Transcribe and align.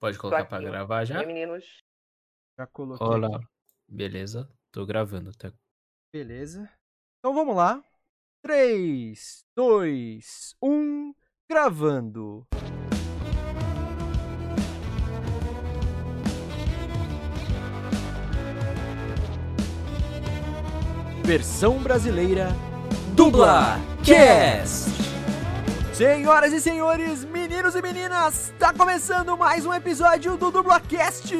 Pode 0.00 0.16
colocar 0.16 0.46
pra 0.46 0.58
gravar 0.58 1.04
já? 1.04 1.18
Oi, 1.18 1.26
meninos. 1.26 1.84
Já 2.58 2.66
coloquei. 2.66 3.06
Olá. 3.06 3.38
Beleza, 3.86 4.50
tô 4.72 4.86
gravando, 4.86 5.30
tá? 5.36 5.52
Beleza. 6.10 6.70
Então 7.18 7.34
vamos 7.34 7.54
lá. 7.54 7.84
3, 8.42 9.44
2, 9.54 10.56
1, 10.62 11.14
gravando. 11.50 12.46
Versão 21.26 21.82
brasileira 21.82 22.48
Dubla 23.14 23.76
Cast. 24.02 25.09
Senhoras 26.00 26.50
e 26.54 26.60
senhores, 26.62 27.26
meninos 27.26 27.74
e 27.74 27.82
meninas, 27.82 28.48
está 28.54 28.72
começando 28.72 29.36
mais 29.36 29.66
um 29.66 29.74
episódio 29.74 30.34
do 30.38 30.50
DublaCast, 30.50 31.36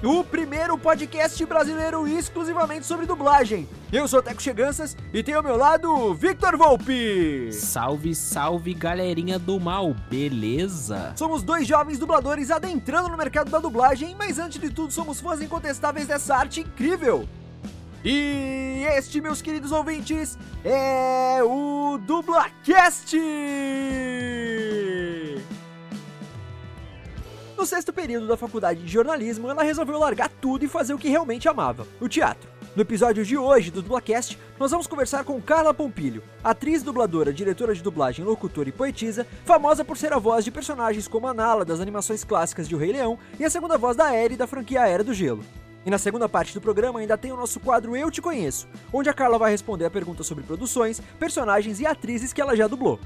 o 0.00 0.22
primeiro 0.22 0.78
podcast 0.78 1.44
brasileiro 1.44 2.06
exclusivamente 2.06 2.86
sobre 2.86 3.04
dublagem. 3.04 3.68
Eu 3.92 4.06
sou 4.06 4.22
Teco 4.22 4.40
Cheganças 4.40 4.96
e 5.12 5.24
tenho 5.24 5.38
ao 5.38 5.42
meu 5.42 5.56
lado 5.56 6.14
Victor 6.14 6.56
Volpe. 6.56 7.52
Salve, 7.52 8.14
salve, 8.14 8.74
galerinha 8.74 9.40
do 9.40 9.58
mal, 9.58 9.92
beleza? 10.08 11.12
Somos 11.16 11.42
dois 11.42 11.66
jovens 11.66 11.98
dubladores 11.98 12.52
adentrando 12.52 13.08
no 13.08 13.16
mercado 13.16 13.50
da 13.50 13.58
dublagem, 13.58 14.14
mas 14.16 14.38
antes 14.38 14.60
de 14.60 14.70
tudo 14.70 14.92
somos 14.92 15.20
fãs 15.20 15.40
incontestáveis 15.40 16.06
dessa 16.06 16.36
arte 16.36 16.60
incrível. 16.60 17.28
E 18.08 18.84
este, 18.96 19.20
meus 19.20 19.42
queridos 19.42 19.72
ouvintes, 19.72 20.38
é 20.64 21.42
o 21.42 21.98
DublaCast! 21.98 23.18
No 27.58 27.66
sexto 27.66 27.92
período 27.92 28.28
da 28.28 28.36
faculdade 28.36 28.80
de 28.80 28.86
jornalismo, 28.86 29.50
ela 29.50 29.64
resolveu 29.64 29.98
largar 29.98 30.28
tudo 30.28 30.64
e 30.64 30.68
fazer 30.68 30.94
o 30.94 30.98
que 30.98 31.08
realmente 31.08 31.48
amava: 31.48 31.84
o 32.00 32.08
teatro. 32.08 32.48
No 32.76 32.82
episódio 32.82 33.24
de 33.24 33.36
hoje 33.36 33.72
do 33.72 33.82
Dublacast, 33.82 34.38
nós 34.56 34.70
vamos 34.70 34.86
conversar 34.86 35.24
com 35.24 35.42
Carla 35.42 35.74
Pompilho, 35.74 36.22
atriz, 36.44 36.84
dubladora, 36.84 37.32
diretora 37.32 37.74
de 37.74 37.82
dublagem, 37.82 38.24
locutora 38.24 38.68
e 38.68 38.72
poetisa, 38.72 39.26
famosa 39.44 39.84
por 39.84 39.96
ser 39.96 40.12
a 40.12 40.18
voz 40.18 40.44
de 40.44 40.52
personagens 40.52 41.08
como 41.08 41.26
a 41.26 41.34
Nala 41.34 41.64
das 41.64 41.80
animações 41.80 42.22
clássicas 42.22 42.68
de 42.68 42.76
O 42.76 42.78
Rei 42.78 42.92
Leão 42.92 43.18
e 43.40 43.44
a 43.44 43.50
segunda 43.50 43.76
voz 43.76 43.96
da 43.96 44.14
Eri 44.14 44.36
da 44.36 44.46
franquia 44.46 44.86
Era 44.86 45.02
do 45.02 45.12
Gelo. 45.12 45.42
E 45.86 45.90
na 45.90 45.98
segunda 45.98 46.28
parte 46.28 46.52
do 46.52 46.60
programa 46.60 46.98
ainda 46.98 47.16
tem 47.16 47.30
o 47.30 47.36
nosso 47.36 47.60
quadro 47.60 47.96
Eu 47.96 48.10
Te 48.10 48.20
Conheço, 48.20 48.66
onde 48.92 49.08
a 49.08 49.14
Carla 49.14 49.38
vai 49.38 49.52
responder 49.52 49.84
a 49.84 49.90
perguntas 49.90 50.26
sobre 50.26 50.42
produções, 50.42 51.00
personagens 51.16 51.78
e 51.78 51.86
atrizes 51.86 52.32
que 52.32 52.40
ela 52.40 52.56
já 52.56 52.66
dublou. 52.66 52.98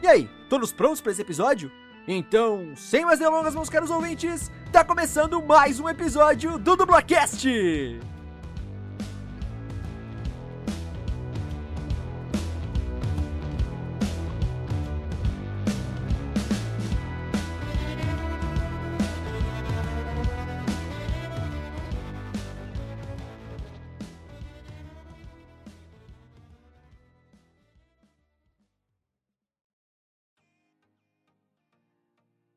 E 0.00 0.06
aí, 0.06 0.30
todos 0.48 0.72
prontos 0.72 1.00
para 1.00 1.10
esse 1.10 1.20
episódio? 1.20 1.70
Então, 2.06 2.74
sem 2.76 3.04
mais 3.04 3.18
delongas, 3.18 3.56
meus 3.56 3.68
caros 3.68 3.90
ouvintes, 3.90 4.52
tá 4.70 4.84
começando 4.84 5.42
mais 5.42 5.80
um 5.80 5.88
episódio 5.88 6.58
do 6.58 6.76
Dublacast! 6.76 8.11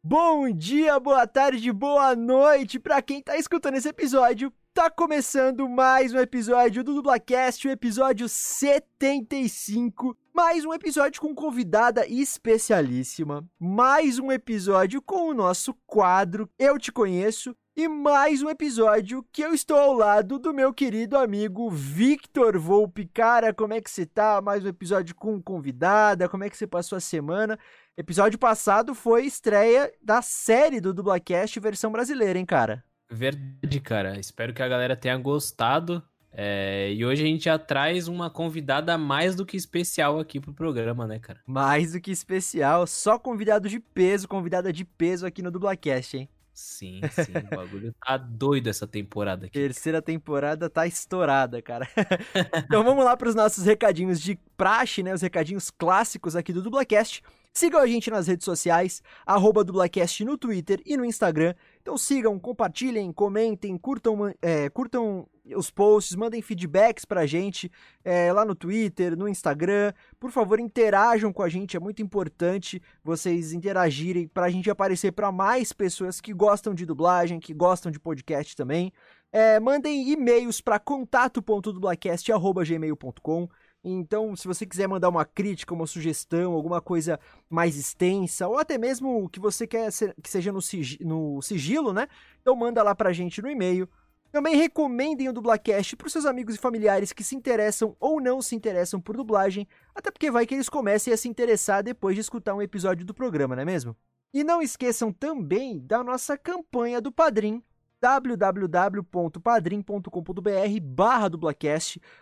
Bom 0.07 0.51
dia, 0.51 0.99
boa 0.99 1.25
tarde, 1.25 1.71
boa 1.71 2.15
noite 2.15 2.77
para 2.77 3.01
quem 3.01 3.23
tá 3.23 3.37
escutando 3.37 3.73
esse 3.73 3.89
episódio. 3.89 4.53
Tá 4.71 4.87
começando 4.87 5.67
mais 5.67 6.13
um 6.13 6.19
episódio 6.19 6.83
do 6.83 6.93
Dublacast, 6.93 7.67
o 7.67 7.71
episódio 7.71 8.29
75. 8.29 10.15
Mais 10.31 10.63
um 10.63 10.71
episódio 10.75 11.19
com 11.19 11.33
convidada 11.33 12.05
especialíssima. 12.05 13.43
Mais 13.59 14.19
um 14.19 14.31
episódio 14.31 15.01
com 15.01 15.27
o 15.27 15.33
nosso 15.33 15.73
quadro 15.87 16.47
Eu 16.59 16.77
Te 16.77 16.91
Conheço. 16.91 17.55
E 17.77 17.89
mais 17.89 18.41
um 18.41 18.49
episódio 18.49 19.21
que 19.33 19.41
eu 19.41 19.53
estou 19.53 19.75
ao 19.75 19.91
lado 19.91 20.39
do 20.39 20.53
meu 20.53 20.73
querido 20.73 21.17
amigo 21.17 21.69
Victor 21.69 22.57
Volpe. 22.57 23.05
Cara, 23.05 23.53
como 23.53 23.73
é 23.73 23.81
que 23.81 23.91
você 23.91 24.05
tá? 24.05 24.41
Mais 24.41 24.63
um 24.63 24.69
episódio 24.69 25.13
com 25.13 25.41
convidada. 25.41 26.29
Como 26.29 26.45
é 26.45 26.49
que 26.49 26.55
você 26.55 26.65
passou 26.65 26.95
a 26.95 27.01
semana? 27.01 27.59
Episódio 27.97 28.39
passado 28.39 28.95
foi 28.95 29.25
estreia 29.25 29.91
da 30.01 30.21
série 30.21 30.79
do 30.79 30.93
Dublacast 30.93 31.59
versão 31.59 31.91
brasileira, 31.91 32.39
hein, 32.39 32.45
cara? 32.45 32.81
Verdade, 33.11 33.81
cara. 33.81 34.17
Espero 34.17 34.53
que 34.53 34.63
a 34.63 34.69
galera 34.69 34.95
tenha 34.95 35.17
gostado. 35.17 36.01
É, 36.31 36.93
e 36.93 37.05
hoje 37.05 37.23
a 37.23 37.27
gente 37.27 37.43
já 37.43 37.59
traz 37.59 38.07
uma 38.07 38.29
convidada 38.29 38.97
mais 38.97 39.35
do 39.35 39.45
que 39.45 39.57
especial 39.57 40.17
aqui 40.17 40.39
pro 40.39 40.53
programa, 40.53 41.05
né, 41.05 41.19
cara? 41.19 41.41
Mais 41.45 41.91
do 41.91 41.99
que 41.99 42.11
especial, 42.11 42.87
só 42.87 43.19
convidado 43.19 43.67
de 43.67 43.81
peso, 43.81 44.29
convidada 44.29 44.71
de 44.71 44.85
peso 44.85 45.25
aqui 45.25 45.41
no 45.41 45.51
Dublacast, 45.51 46.15
hein? 46.15 46.29
Sim, 46.55 47.01
sim, 47.11 47.33
o 47.51 47.55
bagulho 47.55 47.93
tá 48.01 48.15
doido 48.15 48.69
essa 48.69 48.87
temporada 48.87 49.45
aqui. 49.45 49.59
Terceira 49.59 50.01
temporada 50.01 50.69
tá 50.69 50.87
estourada, 50.87 51.61
cara. 51.61 51.85
então 52.65 52.81
vamos 52.81 53.03
lá 53.03 53.17
para 53.17 53.27
os 53.27 53.35
nossos 53.35 53.65
recadinhos 53.65 54.21
de 54.21 54.39
praxe, 54.55 55.03
né? 55.03 55.13
Os 55.13 55.21
recadinhos 55.21 55.69
clássicos 55.69 56.33
aqui 56.33 56.53
do 56.53 56.61
Dublacast. 56.61 57.21
Sigam 57.53 57.81
a 57.81 57.87
gente 57.87 58.09
nas 58.09 58.27
redes 58.27 58.45
sociais, 58.45 59.03
arroba 59.25 59.65
Dublacast 59.65 60.23
no 60.23 60.37
Twitter 60.37 60.81
e 60.85 60.95
no 60.95 61.03
Instagram. 61.03 61.53
Então 61.85 61.97
sigam, 61.99 62.39
compartilhem, 62.39 63.13
comentem, 63.13 63.77
curtam, 63.77 64.33
é, 64.41 64.67
curtam 64.71 65.27
os 65.55 65.69
posts, 65.69 66.15
mandem 66.15 66.41
feedbacks 66.41 67.05
pra 67.05 67.27
gente 67.27 67.71
é, 68.03 68.33
lá 68.33 68.43
no 68.43 68.55
Twitter, 68.55 69.15
no 69.15 69.29
Instagram. 69.29 69.93
Por 70.19 70.31
favor, 70.31 70.59
interajam 70.59 71.31
com 71.31 71.43
a 71.43 71.47
gente, 71.47 71.77
é 71.77 71.79
muito 71.79 72.01
importante 72.01 72.81
vocês 73.03 73.53
interagirem 73.53 74.27
pra 74.27 74.49
gente 74.49 74.67
aparecer 74.67 75.11
para 75.11 75.31
mais 75.31 75.71
pessoas 75.71 76.19
que 76.19 76.33
gostam 76.33 76.73
de 76.73 76.87
dublagem, 76.87 77.39
que 77.39 77.53
gostam 77.53 77.91
de 77.91 77.99
podcast 77.99 78.55
também. 78.55 78.91
É, 79.31 79.59
mandem 79.59 80.09
e-mails 80.09 80.61
para 80.61 80.79
contato.dublacast.gmail.com 80.79 83.47
então, 83.87 84.35
se 84.35 84.47
você 84.47 84.65
quiser 84.65 84.87
mandar 84.87 85.09
uma 85.09 85.23
crítica, 85.23 85.73
uma 85.73 85.85
sugestão, 85.85 86.53
alguma 86.53 86.81
coisa 86.81 87.19
mais 87.47 87.77
extensa, 87.77 88.47
ou 88.47 88.57
até 88.57 88.79
mesmo 88.79 89.29
que 89.29 89.39
você 89.39 89.67
quer 89.67 89.89
que 90.21 90.29
seja 90.29 90.51
no, 90.51 90.59
no 91.01 91.41
sigilo, 91.41 91.93
né? 91.93 92.07
Então 92.41 92.55
manda 92.55 92.81
lá 92.81 92.95
pra 92.95 93.13
gente 93.13 93.43
no 93.43 93.49
e-mail. 93.49 93.87
Também 94.31 94.55
recomendem 94.55 95.29
o 95.29 95.33
Dublacast 95.33 95.95
para 95.95 96.09
seus 96.09 96.25
amigos 96.25 96.55
e 96.55 96.57
familiares 96.57 97.13
que 97.13 97.23
se 97.23 97.35
interessam 97.35 97.95
ou 97.99 98.19
não 98.19 98.41
se 98.41 98.55
interessam 98.55 98.99
por 98.99 99.15
dublagem, 99.15 99.67
até 99.93 100.09
porque 100.09 100.31
vai 100.31 100.45
que 100.45 100.55
eles 100.55 100.67
comecem 100.67 101.13
a 101.13 101.17
se 101.17 101.29
interessar 101.29 101.83
depois 101.83 102.15
de 102.15 102.21
escutar 102.21 102.55
um 102.55 102.61
episódio 102.61 103.05
do 103.05 103.13
programa, 103.13 103.55
não 103.55 103.61
é 103.61 103.65
mesmo? 103.65 103.95
E 104.33 104.43
não 104.43 104.61
esqueçam 104.61 105.13
também 105.13 105.79
da 105.79 106.03
nossa 106.03 106.37
campanha 106.37 106.99
do 106.99 107.11
Padrim, 107.11 107.63
www.padrim.com.br 108.05 110.79
barra. 110.83 111.25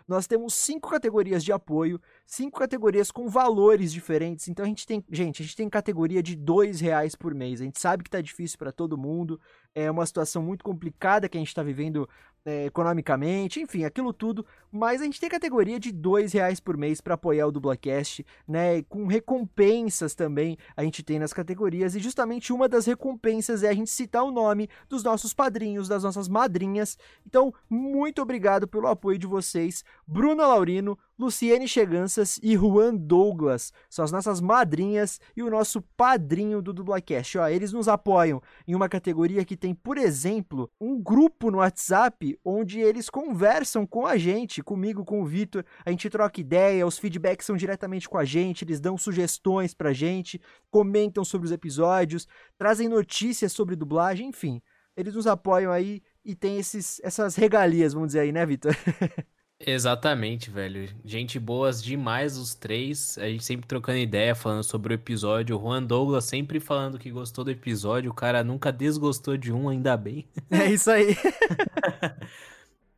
Nós 0.07 0.25
temos 0.25 0.53
cinco 0.53 0.89
categorias 0.89 1.43
de 1.43 1.51
apoio, 1.51 1.99
cinco 2.25 2.57
categorias 2.59 3.11
com 3.11 3.27
valores 3.27 3.91
diferentes. 3.91 4.47
Então 4.47 4.63
a 4.63 4.67
gente 4.67 4.87
tem, 4.87 5.03
gente, 5.11 5.41
a 5.41 5.45
gente 5.45 5.57
tem 5.57 5.69
categoria 5.69 6.23
de 6.23 6.37
dois 6.37 6.79
reais 6.79 7.15
por 7.15 7.35
mês. 7.35 7.59
A 7.59 7.65
gente 7.65 7.81
sabe 7.81 8.01
que 8.01 8.09
tá 8.09 8.21
difícil 8.21 8.57
para 8.57 8.71
todo 8.71 8.97
mundo, 8.97 9.37
é 9.75 9.91
uma 9.91 10.05
situação 10.05 10.41
muito 10.41 10.63
complicada 10.63 11.27
que 11.27 11.37
a 11.37 11.41
gente 11.41 11.49
está 11.49 11.63
vivendo 11.63 12.07
é, 12.45 12.65
economicamente, 12.65 13.61
enfim, 13.61 13.85
aquilo 13.85 14.11
tudo. 14.13 14.45
Mas 14.71 15.01
a 15.01 15.05
gente 15.05 15.19
tem 15.19 15.29
categoria 15.29 15.79
de 15.79 15.91
dois 15.91 16.33
reais 16.33 16.59
por 16.59 16.75
mês 16.75 16.99
para 16.99 17.13
apoiar 17.13 17.47
o 17.47 17.51
Dublacast, 17.51 18.25
né? 18.47 18.81
Com 18.83 19.05
recompensas 19.05 20.15
também 20.15 20.57
a 20.75 20.83
gente 20.83 21.03
tem 21.03 21.19
nas 21.19 21.31
categorias. 21.31 21.95
E 21.95 21.99
justamente 21.99 22.51
uma 22.51 22.67
das 22.67 22.85
recompensas 22.85 23.63
é 23.63 23.69
a 23.69 23.73
gente 23.73 23.89
citar 23.89 24.23
o 24.23 24.31
nome 24.31 24.67
dos 24.89 25.03
nossos 25.03 25.33
padrinhos, 25.33 25.87
das 25.87 26.03
nossas 26.03 26.27
madrinhas. 26.27 26.97
Então, 27.25 27.53
muito 27.69 28.21
obrigado 28.21 28.67
pelo 28.67 28.87
apoio 28.87 29.17
de 29.17 29.27
vocês, 29.27 29.83
Bruna 30.07 30.47
Laurino, 30.47 30.97
Luciene 31.17 31.67
Cheganças 31.67 32.39
e 32.41 32.57
Juan 32.57 32.95
Douglas. 32.95 33.71
São 33.89 34.03
as 34.03 34.11
nossas 34.11 34.41
madrinhas 34.41 35.21
e 35.37 35.43
o 35.43 35.49
nosso 35.49 35.81
padrinho 35.95 36.61
do 36.61 36.73
Dublacast. 36.73 37.37
Ó, 37.37 37.47
eles 37.47 37.71
nos 37.71 37.87
apoiam 37.87 38.41
em 38.67 38.73
uma 38.73 38.89
categoria 38.89 39.45
que 39.45 39.55
tem, 39.55 39.75
por 39.75 39.97
exemplo, 39.97 40.69
um 40.81 40.99
grupo 40.99 41.51
no 41.51 41.59
WhatsApp 41.59 42.32
onde 42.43 42.79
eles 42.79 43.09
conversam 43.09 43.85
com 43.85 44.05
a 44.05 44.17
gente, 44.17 44.63
comigo, 44.63 45.03
com 45.03 45.21
o 45.21 45.25
Vitor. 45.25 45.63
A 45.85 45.89
gente 45.91 46.09
troca 46.09 46.39
ideia, 46.39 46.85
os 46.85 46.97
feedbacks 46.97 47.45
são 47.45 47.55
diretamente 47.55 48.07
com 48.07 48.17
a 48.17 48.25
gente, 48.25 48.63
eles 48.63 48.79
dão 48.79 48.97
sugestões 48.97 49.73
pra 49.73 49.93
gente, 49.93 50.41
comentam 50.69 51.25
sobre 51.25 51.45
os 51.45 51.51
episódios, 51.51 52.27
trazem 52.57 52.87
notícias 52.87 53.51
sobre 53.51 53.75
dublagem, 53.75 54.29
enfim. 54.29 54.61
Eles 54.95 55.15
nos 55.15 55.27
apoiam 55.27 55.71
aí 55.71 56.01
e 56.23 56.35
tem 56.35 56.57
esses, 56.57 57.01
essas 57.03 57.35
regalias, 57.35 57.93
vamos 57.93 58.09
dizer 58.09 58.21
aí, 58.21 58.31
né, 58.31 58.45
Vitor? 58.45 58.75
Exatamente, 59.65 60.49
velho. 60.49 60.89
Gente 61.05 61.39
boas 61.39 61.81
demais 61.81 62.37
os 62.37 62.53
três. 62.53 63.17
A 63.17 63.29
gente 63.29 63.45
sempre 63.45 63.65
trocando 63.65 63.97
ideia, 63.97 64.35
falando 64.35 64.63
sobre 64.63 64.93
o 64.93 64.95
episódio. 64.95 65.57
O 65.57 65.61
Juan 65.61 65.83
Douglas 65.83 66.25
sempre 66.25 66.59
falando 66.59 66.99
que 66.99 67.09
gostou 67.09 67.45
do 67.45 67.51
episódio. 67.51 68.11
O 68.11 68.13
cara 68.13 68.43
nunca 68.43 68.71
desgostou 68.71 69.37
de 69.37 69.53
um, 69.53 69.69
ainda 69.69 69.95
bem. 69.95 70.27
É 70.51 70.71
isso 70.71 70.91
aí. 70.91 71.15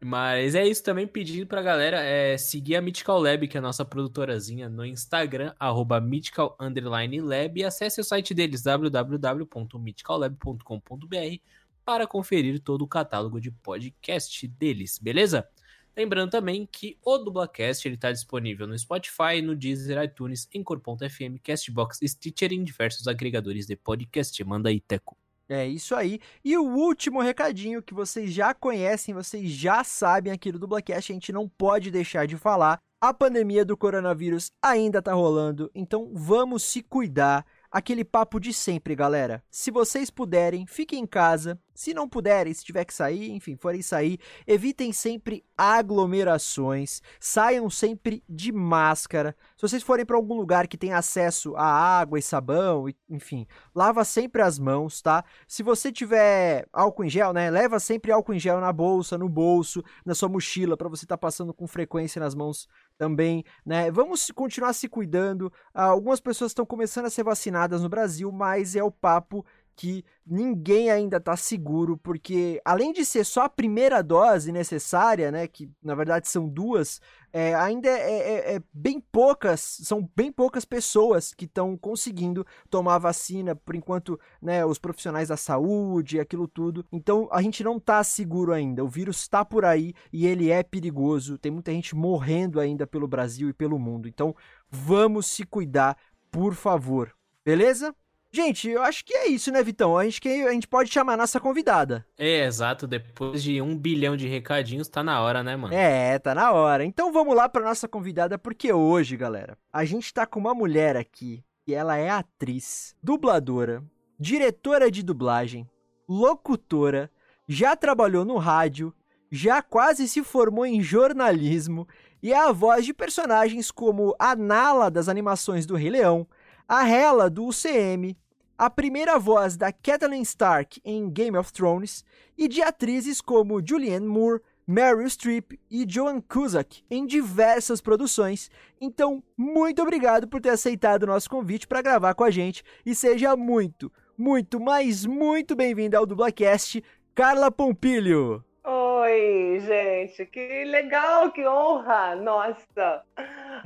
Mas 0.04 0.56
é 0.56 0.68
isso 0.68 0.84
também, 0.84 1.08
pedindo 1.08 1.48
pra 1.48 1.62
galera 1.62 2.02
é, 2.02 2.38
seguir 2.38 2.76
a 2.76 2.82
Mythical 2.82 3.18
Lab, 3.20 3.48
que 3.48 3.56
é 3.58 3.60
a 3.60 3.62
nossa 3.62 3.86
produtorazinha, 3.86 4.70
no 4.70 4.86
Instagram, 4.86 5.54
arroba 5.60 6.00
Mythical 6.00 6.56
Lab, 6.60 7.60
e 7.60 7.64
acesse 7.64 8.00
o 8.02 8.04
site 8.04 8.34
deles, 8.34 8.62
www.mythicallab.com.br, 8.62 11.40
para 11.84 12.06
conferir 12.06 12.60
todo 12.60 12.84
o 12.84 12.88
catálogo 12.88 13.42
de 13.42 13.50
podcast 13.50 14.48
deles, 14.48 15.00
beleza? 15.00 15.48
Lembrando 15.96 16.30
também 16.30 16.68
que 16.70 16.98
o 17.04 17.18
Dublacast 17.18 17.88
está 17.88 18.12
disponível 18.12 18.68
no 18.68 18.78
Spotify, 18.78 19.42
no 19.42 19.56
Deezer, 19.56 20.04
iTunes, 20.04 20.50
Encore.fm, 20.54 21.40
Castbox, 21.42 22.00
Stitcher 22.04 22.52
e 22.52 22.56
em 22.56 22.64
diversos 22.64 23.08
agregadores 23.08 23.66
de 23.66 23.76
podcast. 23.76 24.44
Manda 24.44 24.70
aí, 24.70 24.82
Teco. 24.82 25.16
É 25.48 25.66
isso 25.66 25.96
aí. 25.96 26.20
E 26.44 26.58
o 26.58 26.64
último 26.64 27.22
recadinho 27.22 27.82
que 27.82 27.94
vocês 27.94 28.34
já 28.34 28.54
conhecem, 28.54 29.14
vocês 29.14 29.50
já 29.52 29.84
sabem 29.84 30.34
aqui 30.34 30.52
do 30.52 30.60
Dublacast, 30.60 31.12
a 31.12 31.14
gente 31.14 31.32
não 31.32 31.48
pode 31.48 31.92
deixar 31.92 32.26
de 32.26 32.36
falar. 32.36 32.80
A 33.00 33.14
pandemia 33.14 33.64
do 33.64 33.78
coronavírus 33.78 34.52
ainda 34.62 35.02
tá 35.02 35.14
rolando, 35.14 35.70
então 35.76 36.10
vamos 36.14 36.64
se 36.64 36.82
cuidar. 36.82 37.46
Aquele 37.76 38.06
papo 38.06 38.40
de 38.40 38.54
sempre, 38.54 38.96
galera. 38.96 39.44
Se 39.52 39.70
vocês 39.70 40.10
puderem, 40.10 40.66
fiquem 40.66 41.02
em 41.02 41.06
casa. 41.06 41.60
Se 41.74 41.94
não 41.94 42.08
puderem, 42.08 42.54
se 42.54 42.64
tiver 42.64 42.86
que 42.86 42.94
sair, 42.94 43.32
enfim, 43.32 43.58
forem 43.58 43.82
sair, 43.82 44.18
evitem 44.48 44.94
sempre 44.94 45.44
aglomerações. 45.58 47.02
Saiam 47.20 47.70
sempre 47.70 48.24
de 48.30 48.54
máscara. 48.54 49.36
Se 49.58 49.62
vocês 49.62 49.84
forem 49.84 50.06
para 50.06 50.16
algum 50.16 50.36
lugar 50.36 50.70
que 50.70 50.78
tem 50.78 50.94
acesso 50.94 51.54
a 51.58 51.66
água 51.66 52.18
e 52.18 52.22
sabão, 52.22 52.86
enfim, 53.10 53.46
lava 53.76 54.06
sempre 54.06 54.42
as 54.42 54.58
mãos, 54.58 55.02
tá? 55.02 55.26
Se 55.46 55.62
você 55.62 55.92
tiver 55.92 56.66
álcool 56.72 57.04
em 57.04 57.10
gel, 57.10 57.34
né, 57.34 57.50
leva 57.50 57.78
sempre 57.78 58.10
álcool 58.10 58.36
em 58.36 58.40
gel 58.40 58.62
na 58.62 58.72
bolsa, 58.72 59.18
no 59.18 59.28
bolso, 59.28 59.84
na 60.06 60.16
sua 60.16 60.30
mochila 60.30 60.78
para 60.78 60.88
você 60.88 61.04
estar 61.04 61.18
tá 61.18 61.20
passando 61.20 61.54
com 61.54 61.68
frequência 61.68 62.22
nas 62.22 62.34
mãos 62.34 62.70
também, 62.98 63.44
né? 63.66 63.92
Vamos 63.92 64.32
continuar 64.32 64.74
se 64.74 64.88
cuidando. 64.88 65.52
algumas 65.74 66.20
pessoas 66.20 66.52
estão 66.52 66.66
começando 66.66 67.06
a 67.06 67.10
ser 67.10 67.24
vacinadas 67.24 67.82
no 67.82 67.90
Brasil, 67.90 68.32
mas 68.32 68.76
é 68.76 68.84
o 68.84 68.92
papo 68.92 69.46
que 69.76 70.06
ninguém 70.26 70.90
ainda 70.90 71.18
está 71.18 71.36
seguro, 71.36 71.98
porque 71.98 72.62
além 72.64 72.94
de 72.94 73.06
ser 73.06 73.26
só 73.26 73.42
a 73.44 73.50
primeira 73.50 74.02
dose 74.02 74.52
necessária, 74.52 75.32
né, 75.32 75.48
que 75.48 75.70
na 75.84 75.94
verdade 75.94 76.30
são 76.30 76.48
duas, 76.48 77.02
é, 77.34 77.54
ainda 77.54 77.90
é, 77.90 78.18
é, 78.18 78.56
é, 78.56 78.62
bem 78.74 79.02
poucas, 79.12 79.60
são 79.60 80.10
bem 80.16 80.32
poucas 80.32 80.64
pessoas 80.64 81.34
que 81.34 81.44
estão 81.44 81.76
conseguindo 81.78 82.46
tomar 82.70 82.96
a 82.96 83.00
vacina, 83.00 83.54
por 83.54 83.76
enquanto, 83.76 84.18
né, 84.42 84.66
os 84.66 84.80
profissionais 84.80 85.28
da 85.28 85.36
saúde, 85.36 86.20
aquilo 86.20 86.48
tudo. 86.48 86.86
Então 86.90 87.28
a 87.30 87.42
gente 87.42 87.62
não 87.62 87.76
está 87.76 88.02
seguro 88.04 88.54
ainda. 88.54 88.86
O 88.86 88.88
vírus 88.88 89.20
está 89.20 89.44
por 89.44 89.66
aí 89.66 89.94
e 90.14 90.26
ele 90.26 90.50
é 90.50 90.64
perigoso. 90.64 91.38
Tem 91.38 91.52
muita 91.52 91.74
gente 91.74 91.94
morrendo 91.94 92.60
ainda 92.60 92.88
pelo 92.88 93.08
Brasil 93.08 93.50
e 93.50 93.54
pelo 93.54 93.78
mundo. 93.78 94.08
Então 94.08 94.34
vamos 94.70 95.28
se 95.28 95.46
cuidar, 95.46 95.98
por 96.32 96.54
favor. 96.54 97.14
Beleza? 97.44 97.94
Gente, 98.36 98.68
eu 98.68 98.84
acho 98.84 99.06
que 99.06 99.16
é 99.16 99.28
isso, 99.30 99.50
né, 99.50 99.64
Vitão? 99.64 99.98
A 99.98 100.04
gente, 100.04 100.20
que 100.20 100.28
a 100.28 100.52
gente 100.52 100.68
pode 100.68 100.92
chamar 100.92 101.14
a 101.14 101.18
nossa 101.18 101.40
convidada. 101.40 102.06
É, 102.18 102.44
exato. 102.46 102.86
Depois 102.86 103.42
de 103.42 103.62
um 103.62 103.78
bilhão 103.78 104.18
de 104.18 104.28
recadinhos, 104.28 104.90
tá 104.90 105.02
na 105.02 105.22
hora, 105.22 105.42
né, 105.42 105.56
mano? 105.56 105.74
É, 105.74 106.20
tá 106.20 106.36
na 106.36 106.52
hora. 106.52 106.84
Então 106.84 107.14
vamos 107.14 107.34
lá 107.34 107.48
pra 107.48 107.64
nossa 107.64 107.88
convidada, 107.88 108.38
porque 108.38 108.74
hoje, 108.74 109.16
galera, 109.16 109.58
a 109.72 109.86
gente 109.86 110.14
tá 110.14 110.26
com 110.26 110.38
uma 110.38 110.54
mulher 110.54 110.98
aqui 110.98 111.46
e 111.66 111.74
ela 111.74 111.96
é 111.96 112.10
atriz, 112.10 112.94
dubladora, 113.02 113.82
diretora 114.20 114.92
de 114.92 115.02
dublagem, 115.02 115.66
locutora, 116.06 117.10
já 117.48 117.74
trabalhou 117.74 118.26
no 118.26 118.36
rádio, 118.36 118.94
já 119.32 119.62
quase 119.62 120.10
se 120.10 120.22
formou 120.22 120.66
em 120.66 120.82
jornalismo 120.82 121.88
e 122.22 122.34
é 122.34 122.38
a 122.38 122.52
voz 122.52 122.86
de 122.86 122.94
personagens 122.94 123.72
como 123.72 124.14
a 124.20 124.36
Nala 124.36 124.92
das 124.92 125.08
animações 125.08 125.66
do 125.66 125.78
Rei 125.78 125.90
Leão, 125.90 126.28
a 126.68 126.86
Hela 126.86 127.30
do 127.30 127.46
UCM, 127.46 128.18
a 128.58 128.70
primeira 128.70 129.20
voz 129.20 129.58
da 129.58 129.72
Catelyn 129.72 130.22
Stark 130.22 130.80
em 130.84 131.10
Game 131.10 131.38
of 131.38 131.52
Thrones 131.52 132.06
e 132.38 132.48
de 132.48 132.62
atrizes 132.62 133.20
como 133.20 133.66
Julianne 133.66 134.08
Moore, 134.08 134.42
Meryl 134.66 135.06
Streep 135.08 135.60
e 135.70 135.86
Joan 135.88 136.22
Cusack 136.22 136.84
em 136.90 137.06
diversas 137.06 137.82
produções. 137.82 138.50
Então, 138.80 139.22
muito 139.38 139.82
obrigado 139.82 140.28
por 140.28 140.42
ter 140.42 140.50
aceitado 140.50 141.04
o 141.04 141.08
nosso 141.08 141.30
convite 141.30 141.68
para 141.68 141.82
gravar 141.82 142.14
com 142.16 142.24
a 142.24 142.32
gente 142.32 142.64
e 142.86 142.96
seja 142.96 143.36
muito, 143.36 143.92
muito, 144.18 144.60
mas 144.60 145.06
muito 145.06 145.56
bem-vinda 145.56 145.98
ao 145.98 146.06
Dublacast, 146.06 146.82
Carla 147.14 147.52
Pompilho. 147.52 148.44
Oi, 148.64 149.60
gente, 149.60 150.26
que 150.26 150.64
legal, 150.64 151.32
que 151.32 151.46
honra! 151.46 152.16
Nossa, 152.16 153.04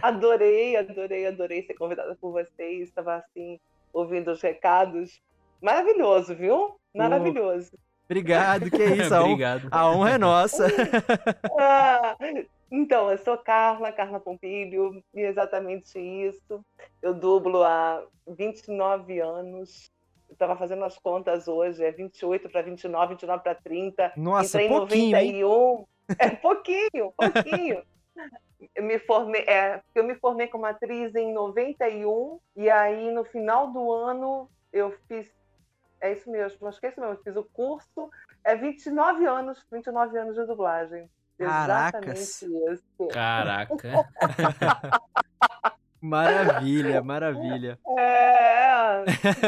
adorei, 0.01 0.75
adorei, 0.75 1.27
adorei 1.27 1.63
ser 1.63 1.75
convidada 1.75 2.17
por 2.19 2.31
vocês. 2.33 2.89
Estava 2.89 3.15
assim 3.15 3.57
ouvindo 3.93 4.31
os 4.31 4.41
recados. 4.41 5.21
Maravilhoso, 5.61 6.35
viu? 6.35 6.75
Maravilhoso. 6.93 7.71
Obrigado, 8.05 8.71
que 8.71 8.83
isso. 8.83 9.13
A, 9.13 9.21
Obrigado. 9.21 9.67
a 9.69 9.91
honra 9.91 10.11
é 10.11 10.17
nossa. 10.17 10.65
ah, 11.59 12.17
então, 12.71 13.11
eu 13.11 13.17
sou 13.19 13.37
Carla, 13.37 13.91
Carla 13.91 14.19
Pompilho, 14.19 15.03
e 15.13 15.21
exatamente 15.21 15.99
isso. 15.99 16.65
Eu 17.01 17.13
dublo 17.13 17.63
há 17.63 18.03
29 18.27 19.19
anos. 19.19 19.91
Estava 20.29 20.55
fazendo 20.55 20.83
as 20.85 20.97
contas 20.97 21.47
hoje, 21.47 21.83
é 21.83 21.91
28 21.91 22.49
para 22.49 22.61
29, 22.61 23.09
29 23.09 23.43
para 23.43 23.55
30. 23.55 24.13
Nossa, 24.15 24.57
Entrei 24.57 24.69
pouquinho, 24.69 25.17
em 25.17 25.41
91. 25.41 25.77
Hein? 25.77 25.85
É 26.17 26.29
pouquinho, 26.29 27.13
pouquinho. 27.17 27.83
Eu 28.75 28.83
me 28.83 28.99
formei, 28.99 29.41
é, 29.41 29.81
eu 29.95 30.03
me 30.03 30.15
formei 30.15 30.47
como 30.47 30.65
atriz 30.65 31.15
em 31.15 31.33
91 31.33 32.39
e 32.55 32.69
aí 32.69 33.11
no 33.11 33.23
final 33.23 33.71
do 33.71 33.91
ano 33.91 34.49
eu 34.71 34.91
fiz 35.07 35.31
é 36.01 36.13
isso 36.13 36.29
mesmo, 36.31 36.67
acho 36.67 36.79
que 36.79 36.85
é 36.85 36.89
isso 36.89 36.99
mesmo, 36.99 37.15
eu 37.15 37.23
fiz 37.23 37.35
o 37.35 37.43
curso, 37.43 38.09
é 38.43 38.55
29 38.55 39.25
anos, 39.25 39.65
29 39.71 40.17
anos 40.17 40.35
de 40.35 40.45
dublagem. 40.45 41.09
Caracas. 41.37 42.41
Exatamente 42.41 42.73
isso. 42.73 43.07
Caraca. 43.11 43.75
maravilha, 46.01 47.01
maravilha. 47.01 47.79
É, 47.97 49.03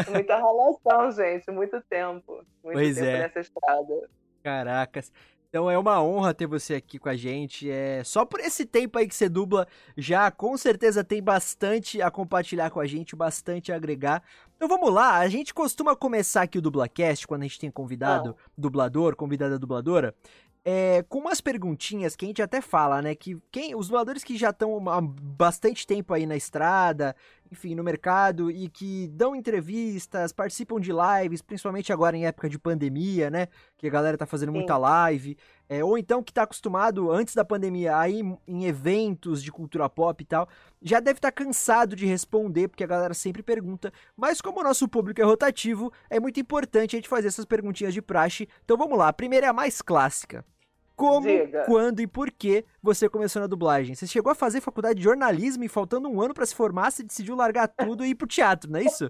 muita 0.09 0.37
relação, 0.37 1.11
gente, 1.11 1.51
muito 1.51 1.81
tempo. 1.89 2.45
Muito 2.63 2.75
pois 2.75 2.95
tempo 2.95 3.07
é. 3.07 3.19
nessa 3.19 3.39
estrada. 3.39 4.09
Caracas. 4.41 5.11
Então 5.51 5.69
é 5.69 5.77
uma 5.77 6.01
honra 6.01 6.33
ter 6.33 6.47
você 6.47 6.75
aqui 6.75 6.97
com 6.97 7.09
a 7.09 7.15
gente. 7.17 7.69
É 7.69 8.05
só 8.05 8.23
por 8.23 8.39
esse 8.39 8.65
tempo 8.65 8.97
aí 8.97 9.05
que 9.05 9.13
você 9.13 9.27
dubla, 9.27 9.67
já 9.97 10.31
com 10.31 10.55
certeza 10.55 11.03
tem 11.03 11.21
bastante 11.21 12.01
a 12.01 12.09
compartilhar 12.09 12.69
com 12.69 12.79
a 12.79 12.87
gente, 12.87 13.17
bastante 13.17 13.69
a 13.69 13.75
agregar. 13.75 14.23
Então 14.55 14.69
vamos 14.69 14.93
lá, 14.93 15.17
a 15.17 15.27
gente 15.27 15.53
costuma 15.53 15.93
começar 15.93 16.43
aqui 16.43 16.57
o 16.57 16.61
Dublacast 16.61 17.27
quando 17.27 17.41
a 17.41 17.47
gente 17.47 17.59
tem 17.59 17.69
convidado, 17.69 18.33
dublador, 18.57 19.13
convidada 19.17 19.59
dubladora, 19.59 20.15
é, 20.63 21.03
com 21.09 21.19
umas 21.19 21.41
perguntinhas 21.41 22.15
que 22.15 22.23
a 22.23 22.27
gente 22.29 22.41
até 22.41 22.61
fala, 22.61 23.01
né? 23.01 23.13
Que 23.13 23.37
quem, 23.51 23.75
os 23.75 23.87
dubladores 23.87 24.23
que 24.23 24.37
já 24.37 24.51
estão 24.51 24.87
há 24.87 25.01
bastante 25.01 25.85
tempo 25.85 26.13
aí 26.13 26.25
na 26.25 26.37
estrada, 26.37 27.13
enfim, 27.51 27.75
no 27.75 27.83
mercado 27.83 28.49
e 28.49 28.69
que 28.69 29.09
dão 29.09 29.35
entrevistas, 29.35 30.31
participam 30.31 30.79
de 30.79 30.91
lives, 30.91 31.41
principalmente 31.41 31.91
agora 31.91 32.15
em 32.15 32.25
época 32.25 32.47
de 32.47 32.57
pandemia, 32.57 33.29
né? 33.29 33.49
Que 33.77 33.87
a 33.87 33.89
galera 33.89 34.17
tá 34.17 34.25
fazendo 34.25 34.53
Sim. 34.53 34.59
muita 34.59 34.77
live. 34.77 35.37
É, 35.67 35.83
ou 35.83 35.97
então 35.97 36.23
que 36.23 36.31
tá 36.31 36.43
acostumado 36.43 37.11
antes 37.11 37.35
da 37.35 37.43
pandemia 37.43 37.97
a 37.97 38.07
ir 38.07 38.25
em 38.47 38.65
eventos 38.65 39.43
de 39.43 39.51
cultura 39.51 39.89
pop 39.89 40.21
e 40.21 40.25
tal, 40.25 40.47
já 40.81 40.99
deve 40.99 41.17
estar 41.17 41.31
tá 41.31 41.43
cansado 41.43 41.95
de 41.95 42.05
responder, 42.05 42.69
porque 42.69 42.83
a 42.83 42.87
galera 42.87 43.13
sempre 43.13 43.43
pergunta. 43.43 43.91
Mas 44.15 44.39
como 44.39 44.61
o 44.61 44.63
nosso 44.63 44.87
público 44.87 45.19
é 45.19 45.25
rotativo, 45.25 45.91
é 46.09 46.19
muito 46.19 46.39
importante 46.39 46.95
a 46.95 46.99
gente 46.99 47.09
fazer 47.09 47.27
essas 47.27 47.45
perguntinhas 47.45 47.93
de 47.93 48.01
praxe. 48.01 48.47
Então 48.63 48.77
vamos 48.77 48.97
lá, 48.97 49.09
a 49.09 49.13
primeira 49.13 49.47
é 49.47 49.49
a 49.49 49.53
mais 49.53 49.81
clássica. 49.81 50.45
Como, 50.95 51.27
Diga. 51.27 51.63
quando 51.65 51.99
e 51.99 52.07
por 52.07 52.29
que 52.31 52.65
você 52.81 53.09
começou 53.09 53.41
na 53.41 53.47
dublagem? 53.47 53.95
Você 53.95 54.05
chegou 54.05 54.31
a 54.31 54.35
fazer 54.35 54.61
faculdade 54.61 54.95
de 54.95 55.03
jornalismo 55.03 55.63
e 55.63 55.69
faltando 55.69 56.09
um 56.09 56.21
ano 56.21 56.33
para 56.33 56.45
se 56.45 56.55
formar, 56.55 56.91
você 56.91 57.03
decidiu 57.03 57.35
largar 57.35 57.67
tudo 57.67 58.05
e 58.05 58.09
ir 58.09 58.15
pro 58.15 58.27
teatro, 58.27 58.69
não 58.69 58.79
é 58.79 58.83
isso? 58.83 59.07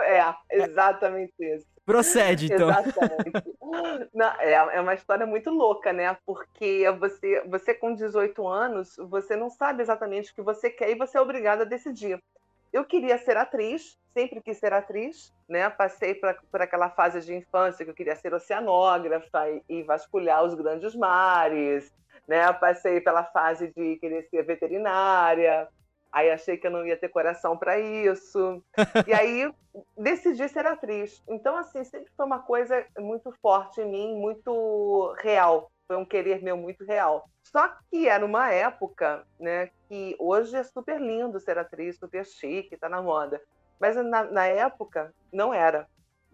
É, 0.00 0.34
exatamente 0.50 1.34
isso. 1.38 1.66
Procede, 1.84 2.52
então. 2.52 2.70
Exatamente. 2.70 4.10
Não, 4.14 4.26
é, 4.40 4.52
é 4.52 4.80
uma 4.80 4.94
história 4.94 5.26
muito 5.26 5.50
louca, 5.50 5.92
né? 5.92 6.16
Porque 6.24 6.84
você, 6.98 7.42
você 7.46 7.74
com 7.74 7.94
18 7.94 8.46
anos, 8.46 8.96
você 9.08 9.34
não 9.34 9.50
sabe 9.50 9.82
exatamente 9.82 10.30
o 10.30 10.34
que 10.34 10.42
você 10.42 10.70
quer 10.70 10.90
e 10.90 10.94
você 10.94 11.18
é 11.18 11.20
obrigado 11.20 11.62
a 11.62 11.64
decidir. 11.64 12.22
Eu 12.72 12.84
queria 12.84 13.18
ser 13.18 13.36
atriz, 13.36 13.98
sempre 14.12 14.40
quis 14.40 14.58
ser 14.58 14.72
atriz, 14.72 15.32
né? 15.48 15.68
Passei 15.70 16.14
por 16.14 16.60
aquela 16.60 16.90
fase 16.90 17.20
de 17.20 17.34
infância 17.34 17.84
que 17.84 17.90
eu 17.90 17.94
queria 17.94 18.16
ser 18.16 18.34
oceanógrafa 18.34 19.48
e, 19.50 19.62
e 19.68 19.82
vasculhar 19.82 20.44
os 20.44 20.54
grandes 20.54 20.94
mares, 20.94 21.92
né? 22.26 22.52
Passei 22.52 23.00
pela 23.00 23.24
fase 23.24 23.72
de 23.74 23.96
querer 23.96 24.28
ser 24.28 24.42
veterinária, 24.44 25.68
aí 26.12 26.30
achei 26.30 26.56
que 26.56 26.66
eu 26.66 26.70
não 26.70 26.86
ia 26.86 26.96
ter 26.96 27.08
coração 27.08 27.56
para 27.56 27.78
isso. 27.78 28.62
e 29.06 29.12
aí 29.12 29.50
decidi 29.96 30.48
ser 30.48 30.66
atriz. 30.66 31.22
Então, 31.28 31.56
assim, 31.56 31.84
sempre 31.84 32.10
foi 32.16 32.26
uma 32.26 32.40
coisa 32.40 32.84
muito 32.98 33.32
forte 33.40 33.80
em 33.80 33.90
mim, 33.90 34.14
muito 34.16 35.14
real. 35.20 35.70
Foi 35.86 35.96
um 35.96 36.04
querer 36.04 36.42
meu 36.42 36.56
muito 36.56 36.84
real. 36.84 37.28
Só 37.50 37.74
que 37.90 38.08
era 38.08 38.24
uma 38.24 38.50
época, 38.50 39.26
né, 39.40 39.70
que 39.88 40.14
hoje 40.18 40.54
é 40.54 40.62
super 40.62 41.00
lindo 41.00 41.40
ser 41.40 41.58
atriz, 41.58 41.98
super 41.98 42.24
chique, 42.24 42.76
tá 42.76 42.88
na 42.88 43.00
moda. 43.00 43.40
Mas 43.80 43.96
na, 43.96 44.24
na 44.24 44.46
época 44.46 45.14
não 45.32 45.54
era. 45.54 45.88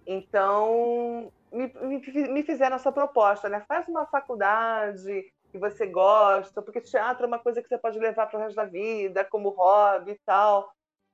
Então 0.07 1.33
me, 1.53 1.73
me, 1.83 2.29
me, 2.29 2.43
fizeram 2.43 2.77
essa 2.77 2.91
proposta, 2.91 3.49
né? 3.49 3.65
Faz 3.69 3.87
uma 3.87 4.07
faculdade 4.07 5.33
que 5.53 5.59
você 5.59 5.87
gosta, 5.87 6.61
porque 6.61 6.81
teatro 6.81 7.25
é 7.25 7.29
uma 7.29 7.39
coisa 7.39 7.63
que 7.63 7.69
você 7.69 7.79
pode 7.79 7.99
levar 7.99 8.27
para 8.27 8.39
o 8.39 8.43
resto 8.43 8.57
da 8.57 8.65
vida, 8.65 9.25
como 9.25 9.51
hobby 9.51 10.13
e 10.13 10.21
tal. 10.27 10.69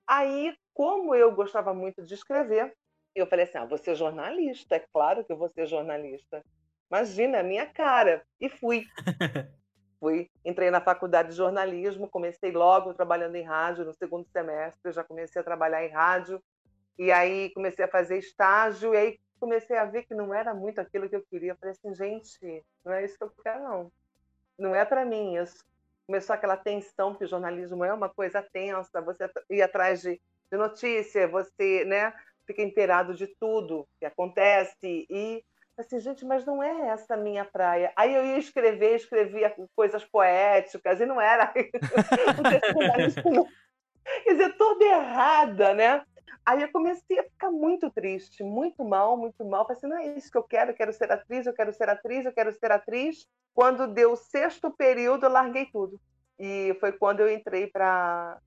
Aí, 0.07 0.57
como 0.73 1.14
eu 1.14 1.30
gostava 1.33 1.75
muito 1.75 2.02
de 2.02 2.14
escrever, 2.14 2.75
eu 3.14 3.26
falei 3.26 3.45
assim: 3.45 3.59
ah, 3.59 3.66
vou 3.66 3.76
ser 3.76 3.95
jornalista, 3.95 4.76
é 4.76 4.85
claro 4.92 5.25
que 5.25 5.33
eu 5.33 5.37
vou 5.37 5.50
ser 5.50 5.66
jornalista. 5.66 6.42
Imagina, 6.90 7.40
a 7.40 7.45
minha 7.45 7.66
cara. 7.66 8.25
E 8.40 8.49
fui. 8.49 8.87
fui. 10.00 10.30
Entrei 10.45 10.71
na 10.71 10.80
faculdade 10.80 11.28
de 11.28 11.37
jornalismo, 11.37 12.09
comecei 12.09 12.50
logo 12.50 12.95
trabalhando 12.95 13.37
em 13.37 13.45
rádio 13.45 13.85
no 13.85 13.92
segundo 13.92 14.26
semestre, 14.33 14.90
já 14.90 15.04
comecei 15.04 15.40
a 15.40 15.45
trabalhar 15.45 15.85
em 15.85 15.90
rádio. 15.90 16.42
E 16.99 17.12
aí 17.12 17.50
comecei 17.50 17.85
a 17.85 17.88
fazer 17.88 18.19
estágio, 18.19 18.95
e 18.95 18.97
aí 18.97 19.21
comecei 19.38 19.76
a 19.76 19.85
ver 19.85 20.04
que 20.04 20.14
não 20.14 20.35
era 20.35 20.52
muito 20.52 20.80
aquilo 20.80 21.09
que 21.09 21.16
eu 21.16 21.25
queria. 21.30 21.54
Falei 21.57 21.73
assim, 21.73 21.95
gente, 21.95 22.64
não 22.85 22.92
é 22.92 23.04
isso 23.04 23.16
que 23.16 23.25
eu 23.25 23.33
quero, 23.42 23.62
não. 23.62 23.92
Não 24.59 24.75
é 24.75 24.85
para 24.85 25.04
mim 25.04 25.37
isso. 25.37 25.64
Começou 26.07 26.35
aquela 26.35 26.57
tensão, 26.57 27.12
porque 27.12 27.25
o 27.25 27.28
jornalismo 27.28 27.85
é 27.85 27.92
uma 27.92 28.09
coisa 28.09 28.42
tensa, 28.42 29.00
você 29.00 29.30
ir 29.49 29.62
atrás 29.62 30.02
de, 30.02 30.21
de 30.50 30.59
notícia, 30.59 31.28
você 31.28 31.85
né, 31.85 32.12
fica 32.47 32.62
inteirado 32.62 33.14
de 33.14 33.28
tudo 33.38 33.88
que 33.99 34.04
acontece, 34.04 35.07
e 35.09 35.42
assim, 35.80 35.99
gente, 35.99 36.25
mas 36.25 36.44
não 36.44 36.62
é 36.62 36.88
essa 36.88 37.14
a 37.14 37.16
minha 37.16 37.44
praia. 37.44 37.92
Aí 37.96 38.14
eu 38.14 38.25
ia 38.25 38.38
escrever, 38.38 38.96
escrevia 38.96 39.54
coisas 39.75 40.04
poéticas, 40.04 41.00
e 41.00 41.06
não 41.06 41.20
era. 41.20 41.52
Quer 44.25 44.32
dizer, 44.32 44.56
toda 44.56 44.84
errada, 44.84 45.75
né? 45.75 46.02
Aí 46.44 46.62
eu 46.62 46.72
comecei 46.72 47.18
a 47.18 47.25
ficar 47.25 47.50
muito 47.50 47.90
triste, 47.90 48.42
muito 48.42 48.84
mal, 48.84 49.16
muito 49.16 49.44
mal. 49.44 49.64
Falei 49.64 49.76
assim, 49.76 49.87
não 49.87 49.99
é 49.99 50.16
isso 50.16 50.30
que 50.30 50.38
eu 50.38 50.42
quero, 50.42 50.70
eu 50.70 50.75
quero 50.75 50.92
ser 50.92 51.12
atriz, 51.12 51.46
eu 51.46 51.52
quero 51.52 51.72
ser 51.72 51.88
atriz, 51.88 52.25
eu 52.25 52.32
quero 52.32 52.52
ser 52.52 52.72
atriz. 52.72 53.26
Quando 53.54 53.87
deu 53.87 54.12
o 54.12 54.16
sexto 54.16 54.70
período, 54.70 55.26
eu 55.26 55.30
larguei 55.30 55.66
tudo. 55.66 56.00
E 56.38 56.76
foi 56.80 56.92
quando 56.92 57.20
eu 57.20 57.30
entrei 57.30 57.66
para 57.66 58.40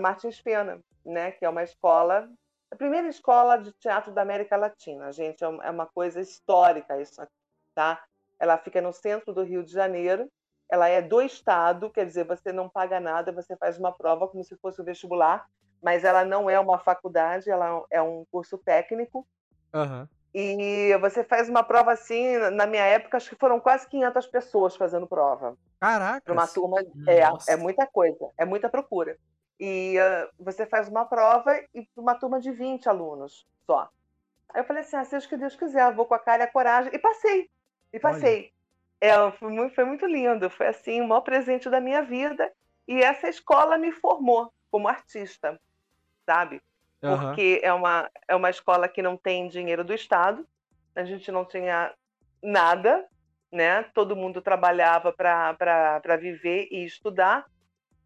Martins 0.00 0.40
Pena, 0.40 0.80
né? 1.04 1.30
que 1.32 1.44
é 1.44 1.48
uma 1.48 1.62
escola 1.62 2.28
a 2.70 2.76
primeira 2.76 3.08
escola 3.08 3.56
de 3.56 3.72
teatro 3.72 4.12
da 4.12 4.22
América 4.22 4.56
Latina, 4.56 5.12
gente, 5.12 5.44
é, 5.44 5.46
é 5.46 5.70
uma 5.70 5.86
coisa 5.86 6.20
histórica 6.20 7.00
isso 7.00 7.20
aqui, 7.20 7.32
tá? 7.74 8.02
Ela 8.38 8.58
fica 8.58 8.80
no 8.80 8.92
centro 8.92 9.32
do 9.32 9.42
Rio 9.42 9.62
de 9.62 9.72
Janeiro, 9.72 10.30
ela 10.68 10.88
é 10.88 11.00
do 11.00 11.22
estado, 11.22 11.90
quer 11.90 12.04
dizer, 12.04 12.24
você 12.24 12.52
não 12.52 12.68
paga 12.68 12.98
nada, 12.98 13.32
você 13.32 13.56
faz 13.56 13.78
uma 13.78 13.92
prova 13.92 14.26
como 14.26 14.42
se 14.42 14.56
fosse 14.56 14.80
o 14.80 14.84
vestibular, 14.84 15.46
mas 15.82 16.04
ela 16.04 16.24
não 16.24 16.50
é 16.50 16.58
uma 16.58 16.78
faculdade, 16.78 17.48
ela 17.48 17.84
é 17.90 18.02
um 18.02 18.24
curso 18.30 18.58
técnico. 18.58 19.26
Uhum. 19.72 20.08
E 20.34 20.94
você 20.98 21.24
faz 21.24 21.48
uma 21.48 21.62
prova 21.62 21.92
assim, 21.92 22.36
na 22.52 22.66
minha 22.66 22.84
época, 22.84 23.16
acho 23.16 23.30
que 23.30 23.36
foram 23.36 23.58
quase 23.58 23.88
500 23.88 24.26
pessoas 24.26 24.76
fazendo 24.76 25.06
prova. 25.06 25.56
Caraca! 25.80 26.20
Para 26.20 26.32
uma 26.32 26.46
turma, 26.46 26.78
é, 27.06 27.52
é 27.52 27.56
muita 27.56 27.86
coisa, 27.86 28.30
é 28.36 28.44
muita 28.44 28.68
procura. 28.68 29.16
E 29.58 29.96
uh, 29.98 30.30
você 30.38 30.66
faz 30.66 30.88
uma 30.88 31.04
prova 31.06 31.58
e 31.74 31.88
uma 31.96 32.14
turma 32.14 32.38
de 32.40 32.50
20 32.50 32.88
alunos 32.88 33.46
só. 33.66 33.88
Aí 34.52 34.60
eu 34.60 34.64
falei 34.64 34.82
assim: 34.82 34.96
ah, 34.96 35.04
seja 35.04 35.26
o 35.26 35.28
que 35.28 35.36
Deus 35.36 35.56
quiser, 35.56 35.94
vou 35.94 36.06
com 36.06 36.14
a 36.14 36.18
cara 36.18 36.42
e 36.42 36.46
a 36.46 36.50
coragem. 36.50 36.94
E 36.94 36.98
passei. 36.98 37.50
E 37.92 37.98
passei. 37.98 38.52
É, 39.00 39.30
foi, 39.32 39.50
muito, 39.50 39.74
foi 39.74 39.84
muito 39.84 40.06
lindo. 40.06 40.50
Foi 40.50 40.66
assim, 40.66 41.00
o 41.00 41.08
maior 41.08 41.22
presente 41.22 41.70
da 41.70 41.80
minha 41.80 42.02
vida. 42.02 42.52
E 42.86 43.02
essa 43.02 43.28
escola 43.28 43.78
me 43.78 43.92
formou 43.92 44.52
como 44.70 44.88
artista, 44.88 45.58
sabe? 46.24 46.60
Uhum. 47.02 47.18
Porque 47.18 47.60
é 47.62 47.72
uma, 47.72 48.10
é 48.28 48.36
uma 48.36 48.50
escola 48.50 48.88
que 48.88 49.02
não 49.02 49.16
tem 49.16 49.48
dinheiro 49.48 49.84
do 49.84 49.94
Estado, 49.94 50.46
a 50.94 51.04
gente 51.04 51.30
não 51.30 51.44
tinha 51.44 51.92
nada, 52.42 53.06
né? 53.50 53.82
Todo 53.94 54.16
mundo 54.16 54.40
trabalhava 54.40 55.12
para 55.12 56.16
viver 56.18 56.68
e 56.70 56.84
estudar 56.84 57.44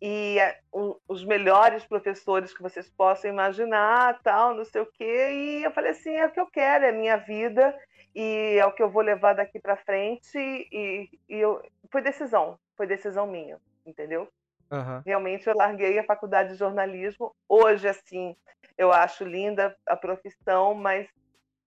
e 0.01 0.39
um, 0.73 0.97
os 1.07 1.25
melhores 1.25 1.85
professores 1.85 2.55
que 2.55 2.63
vocês 2.63 2.89
possam 2.89 3.31
imaginar, 3.31 4.19
tal, 4.23 4.55
não 4.55 4.65
sei 4.65 4.81
o 4.81 4.87
quê. 4.87 5.31
E 5.33 5.63
eu 5.63 5.71
falei 5.71 5.91
assim, 5.91 6.17
é 6.17 6.27
o 6.27 6.31
que 6.31 6.41
eu 6.41 6.47
quero, 6.47 6.87
é 6.87 6.89
a 6.89 6.93
minha 6.93 7.17
vida 7.19 7.77
e 8.15 8.57
é 8.59 8.65
o 8.65 8.73
que 8.73 8.83
eu 8.83 8.91
vou 8.91 9.03
levar 9.03 9.35
daqui 9.35 9.61
para 9.61 9.77
frente. 9.77 10.39
E, 10.39 11.11
e 11.29 11.37
eu, 11.37 11.63
foi 11.91 12.01
decisão, 12.01 12.59
foi 12.77 12.87
decisão 12.87 13.27
minha, 13.27 13.59
entendeu? 13.85 14.27
Uhum. 14.71 15.03
Realmente 15.05 15.47
eu 15.47 15.55
larguei 15.55 15.99
a 15.99 16.05
faculdade 16.05 16.51
de 16.51 16.59
jornalismo. 16.59 17.35
Hoje, 17.47 17.87
assim, 17.87 18.35
eu 18.79 18.91
acho 18.93 19.25
linda 19.25 19.77
a 19.87 19.97
profissão, 19.97 20.75
mas 20.75 21.09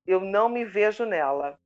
eu 0.08 0.20
não 0.20 0.50
me 0.50 0.66
vejo 0.66 1.06
nela. 1.06 1.60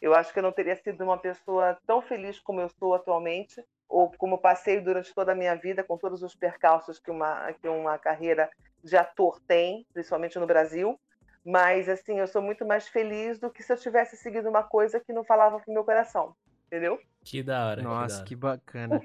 Eu 0.00 0.14
acho 0.14 0.32
que 0.32 0.38
eu 0.38 0.42
não 0.42 0.52
teria 0.52 0.74
sido 0.76 1.04
uma 1.04 1.18
pessoa 1.18 1.78
tão 1.86 2.02
feliz 2.02 2.40
como 2.40 2.60
eu 2.60 2.68
sou 2.68 2.94
atualmente 2.94 3.62
ou 3.88 4.10
como 4.18 4.38
passei 4.38 4.80
durante 4.80 5.14
toda 5.14 5.32
a 5.32 5.34
minha 5.34 5.54
vida, 5.54 5.82
com 5.82 5.96
todos 5.96 6.22
os 6.22 6.34
percalços 6.34 6.98
que 6.98 7.10
uma, 7.10 7.52
que 7.54 7.68
uma 7.68 7.98
carreira 7.98 8.50
de 8.84 8.96
ator 8.96 9.40
tem, 9.46 9.86
principalmente 9.92 10.38
no 10.38 10.46
Brasil. 10.46 10.98
Mas, 11.44 11.88
assim, 11.88 12.18
eu 12.18 12.26
sou 12.26 12.42
muito 12.42 12.66
mais 12.66 12.86
feliz 12.88 13.38
do 13.38 13.50
que 13.50 13.62
se 13.62 13.72
eu 13.72 13.76
tivesse 13.76 14.16
seguido 14.16 14.48
uma 14.48 14.62
coisa 14.62 15.00
que 15.00 15.12
não 15.12 15.24
falava 15.24 15.60
com 15.60 15.70
o 15.70 15.74
meu 15.74 15.84
coração. 15.84 16.34
Entendeu? 16.66 16.98
Que 17.24 17.42
da 17.42 17.66
hora. 17.66 17.82
Nossa, 17.82 18.22
que, 18.22 18.28
que 18.28 18.36
bacana. 18.36 19.00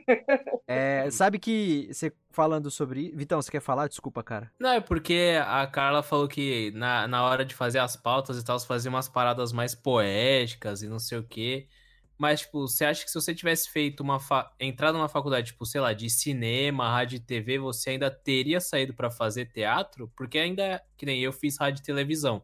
é, 0.67 1.09
sabe 1.09 1.39
que 1.39 1.87
você 1.93 2.11
falando 2.29 2.69
sobre. 2.69 3.11
Vitão, 3.15 3.41
você 3.41 3.49
quer 3.49 3.61
falar? 3.61 3.87
Desculpa, 3.87 4.21
cara. 4.21 4.51
Não, 4.59 4.71
é 4.71 4.81
porque 4.81 5.35
a 5.45 5.65
Carla 5.67 6.03
falou 6.03 6.27
que 6.27 6.71
na, 6.71 7.07
na 7.07 7.23
hora 7.23 7.45
de 7.45 7.55
fazer 7.55 7.79
as 7.79 7.95
pautas 7.95 8.37
e 8.37 8.43
tal, 8.43 8.59
você 8.59 8.67
fazia 8.67 8.89
umas 8.89 9.07
paradas 9.07 9.53
mais 9.53 9.73
poéticas 9.73 10.83
e 10.83 10.89
não 10.89 10.99
sei 10.99 11.19
o 11.19 11.23
quê. 11.23 11.67
Mas, 12.17 12.41
tipo, 12.41 12.67
você 12.67 12.85
acha 12.85 13.03
que 13.03 13.09
se 13.09 13.19
você 13.19 13.33
tivesse 13.33 13.69
feito 13.69 14.01
uma. 14.01 14.19
Fa... 14.19 14.51
entrado 14.59 14.97
numa 14.97 15.09
faculdade, 15.09 15.47
tipo, 15.47 15.65
sei 15.65 15.81
lá, 15.81 15.93
de 15.93 16.09
cinema, 16.09 16.89
rádio 16.89 17.17
e 17.17 17.19
TV, 17.19 17.57
você 17.57 17.91
ainda 17.91 18.09
teria 18.11 18.59
saído 18.61 18.93
para 18.93 19.09
fazer 19.09 19.47
teatro? 19.47 20.11
Porque 20.15 20.37
ainda, 20.37 20.81
que 20.95 21.05
nem 21.05 21.19
eu 21.21 21.33
fiz 21.33 21.57
rádio 21.57 21.81
e 21.81 21.85
televisão. 21.85 22.43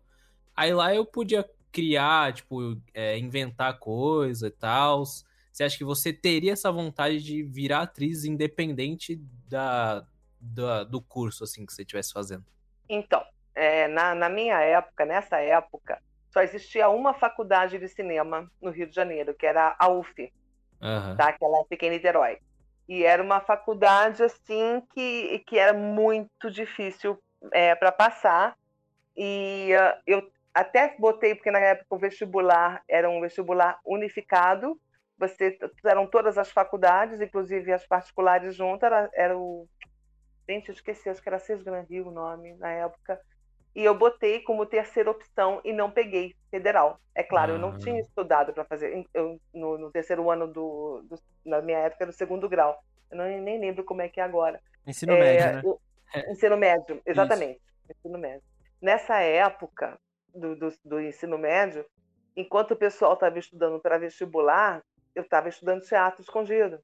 Aí 0.56 0.74
lá 0.74 0.94
eu 0.94 1.06
podia 1.06 1.48
criar, 1.72 2.34
tipo, 2.34 2.78
é, 2.94 3.18
inventar 3.18 3.78
coisa 3.80 4.48
e 4.48 4.52
tal. 4.52 5.06
Você 5.06 5.64
acha 5.64 5.78
que 5.78 5.84
você 5.84 6.12
teria 6.12 6.54
essa 6.54 6.72
vontade 6.72 7.24
de 7.24 7.44
virar 7.44 7.82
atriz 7.82 8.26
independente 8.26 9.16
da, 9.48 10.06
da 10.40 10.84
do 10.84 11.02
curso, 11.02 11.44
assim, 11.44 11.66
que 11.66 11.74
você 11.74 11.84
estivesse 11.84 12.12
fazendo? 12.12 12.46
Então, 12.88 13.24
é, 13.54 13.88
na, 13.88 14.16
na 14.16 14.30
minha 14.30 14.60
época, 14.60 15.06
nessa 15.06 15.38
época, 15.38 16.02
só 16.32 16.42
existia 16.42 16.90
uma 16.90 17.14
faculdade 17.14 17.78
de 17.78 17.88
cinema 17.88 18.50
no 18.62 18.72
Rio 18.72 18.88
de 18.88 18.96
Janeiro, 18.96 19.34
que 19.34 19.46
era 19.46 19.76
a 19.80 19.88
UF, 19.90 20.32
uhum. 20.82 21.16
tá? 21.16 21.34
que 21.34 21.44
ela 21.44 21.66
fica 21.68 21.86
em 21.86 21.92
Niterói. 21.92 22.38
E 22.88 23.04
era 23.04 23.22
uma 23.22 23.40
faculdade 23.40 24.24
assim 24.24 24.82
que, 24.94 25.40
que 25.48 25.58
era 25.58 25.74
muito 25.74 26.50
difícil 26.50 27.22
é, 27.52 27.76
para 27.76 27.92
passar. 27.92 28.56
E 29.16 29.72
uh, 29.76 30.02
eu 30.08 30.32
até 30.54 30.96
botei, 30.98 31.36
porque 31.36 31.52
na 31.52 31.60
época 31.60 31.96
o 31.96 32.00
vestibular 32.00 32.82
era 32.88 33.10
um 33.10 33.22
vestibular 33.22 33.80
unificado, 33.86 34.80
você 35.18 35.58
eram 35.86 36.08
todas 36.08 36.38
as 36.38 36.50
faculdades, 36.50 37.20
inclusive 37.22 37.74
as 37.74 37.86
particulares 37.86 38.56
juntas, 38.56 38.88
era, 38.88 39.10
era 39.14 39.38
o. 39.38 39.68
Gente, 40.48 40.70
eu 40.70 40.74
esqueci, 40.74 41.10
acho 41.10 41.22
que 41.22 41.30
era 41.30 41.38
Gran 41.64 41.82
Rio 41.82 42.08
o 42.08 42.12
nome 42.12 42.56
na 42.56 42.72
época 42.72 43.20
e 43.80 43.86
eu 43.86 43.96
botei 43.96 44.42
como 44.42 44.66
terceira 44.66 45.10
opção 45.10 45.62
e 45.64 45.72
não 45.72 45.90
peguei 45.90 46.36
federal. 46.52 47.00
É 47.16 47.24
claro, 47.24 47.54
ah. 47.54 47.56
eu 47.56 47.60
não 47.60 47.78
tinha 47.78 47.96
ah. 47.96 48.02
estudado 48.02 48.52
para 48.52 48.66
fazer. 48.66 49.06
Eu, 49.14 49.40
no, 49.54 49.78
no, 49.78 49.90
terceiro 49.90 50.30
ano 50.30 50.48
do, 50.48 51.02
do, 51.04 51.18
Na 51.46 51.62
minha 51.62 51.78
época 51.78 52.04
era 52.04 52.12
o 52.12 52.14
segundo 52.14 52.50
grau. 52.50 52.78
Eu 53.10 53.18
não, 53.18 53.26
nem 53.26 53.58
lembro 53.58 53.86
como 53.86 54.02
é 54.02 54.10
que 54.10 54.20
é 54.20 54.24
agora. 54.24 54.60
Ensino 54.86 55.14
é, 55.14 55.20
médio, 55.22 55.54
né? 55.54 55.62
O, 55.64 55.80
ensino 56.30 56.58
médio, 56.58 57.02
exatamente. 57.08 57.62
Isso. 57.62 57.98
Ensino 57.98 58.20
médio. 58.20 58.44
Nessa 58.82 59.22
época 59.22 59.98
do, 60.36 60.58
do, 60.58 60.74
do 60.84 61.00
ensino 61.00 61.38
médio, 61.38 61.86
enquanto 62.36 62.72
o 62.72 62.78
pessoal 62.78 63.14
estava 63.14 63.40
estudando 63.40 63.80
para 63.80 63.98
vestibular, 63.98 64.84
eu 65.16 65.24
estava 65.24 65.48
estudando 65.48 65.84
teatro 65.84 66.22
escondido. 66.22 66.82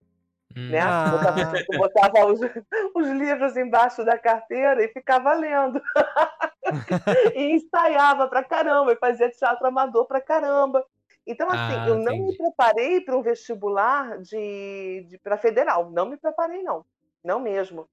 Hum. 0.56 0.70
Né? 0.70 0.80
Ah. 0.80 1.12
Botava, 1.12 1.64
botava 1.78 2.26
os, 2.28 2.40
os, 2.96 3.08
livros 3.10 3.58
embaixo 3.58 4.06
da 4.06 4.18
carteira 4.18 4.84
e 4.84 4.88
ficava 4.88 5.34
lendo. 5.34 5.82
e 7.36 7.56
ensaiava 7.56 8.28
pra 8.28 8.44
caramba, 8.44 8.94
e 8.94 8.98
fazia 8.98 9.30
teatro 9.30 9.68
amador 9.68 10.06
pra 10.06 10.22
caramba. 10.22 10.86
Então, 11.28 11.50
assim, 11.50 11.80
Ah, 11.80 11.88
eu 11.88 11.96
não 11.96 12.14
me 12.14 12.20
entendi. 12.20 12.38
preparei 12.38 13.02
para 13.02 13.18
um 13.18 13.22
vestibular 13.22 14.20
de, 14.22 15.06
de 15.10 15.18
para 15.18 15.38
federal. 15.38 15.90
Não 15.90 16.06
me 16.06 16.18
preparei, 16.18 16.62
não. 16.62 16.86
Não 17.24 17.40
mesmo. 17.40 17.90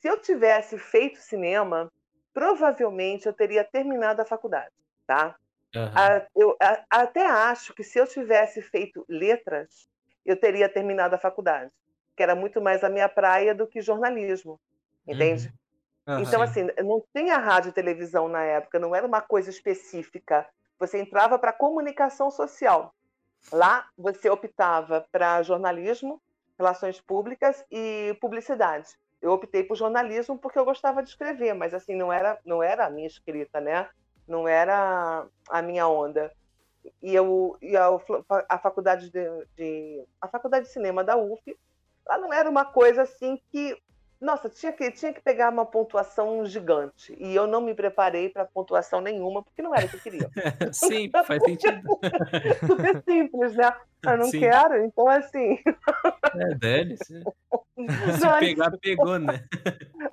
Se 0.00 0.08
eu 0.08 0.18
tivesse 0.18 0.78
feito 0.78 1.18
cinema, 1.18 1.92
provavelmente 2.32 3.26
eu 3.26 3.32
teria 3.32 3.62
terminado 3.62 4.22
a 4.22 4.24
faculdade, 4.24 4.72
tá? 5.06 5.36
Aham. 5.76 5.92
A- 5.94 6.26
eu 6.34 6.56
a- 6.60 6.84
até 6.90 7.24
acho 7.24 7.74
que 7.74 7.84
se 7.84 7.98
eu 7.98 8.06
tivesse 8.06 8.60
feito 8.62 9.04
letras, 9.08 9.88
eu 10.24 10.36
teria 10.36 10.68
terminado 10.68 11.14
a 11.14 11.18
faculdade, 11.18 11.70
que 12.16 12.22
era 12.22 12.34
muito 12.34 12.60
mais 12.60 12.84
a 12.84 12.88
minha 12.88 13.08
praia 13.08 13.54
do 13.54 13.66
que 13.66 13.80
jornalismo, 13.80 14.60
entende? 15.06 15.48
Aham. 16.06 16.22
Então, 16.22 16.40
Sim. 16.40 16.44
assim, 16.44 16.82
não 16.82 17.02
tinha 17.14 17.38
rádio 17.38 17.70
e 17.70 17.72
televisão 17.72 18.28
na 18.28 18.42
época, 18.42 18.78
não 18.78 18.94
era 18.94 19.06
uma 19.06 19.20
coisa 19.20 19.50
específica. 19.50 20.46
Você 20.78 21.00
entrava 21.00 21.38
para 21.38 21.52
comunicação 21.52 22.30
social. 22.30 22.92
Lá, 23.52 23.86
você 23.96 24.28
optava 24.28 25.06
para 25.10 25.42
jornalismo, 25.42 26.20
relações 26.58 27.00
públicas 27.00 27.64
e 27.70 28.16
publicidade. 28.20 28.88
Eu 29.20 29.32
optei 29.32 29.62
por 29.62 29.76
jornalismo 29.76 30.38
porque 30.38 30.58
eu 30.58 30.64
gostava 30.64 31.02
de 31.02 31.08
escrever, 31.08 31.54
mas 31.54 31.72
assim 31.72 31.94
não 31.94 32.12
era 32.12 32.38
não 32.44 32.62
era 32.62 32.86
a 32.86 32.90
minha 32.90 33.06
escrita, 33.06 33.60
né? 33.60 33.88
Não 34.26 34.48
era 34.48 35.26
a 35.48 35.62
minha 35.62 35.86
onda. 35.86 36.32
E 37.00 37.14
eu 37.14 37.56
e 37.62 37.76
a, 37.76 37.88
a 38.48 38.58
faculdade 38.58 39.10
de, 39.10 39.46
de 39.56 40.04
a 40.20 40.28
faculdade 40.28 40.66
de 40.66 40.72
cinema 40.72 41.04
da 41.04 41.16
UF, 41.16 41.56
lá 42.06 42.18
não 42.18 42.32
era 42.32 42.48
uma 42.48 42.64
coisa 42.64 43.02
assim 43.02 43.40
que 43.50 43.76
nossa, 44.22 44.48
tinha 44.48 44.72
que, 44.72 44.88
tinha 44.92 45.12
que 45.12 45.20
pegar 45.20 45.50
uma 45.50 45.66
pontuação 45.66 46.46
gigante. 46.46 47.12
E 47.18 47.34
eu 47.34 47.48
não 47.48 47.60
me 47.60 47.74
preparei 47.74 48.28
para 48.28 48.44
pontuação 48.44 49.00
nenhuma, 49.00 49.42
porque 49.42 49.60
não 49.60 49.74
era 49.74 49.84
o 49.84 49.88
que 49.88 49.96
eu 49.96 50.00
queria. 50.00 50.30
Sim, 50.72 51.10
faz 51.10 51.42
sentido. 51.42 51.82
Super 52.64 53.02
simples, 53.02 53.56
né? 53.56 53.72
Eu 54.06 54.18
não 54.18 54.26
Sim. 54.26 54.38
quero, 54.38 54.84
então 54.84 55.08
assim. 55.08 55.58
É, 56.36 56.54
dane-se. 56.54 57.20
Se 58.20 58.38
pegar, 58.38 58.70
pegou, 58.80 59.18
né? 59.18 59.44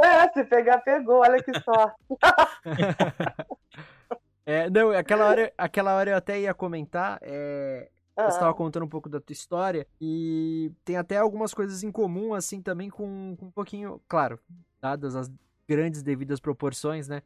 É, 0.02 0.34
se 0.34 0.44
pegar, 0.46 0.80
pegou, 0.80 1.20
olha 1.20 1.44
que 1.44 1.52
sorte. 1.60 1.96
É, 4.46 4.68
não, 4.68 4.90
aquela 4.90 5.30
hora, 5.30 5.54
aquela 5.56 5.96
hora 5.96 6.10
eu 6.10 6.18
até 6.18 6.40
ia 6.40 6.56
comentar, 6.56 7.20
é, 7.22 7.88
você 8.26 8.38
estava 8.38 8.54
contando 8.54 8.84
um 8.84 8.90
pouco 8.90 9.10
da 9.10 9.20
tua 9.20 9.34
história 9.34 9.88
e 10.00 10.72
tem 10.84 10.98
até 10.98 11.18
algumas 11.18 11.54
coisas 11.54 11.84
em 11.84 11.92
comum, 11.92 12.34
assim, 12.34 12.62
também 12.62 12.90
com, 12.90 13.36
com 13.38 13.46
um 13.48 13.52
pouquinho, 13.52 14.02
claro, 14.08 14.40
dadas 14.82 15.16
as 15.16 15.32
grandes 15.68 16.02
devidas 16.02 16.40
proporções, 16.40 17.08
né? 17.08 17.22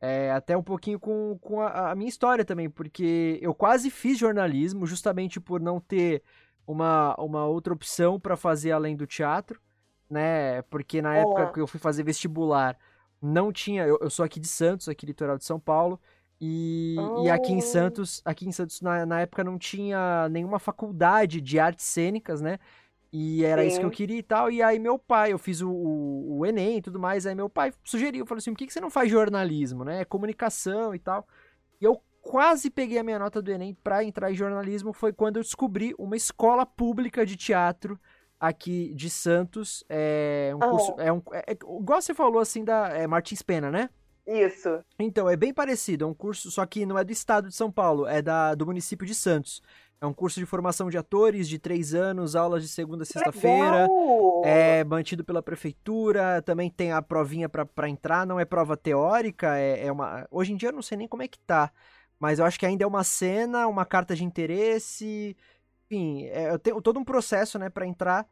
É, 0.00 0.30
até 0.30 0.56
um 0.56 0.62
pouquinho 0.62 0.98
com, 1.00 1.36
com 1.40 1.60
a, 1.60 1.90
a 1.90 1.94
minha 1.94 2.08
história 2.08 2.44
também, 2.44 2.70
porque 2.70 3.38
eu 3.42 3.52
quase 3.52 3.90
fiz 3.90 4.16
jornalismo 4.16 4.86
justamente 4.86 5.40
por 5.40 5.60
não 5.60 5.80
ter 5.80 6.22
uma, 6.66 7.16
uma 7.18 7.44
outra 7.46 7.72
opção 7.72 8.20
para 8.20 8.36
fazer 8.36 8.70
além 8.70 8.94
do 8.96 9.06
teatro, 9.06 9.60
né? 10.08 10.62
Porque 10.62 11.02
na 11.02 11.16
época 11.16 11.42
É. 11.42 11.52
que 11.52 11.60
eu 11.60 11.66
fui 11.66 11.80
fazer 11.80 12.04
vestibular, 12.04 12.78
não 13.20 13.52
tinha. 13.52 13.84
Eu, 13.86 13.98
eu 14.00 14.10
sou 14.10 14.24
aqui 14.24 14.38
de 14.38 14.46
Santos, 14.46 14.88
aqui 14.88 15.04
litoral 15.04 15.36
de 15.36 15.44
São 15.44 15.58
Paulo. 15.58 16.00
E, 16.40 16.96
e 17.24 17.30
aqui 17.30 17.52
em 17.52 17.58
Oh. 17.58 17.62
Santos, 17.62 18.22
aqui 18.24 18.46
em 18.48 18.52
Santos 18.52 18.80
na, 18.80 19.04
na 19.04 19.20
época 19.20 19.42
não 19.42 19.58
tinha 19.58 20.28
nenhuma 20.30 20.58
faculdade 20.58 21.40
de 21.40 21.58
artes 21.58 21.84
cênicas, 21.86 22.40
né? 22.40 22.58
E 23.12 23.42
era 23.44 23.64
isso 23.64 23.78
que 23.80 23.84
eu 23.86 23.90
Sim. 23.90 23.96
queria 23.96 24.18
e 24.18 24.22
tal. 24.22 24.50
E 24.50 24.62
aí 24.62 24.78
meu 24.78 24.98
pai, 24.98 25.32
eu 25.32 25.38
fiz 25.38 25.60
o, 25.62 25.70
o, 25.70 26.38
o 26.38 26.46
Enem 26.46 26.76
e 26.78 26.82
tudo 26.82 26.98
mais, 27.00 27.26
aí 27.26 27.34
meu 27.34 27.48
pai 27.48 27.72
sugeriu, 27.82 28.26
falou 28.26 28.38
assim, 28.38 28.52
por 28.52 28.58
que, 28.58 28.66
que 28.66 28.72
você 28.72 28.80
não 28.80 28.90
faz 28.90 29.10
jornalismo, 29.10 29.84
né? 29.84 30.04
Comunicação 30.04 30.94
e 30.94 30.98
tal. 30.98 31.26
E 31.80 31.84
eu 31.84 32.00
quase 32.20 32.70
peguei 32.70 32.98
a 32.98 33.02
minha 33.04 33.18
nota 33.18 33.40
do 33.42 33.50
Enem 33.50 33.74
pra 33.82 34.04
entrar 34.04 34.30
em 34.30 34.34
jornalismo, 34.34 34.92
foi 34.92 35.12
quando 35.12 35.36
eu 35.38 35.42
descobri 35.42 35.94
uma 35.98 36.16
escola 36.16 36.66
pública 36.66 37.24
de 37.24 37.34
teatro 37.36 37.98
aqui 38.38 38.92
de 38.94 39.08
Santos. 39.10 39.82
É 39.88 40.52
um 40.54 40.62
Ah. 40.62 40.68
curso, 40.68 40.94
é 40.98 41.12
um, 41.12 41.22
é, 41.32 41.52
é- 41.52 41.52
igual 41.52 42.00
você 42.02 42.14
falou 42.14 42.40
assim 42.40 42.62
da 42.64 42.88
é 42.90 43.06
Martins 43.06 43.42
Pena, 43.42 43.70
né? 43.70 43.88
Isso. 44.28 44.84
Então, 44.98 45.28
é 45.28 45.36
bem 45.36 45.54
parecido, 45.54 46.04
é 46.04 46.06
um 46.06 46.12
curso, 46.12 46.50
só 46.50 46.66
que 46.66 46.84
não 46.84 46.98
é 46.98 47.04
do 47.04 47.10
estado 47.10 47.48
de 47.48 47.54
São 47.54 47.72
Paulo, 47.72 48.06
é 48.06 48.20
da, 48.20 48.54
do 48.54 48.66
município 48.66 49.06
de 49.06 49.14
Santos. 49.14 49.62
É 50.00 50.06
um 50.06 50.12
curso 50.12 50.38
de 50.38 50.46
formação 50.46 50.88
de 50.90 50.96
atores 50.96 51.48
de 51.48 51.58
três 51.58 51.92
anos, 51.92 52.36
aulas 52.36 52.62
de 52.62 52.68
segunda 52.68 53.02
a 53.02 53.06
sexta-feira, 53.06 53.88
é 54.44 54.84
mantido 54.84 55.24
pela 55.24 55.42
prefeitura, 55.42 56.40
também 56.42 56.70
tem 56.70 56.92
a 56.92 57.02
provinha 57.02 57.48
pra 57.48 57.88
entrar, 57.88 58.24
não 58.24 58.38
é 58.38 58.44
prova 58.44 58.76
teórica, 58.76 59.58
é, 59.58 59.86
é 59.86 59.90
uma. 59.90 60.24
Hoje 60.30 60.52
em 60.52 60.56
dia 60.56 60.68
eu 60.68 60.74
não 60.74 60.82
sei 60.82 60.98
nem 60.98 61.08
como 61.08 61.24
é 61.24 61.28
que 61.28 61.38
tá, 61.40 61.72
mas 62.20 62.38
eu 62.38 62.44
acho 62.44 62.60
que 62.60 62.66
ainda 62.66 62.84
é 62.84 62.86
uma 62.86 63.02
cena, 63.02 63.66
uma 63.66 63.84
carta 63.84 64.14
de 64.14 64.22
interesse, 64.24 65.36
enfim, 65.90 66.26
é, 66.26 66.50
eu 66.50 66.58
tenho 66.60 66.80
todo 66.80 67.00
um 67.00 67.04
processo, 67.04 67.58
né, 67.58 67.68
pra 67.68 67.86
entrar. 67.86 68.24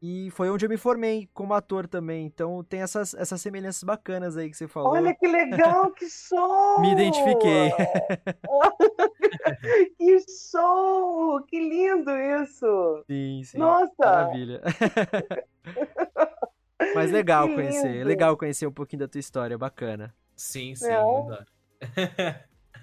E 0.00 0.30
foi 0.30 0.48
onde 0.48 0.64
eu 0.64 0.68
me 0.68 0.76
formei 0.76 1.28
como 1.34 1.54
ator 1.54 1.88
também. 1.88 2.24
Então 2.24 2.62
tem 2.62 2.82
essas, 2.82 3.14
essas 3.14 3.40
semelhanças 3.40 3.82
bacanas 3.82 4.36
aí 4.36 4.48
que 4.48 4.56
você 4.56 4.68
falou. 4.68 4.92
Olha 4.92 5.12
que 5.12 5.26
legal, 5.26 5.90
que 5.90 6.06
show! 6.10 6.80
Me 6.80 6.92
identifiquei. 6.92 7.72
que 9.98 10.20
show! 10.50 11.42
Que 11.48 11.58
lindo 11.58 12.12
isso! 12.12 13.04
Sim, 13.10 13.42
sim. 13.44 13.58
Nossa! 13.58 13.92
Maravilha. 13.98 14.62
Mas 16.94 17.10
legal 17.10 17.48
Que 17.48 17.54
conhecer, 17.56 17.92
lindo. 17.92 18.06
legal 18.08 18.36
conhecer 18.36 18.66
um 18.66 18.72
pouquinho 18.72 19.00
da 19.00 19.08
tua 19.08 19.18
história, 19.18 19.58
bacana. 19.58 20.14
Sim, 20.36 20.76
sim. 20.76 20.88
Não. 20.88 21.24
adoro. 21.24 21.46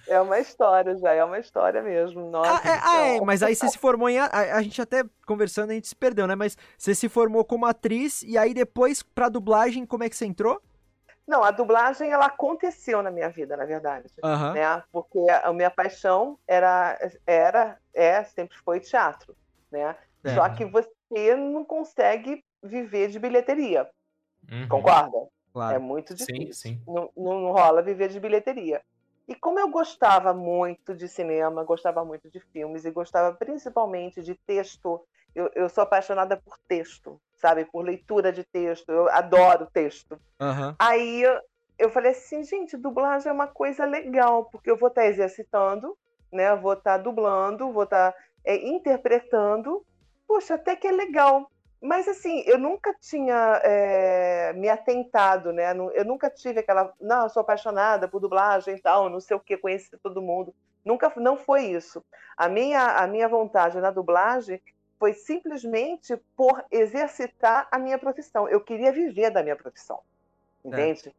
É 0.07 0.21
uma 0.21 0.39
história 0.39 0.95
já, 0.97 1.13
é 1.13 1.23
uma 1.23 1.39
história 1.39 1.81
mesmo. 1.81 2.29
Nossa, 2.29 2.51
Ah, 2.53 2.69
é, 2.69 2.79
ah, 2.83 3.07
é, 3.17 3.21
mas 3.21 3.41
aí 3.41 3.55
você 3.55 3.67
se 3.69 3.77
formou 3.77 4.07
em. 4.09 4.19
A, 4.19 4.27
a 4.27 4.61
gente 4.61 4.81
até 4.81 5.03
conversando, 5.25 5.71
a 5.71 5.73
gente 5.73 5.87
se 5.87 5.95
perdeu, 5.95 6.27
né? 6.27 6.35
Mas 6.35 6.57
você 6.77 6.93
se 6.93 7.09
formou 7.09 7.43
como 7.43 7.65
atriz 7.65 8.21
e 8.21 8.37
aí 8.37 8.53
depois, 8.53 9.01
pra 9.01 9.29
dublagem, 9.29 9.85
como 9.85 10.03
é 10.03 10.09
que 10.09 10.15
você 10.15 10.25
entrou? 10.25 10.61
Não, 11.27 11.43
a 11.43 11.49
dublagem 11.49 12.11
ela 12.11 12.27
aconteceu 12.27 13.01
na 13.01 13.09
minha 13.09 13.29
vida, 13.29 13.57
na 13.57 13.65
verdade. 13.65 14.07
Aham. 14.23 14.53
Né? 14.53 14.83
Porque 14.91 15.19
a 15.43 15.51
minha 15.51 15.71
paixão 15.71 16.37
era, 16.47 16.99
era, 17.25 17.79
é, 17.93 18.23
sempre 18.23 18.55
foi 18.63 18.79
teatro, 18.79 19.35
né? 19.71 19.95
É. 20.23 20.35
Só 20.35 20.47
que 20.49 20.65
você 20.65 21.35
não 21.35 21.65
consegue 21.65 22.43
viver 22.61 23.07
de 23.09 23.17
bilheteria, 23.17 23.89
Uhum. 24.51 24.67
concorda? 24.67 25.17
É 25.17 25.51
Claro. 25.51 25.81
muito 25.81 26.15
Sim, 26.15 26.25
difícil. 26.33 26.53
sim. 26.53 26.81
Não, 26.85 27.09
não 27.15 27.51
rola 27.51 27.81
viver 27.81 28.09
de 28.09 28.19
bilheteria. 28.19 28.81
E 29.27 29.33
como 29.35 29.59
eu 29.59 29.69
gostava 29.69 30.33
muito 30.33 30.93
de 30.95 31.07
cinema, 31.07 31.63
gostava 31.63 32.05
muito 32.05 32.29
de 32.29 32.39
filmes 32.39 32.85
e 32.85 32.91
gostava 32.91 33.35
principalmente 33.35 34.21
de 34.21 34.35
texto, 34.35 35.01
eu, 35.33 35.49
eu 35.55 35.67
sou 35.67 35.83
apaixonada 35.83 36.37
por 36.37 36.57
texto, 36.67 37.19
sabe? 37.35 37.65
Por 37.65 37.83
leitura 37.83 38.31
de 38.31 38.43
texto, 38.43 38.91
eu 38.91 39.09
adoro 39.09 39.67
texto. 39.73 40.19
Aham. 40.39 40.75
Aí 40.77 41.23
eu- 41.23 41.41
eu 41.77 41.89
falei 41.89 42.11
assim, 42.11 42.43
gente, 42.43 42.77
dublagem 42.77 43.29
é 43.29 43.33
uma 43.33 43.47
coisa 43.47 43.83
legal, 43.85 44.45
porque 44.45 44.69
eu 44.69 44.77
vou 44.77 44.89
estar 44.89 45.05
exercitando, 45.05 45.97
né? 46.31 46.55
Vou 46.55 46.73
estar 46.73 46.97
dublando, 46.97 47.71
vou 47.71 47.83
estar 47.83 48.13
é, 48.45 48.55
interpretando. 48.67 49.83
Poxa, 50.27 50.53
até 50.55 50.75
que 50.75 50.87
é 50.87 50.91
legal. 50.91 51.49
Mas 51.85 52.07
assim, 52.07 52.43
eu 52.47 52.57
nunca 52.57 52.95
tinha 52.99 53.61
é, 53.63 54.51
me 54.53 54.67
atentado, 54.67 55.53
né? 55.53 55.71
Eu 55.93 56.03
nunca 56.03 56.31
tive 56.31 56.61
aquela, 56.61 56.91
não, 56.99 57.23
eu 57.23 57.29
sou 57.29 57.41
apaixonada 57.41 58.07
por 58.07 58.19
dublagem 58.19 58.75
e 58.75 58.81
tal, 58.81 59.07
não 59.07 59.19
sei 59.19 59.37
o 59.37 59.39
que, 59.39 59.55
conhecer 59.55 59.99
todo 59.99 60.19
mundo. 60.19 60.51
Nunca, 60.83 61.13
não 61.17 61.37
foi 61.37 61.65
isso. 61.65 62.03
A 62.35 62.49
minha, 62.49 62.97
a 62.97 63.05
minha 63.05 63.29
vontade 63.29 63.79
na 63.79 63.91
dublagem 63.91 64.59
foi 64.97 65.13
simplesmente 65.13 66.17
por 66.35 66.65
exercitar 66.71 67.67
a 67.71 67.77
minha 67.77 67.99
profissão. 67.99 68.49
Eu 68.49 68.61
queria 68.61 68.91
viver 68.91 69.29
da 69.29 69.43
minha 69.43 69.55
profissão, 69.55 69.99
entende? 70.63 71.13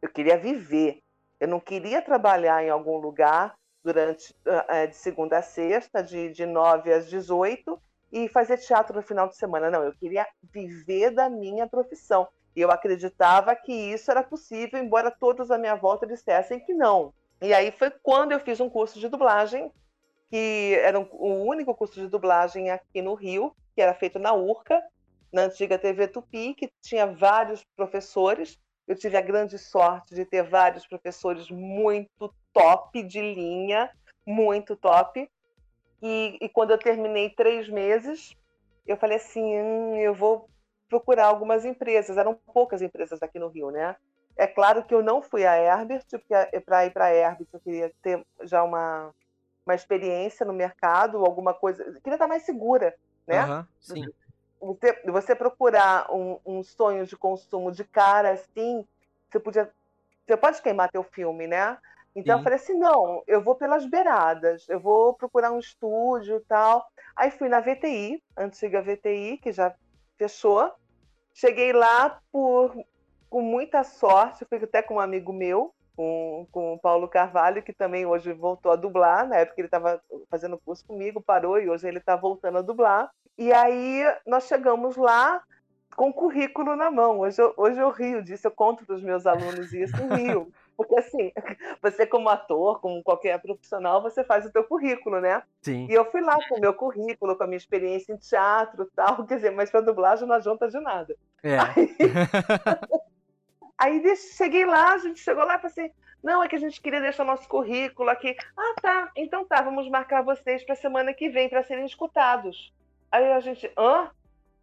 Eu 0.00 0.08
queria 0.08 0.38
viver. 0.38 1.02
Eu 1.40 1.48
não 1.48 1.58
queria 1.58 2.00
trabalhar 2.00 2.62
em 2.62 2.70
algum 2.70 2.98
lugar 2.98 3.56
durante 3.82 4.32
ah, 4.46 4.66
eh, 4.68 4.86
de 4.86 4.94
segunda 4.94 5.38
a 5.38 5.42
sexta, 5.42 6.04
de, 6.04 6.30
de 6.30 6.46
9 6.46 6.92
às 6.92 7.10
18, 7.10 7.80
e 8.14 8.28
fazer 8.28 8.58
teatro 8.58 8.94
no 8.94 9.02
final 9.02 9.28
de 9.28 9.36
semana. 9.36 9.68
Não, 9.68 9.82
eu 9.82 9.92
queria 9.92 10.24
viver 10.40 11.10
da 11.10 11.28
minha 11.28 11.66
profissão. 11.66 12.28
E 12.54 12.60
eu 12.60 12.70
acreditava 12.70 13.56
que 13.56 13.72
isso 13.72 14.08
era 14.08 14.22
possível, 14.22 14.78
embora 14.78 15.10
todos 15.10 15.50
à 15.50 15.58
minha 15.58 15.74
volta 15.74 16.06
dissessem 16.06 16.60
que 16.60 16.72
não. 16.72 17.12
E 17.42 17.52
aí 17.52 17.72
foi 17.72 17.90
quando 17.90 18.30
eu 18.30 18.38
fiz 18.38 18.60
um 18.60 18.70
curso 18.70 19.00
de 19.00 19.08
dublagem, 19.08 19.68
que 20.30 20.78
era 20.80 21.00
um- 21.00 21.08
o 21.10 21.44
único 21.44 21.74
curso 21.74 22.00
de 22.00 22.06
dublagem 22.06 22.70
aqui 22.70 23.02
no 23.02 23.14
Rio, 23.14 23.52
que 23.74 23.82
era 23.82 23.92
feito 23.92 24.20
na 24.20 24.32
URCA, 24.32 24.80
na 25.32 25.42
antiga 25.42 25.76
TV 25.76 26.06
Tupi, 26.06 26.54
que 26.54 26.70
tinha 26.80 27.06
vários 27.06 27.64
professores. 27.76 28.56
Eu 28.86 28.94
tive 28.94 29.16
a 29.16 29.20
grande 29.20 29.58
sorte 29.58 30.14
de 30.14 30.24
ter 30.24 30.44
vários 30.44 30.86
professores 30.86 31.50
muito 31.50 32.32
top 32.52 33.02
de 33.02 33.20
linha, 33.20 33.90
muito 34.24 34.76
top. 34.76 35.28
E, 36.06 36.36
e 36.38 36.48
quando 36.50 36.70
eu 36.70 36.76
terminei 36.76 37.30
três 37.30 37.66
meses, 37.66 38.36
eu 38.86 38.94
falei 38.94 39.16
assim, 39.16 39.42
hum, 39.42 39.96
eu 39.96 40.12
vou 40.12 40.50
procurar 40.86 41.24
algumas 41.24 41.64
empresas. 41.64 42.18
Eram 42.18 42.34
poucas 42.52 42.82
empresas 42.82 43.22
aqui 43.22 43.38
no 43.38 43.48
Rio, 43.48 43.70
né? 43.70 43.96
É 44.36 44.46
claro 44.46 44.84
que 44.84 44.94
eu 44.94 45.02
não 45.02 45.22
fui 45.22 45.46
a 45.46 45.56
Herbert, 45.56 46.04
porque 46.10 46.60
para 46.60 46.84
ir 46.84 46.90
para 46.92 47.06
a 47.06 47.14
Herbert 47.14 47.46
eu 47.50 47.60
queria 47.60 47.90
ter 48.02 48.22
já 48.42 48.62
uma, 48.62 49.14
uma 49.64 49.74
experiência 49.74 50.44
no 50.44 50.52
mercado, 50.52 51.24
alguma 51.24 51.54
coisa. 51.54 51.82
Queria 52.02 52.16
estar 52.16 52.28
mais 52.28 52.42
segura, 52.42 52.94
né? 53.26 53.46
Uhum, 53.46 53.66
sim. 53.80 54.04
Você, 54.60 55.02
você 55.06 55.34
procurar 55.34 56.12
um, 56.12 56.38
um, 56.44 56.62
sonho 56.62 57.06
de 57.06 57.16
consumo 57.16 57.72
de 57.72 57.82
cara 57.82 58.32
assim, 58.32 58.86
você 59.30 59.40
podia. 59.40 59.72
Você 60.26 60.36
pode 60.36 60.60
queimar 60.60 60.90
teu 60.90 61.02
filme, 61.02 61.46
né? 61.46 61.78
Então 62.14 62.36
sim. 62.36 62.40
eu 62.40 62.44
falei 62.44 62.56
assim: 62.56 62.74
não, 62.74 63.22
eu 63.26 63.42
vou 63.42 63.54
pelas 63.54 63.84
beiradas, 63.86 64.68
eu 64.68 64.78
vou 64.78 65.14
procurar 65.14 65.50
um 65.52 65.58
estúdio 65.58 66.36
e 66.36 66.40
tal. 66.40 66.86
Aí 67.16 67.30
fui 67.30 67.48
na 67.48 67.60
VTI, 67.60 68.22
antiga 68.36 68.82
VTI, 68.82 69.38
que 69.38 69.52
já 69.52 69.74
fechou. 70.16 70.70
Cheguei 71.32 71.72
lá 71.72 72.20
por 72.30 72.74
com 73.28 73.42
muita 73.42 73.82
sorte, 73.82 74.44
fui 74.44 74.58
até 74.58 74.80
com 74.80 74.94
um 74.94 75.00
amigo 75.00 75.32
meu, 75.32 75.74
com, 75.96 76.46
com 76.52 76.74
o 76.74 76.78
Paulo 76.78 77.08
Carvalho, 77.08 77.64
que 77.64 77.72
também 77.72 78.06
hoje 78.06 78.32
voltou 78.32 78.70
a 78.70 78.76
dublar. 78.76 79.26
Na 79.26 79.38
época 79.38 79.60
ele 79.60 79.66
estava 79.66 80.00
fazendo 80.30 80.56
curso 80.56 80.86
comigo, 80.86 81.20
parou 81.20 81.58
e 81.58 81.68
hoje 81.68 81.88
ele 81.88 81.98
está 81.98 82.14
voltando 82.14 82.58
a 82.58 82.62
dublar. 82.62 83.10
E 83.36 83.52
aí 83.52 84.04
nós 84.24 84.46
chegamos 84.46 84.96
lá 84.96 85.42
com 85.96 86.10
o 86.10 86.12
currículo 86.12 86.76
na 86.76 86.92
mão. 86.92 87.20
Hoje 87.20 87.42
eu, 87.42 87.52
hoje 87.56 87.80
eu 87.80 87.90
rio 87.90 88.22
disso, 88.22 88.46
eu 88.46 88.52
conto 88.52 88.86
para 88.86 88.94
os 88.94 89.02
meus 89.02 89.26
alunos 89.26 89.72
isso 89.72 89.96
e 89.96 90.22
rio. 90.22 90.52
Porque 90.76 90.96
assim, 90.96 91.32
você 91.82 92.06
como 92.06 92.28
ator, 92.28 92.80
como 92.80 93.02
qualquer 93.02 93.40
profissional, 93.40 94.02
você 94.02 94.24
faz 94.24 94.44
o 94.44 94.52
teu 94.52 94.64
currículo, 94.64 95.20
né? 95.20 95.42
Sim. 95.62 95.86
E 95.88 95.92
eu 95.92 96.10
fui 96.10 96.20
lá 96.20 96.36
com 96.48 96.56
o 96.56 96.60
meu 96.60 96.74
currículo, 96.74 97.36
com 97.36 97.44
a 97.44 97.46
minha 97.46 97.56
experiência 97.56 98.12
em 98.12 98.16
teatro 98.16 98.90
tal, 98.94 99.22
quer 99.26 99.36
dizer, 99.36 99.50
mas 99.50 99.70
para 99.70 99.80
dublagem 99.80 100.26
não 100.26 100.36
adianta 100.36 100.68
de 100.68 100.80
nada. 100.80 101.16
É. 101.42 101.58
Aí... 103.76 103.76
Aí 103.76 104.16
cheguei 104.16 104.64
lá, 104.64 104.94
a 104.94 104.98
gente 104.98 105.20
chegou 105.20 105.44
lá 105.44 105.56
e 105.56 105.60
falei 105.60 105.72
assim: 105.72 105.90
não, 106.22 106.42
é 106.42 106.48
que 106.48 106.56
a 106.56 106.58
gente 106.58 106.80
queria 106.80 107.02
deixar 107.02 107.22
nosso 107.22 107.46
currículo 107.46 108.08
aqui. 108.08 108.34
Ah, 108.56 108.74
tá, 108.80 109.10
então 109.14 109.44
tá, 109.44 109.60
vamos 109.60 109.86
marcar 109.90 110.22
vocês 110.22 110.64
para 110.64 110.74
semana 110.74 111.12
que 111.12 111.28
vem 111.28 111.50
para 111.50 111.62
serem 111.62 111.84
escutados. 111.84 112.72
Aí 113.12 113.30
a 113.30 113.40
gente, 113.40 113.70
hã? 113.76 114.10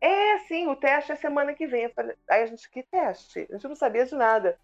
É, 0.02 0.39
sim, 0.39 0.67
o 0.67 0.76
teste 0.76 1.12
é 1.12 1.15
semana 1.15 1.54
que 1.54 1.67
vem. 1.67 1.88
Falei, 1.89 2.15
aí 2.28 2.41
a 2.41 2.45
gente, 2.47 2.67
que 2.67 2.82
teste? 2.82 3.47
A 3.47 3.54
gente 3.54 3.67
não 3.67 3.76
sabia 3.76 4.04
de 4.04 4.15
nada. 4.15 4.58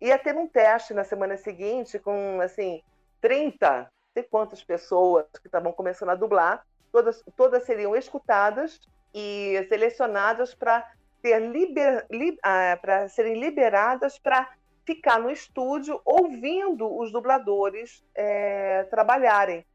Ia 0.00 0.18
ter 0.18 0.36
um 0.36 0.46
teste 0.46 0.94
na 0.94 1.04
semana 1.04 1.36
seguinte 1.36 1.98
com, 1.98 2.40
assim, 2.40 2.82
30, 3.20 3.80
não 3.80 3.86
sei 4.14 4.22
quantas 4.22 4.62
pessoas 4.62 5.26
que 5.40 5.48
estavam 5.48 5.72
começando 5.72 6.10
a 6.10 6.14
dublar. 6.14 6.64
Todas, 6.92 7.22
todas 7.36 7.64
seriam 7.64 7.94
escutadas 7.96 8.80
e 9.14 9.66
selecionadas 9.68 10.54
para 10.54 10.86
ter 11.20 11.40
liber, 11.40 12.06
li, 12.10 12.38
ah, 12.42 12.78
para 12.80 13.08
serem 13.08 13.40
liberadas 13.40 14.18
para 14.18 14.48
ficar 14.86 15.18
no 15.18 15.30
estúdio 15.30 16.00
ouvindo 16.04 16.90
os 16.98 17.12
dubladores 17.12 18.02
é, 18.14 18.84
trabalharem, 18.84 19.66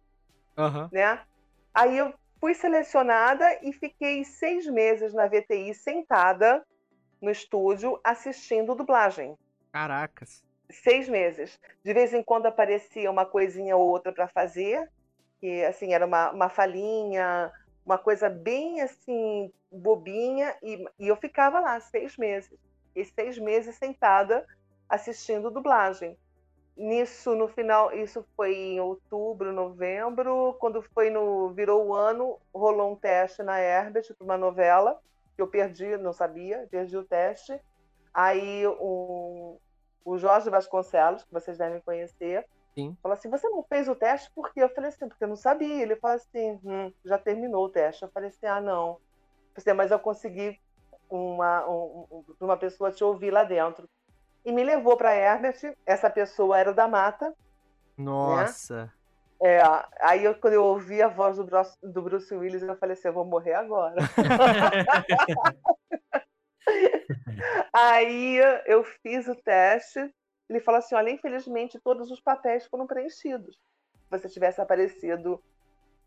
uhum. 0.58 0.90
né? 0.92 1.20
Aí 1.72 1.98
eu 1.98 2.12
fui 2.40 2.56
selecionada 2.56 3.46
e 3.62 3.72
fiquei 3.72 4.24
seis 4.24 4.66
meses 4.66 5.14
na 5.14 5.28
VTI 5.28 5.74
sentada 5.76 6.66
no 7.22 7.30
estúdio 7.30 8.00
assistindo 8.04 8.74
dublagem. 8.74 9.38
Caracas. 9.74 10.46
Seis 10.70 11.10
meses. 11.10 11.60
De 11.84 11.94
vez 11.94 12.14
em 12.14 12.24
quando 12.24 12.46
aparecia 12.46 13.10
uma 13.10 13.26
coisinha 13.26 13.76
ou 13.76 13.90
outra 13.90 14.14
para 14.14 14.28
fazer, 14.28 14.88
que 15.42 15.64
assim 15.66 15.94
era 15.94 16.06
uma, 16.06 16.32
uma 16.32 16.48
falinha, 16.48 17.52
uma 17.86 17.98
coisa 17.98 18.30
bem 18.30 18.82
assim 18.82 19.52
bobinha 19.72 20.56
e, 20.62 20.86
e 21.00 21.08
eu 21.08 21.16
ficava 21.16 21.60
lá 21.60 21.80
seis 21.80 22.16
meses 22.16 22.54
e 22.96 23.04
seis 23.04 23.38
meses 23.38 23.76
sentada 23.76 24.46
assistindo 24.88 25.50
dublagem 25.50 26.16
nisso 26.78 27.36
no 27.36 27.48
final 27.48 27.92
isso 27.92 28.26
foi 28.36 28.56
em 28.56 28.80
outubro 28.80 29.52
novembro 29.52 30.56
quando 30.60 30.82
foi 30.82 31.10
no 31.10 31.50
virou 31.50 31.88
o 31.88 31.94
ano 31.94 32.40
rolou 32.54 32.92
um 32.92 32.96
teste 32.96 33.44
na 33.44 33.60
Herbert 33.60 34.14
para 34.14 34.24
uma 34.24 34.38
novela 34.38 35.00
que 35.36 35.42
eu 35.42 35.48
perdi 35.48 35.98
não 35.98 36.14
sabia 36.14 36.68
perdi 36.70 36.96
o 36.96 37.04
teste 37.04 37.60
aí 38.13 38.65
o, 38.67 39.60
o 40.06 40.17
Jorge 40.17 40.49
Vasconcelos 40.49 41.23
que 41.23 41.34
vocês 41.34 41.58
devem 41.58 41.82
conhecer 41.82 42.45
Sim. 42.73 42.97
Falou 43.02 43.13
assim, 43.13 43.30
você 43.30 43.47
não 43.49 43.63
fez 43.63 43.88
o 43.88 43.95
teste 43.95 44.32
por 44.32 44.52
quê? 44.52 44.63
Eu 44.63 44.69
falei 44.69 44.89
assim, 44.89 45.08
porque 45.08 45.23
eu 45.23 45.28
não 45.28 45.36
sabia. 45.36 45.82
Ele 45.82 45.95
falou 45.95 46.15
assim, 46.15 46.60
hum, 46.63 46.91
já 47.06 47.17
terminou 47.17 47.65
o 47.65 47.69
teste. 47.69 48.04
Eu 48.04 48.10
falei 48.10 48.30
assim, 48.30 48.45
ah, 48.47 48.60
não. 48.60 48.97
Falei, 49.56 49.78
mas 49.78 49.91
eu 49.91 49.99
consegui 49.99 50.60
uma, 51.10 51.67
um, 51.69 52.23
uma 52.39 52.58
pessoa 52.58 52.91
te 52.91 53.04
ouvir 53.04 53.32
lá 53.32 53.43
dentro. 53.43 53.88
E 54.43 54.52
me 54.52 54.63
levou 54.63 54.97
para 54.97 55.15
Herbert. 55.15 55.76
Essa 55.86 56.10
pessoa 56.10 56.58
era 56.58 56.73
da 56.73 56.88
Mata. 56.88 57.30
Né? 57.30 57.34
Nossa. 57.97 58.86
Né? 58.86 58.91
É, 59.43 59.62
aí 59.99 60.23
eu, 60.23 60.34
quando 60.36 60.54
eu 60.54 60.63
ouvi 60.63 61.02
a 61.02 61.10
voz 61.10 61.38
do 61.38 61.43
Bruce, 61.43 61.78
do 61.84 62.02
Bruce 62.02 62.34
Willis, 62.34 62.63
eu 62.63 62.78
falei 62.78 62.93
assim, 62.93 63.10
eu 63.10 63.13
vou 63.13 63.26
morrer 63.26 63.54
agora. 63.54 63.97
aí 67.73 68.38
eu 68.65 68.84
fiz 68.84 69.28
o 69.28 69.36
teste 69.36 70.13
ele 70.49 70.60
fala 70.60 70.80
assim: 70.80 70.95
olha, 70.95 71.10
infelizmente 71.10 71.80
todos 71.80 72.12
os 72.12 72.19
papéis 72.19 72.65
foram 72.67 72.88
preenchidos. 72.88 73.56
Se 73.56 74.10
você 74.12 74.30
tivesse 74.30 74.62
aparecido 74.62 75.41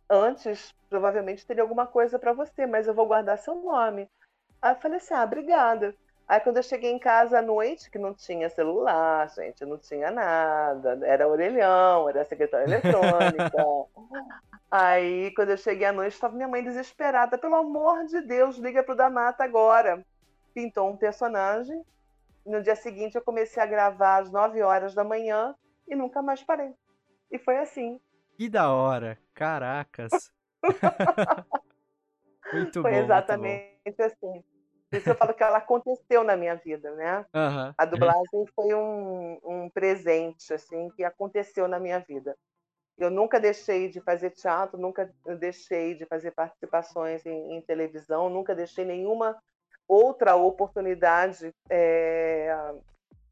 antes, 0.09 0.73
provavelmente 0.89 1.47
teria 1.47 1.63
alguma 1.63 1.87
coisa 1.87 2.19
para 2.19 2.33
você, 2.33 2.67
mas 2.67 2.87
eu 2.87 2.95
vou 2.95 3.07
guardar 3.07 3.39
seu 3.39 3.55
nome. 3.57 4.09
Aí 4.61 4.73
eu 4.73 4.81
falei 4.81 4.99
assim: 4.99 5.15
ah, 5.15 5.25
obrigada. 5.25 5.95
Aí 6.29 6.41
quando 6.41 6.57
eu 6.57 6.63
cheguei 6.63 6.91
em 6.91 6.99
casa 6.99 7.39
à 7.39 7.43
noite, 7.43 7.91
que 7.91 7.99
não 7.99 8.13
tinha 8.13 8.51
celular, 8.51 9.29
gente, 9.31 9.65
não 9.65 9.79
tinha 9.79 10.11
nada, 10.11 10.99
era 11.05 11.29
orelhão, 11.29 12.09
era 12.09 12.25
secretária 12.25 12.65
eletrônica. 12.67 13.65
Aí 14.69 15.33
quando 15.35 15.51
eu 15.51 15.57
cheguei 15.57 15.87
à 15.87 15.93
noite, 15.93 16.15
estava 16.15 16.35
minha 16.35 16.49
mãe 16.49 16.65
desesperada, 16.65 17.39
pelo 17.39 17.55
amor 17.55 18.05
de 18.07 18.21
Deus, 18.23 18.57
liga 18.57 18.83
pro 18.83 18.97
Damata 18.97 19.45
agora. 19.45 20.05
Pintou 20.57 20.89
um 20.89 20.97
personagem 20.97 21.85
no 22.47 22.63
dia 22.63 22.77
seguinte 22.77 23.17
eu 23.17 23.23
comecei 23.23 23.63
a 23.63 23.67
gravar 23.67 24.23
às 24.23 24.31
9 24.31 24.63
horas 24.63 24.95
da 24.95 25.05
manhã 25.05 25.55
e 25.87 25.95
nunca 25.95 26.23
mais 26.23 26.43
parei. 26.43 26.73
E 27.31 27.39
foi 27.39 27.59
assim. 27.59 28.01
Que 28.37 28.49
da 28.49 28.73
hora! 28.73 29.19
Caracas! 29.35 30.33
muito 32.53 32.81
foi 32.81 32.83
bom. 32.83 32.97
Foi 32.97 33.05
exatamente 33.05 34.03
assim. 34.03 34.45
Por 34.89 34.97
isso 34.97 35.11
eu 35.11 35.15
falo 35.17 35.35
que 35.35 35.43
ela 35.43 35.59
aconteceu 35.59 36.23
na 36.23 36.37
minha 36.37 36.55
vida, 36.55 36.93
né? 36.93 37.27
Uhum. 37.35 37.75
A 37.77 37.85
dublagem 37.85 38.47
foi 38.55 38.73
um, 38.73 39.41
um 39.45 39.69
presente, 39.69 40.55
assim, 40.55 40.89
que 40.91 41.03
aconteceu 41.03 41.67
na 41.67 41.81
minha 41.81 41.99
vida. 41.99 42.37
Eu 42.97 43.11
nunca 43.11 43.41
deixei 43.41 43.91
de 43.91 44.01
fazer 44.01 44.31
teatro, 44.31 44.79
nunca 44.79 45.13
deixei 45.39 45.97
de 45.97 46.07
fazer 46.07 46.31
participações 46.31 47.27
em, 47.27 47.57
em 47.57 47.61
televisão, 47.61 48.31
nunca 48.31 48.55
deixei 48.55 48.85
nenhuma 48.85 49.37
outra 49.89 50.37
oportunidade. 50.37 51.53
É... 51.69 52.55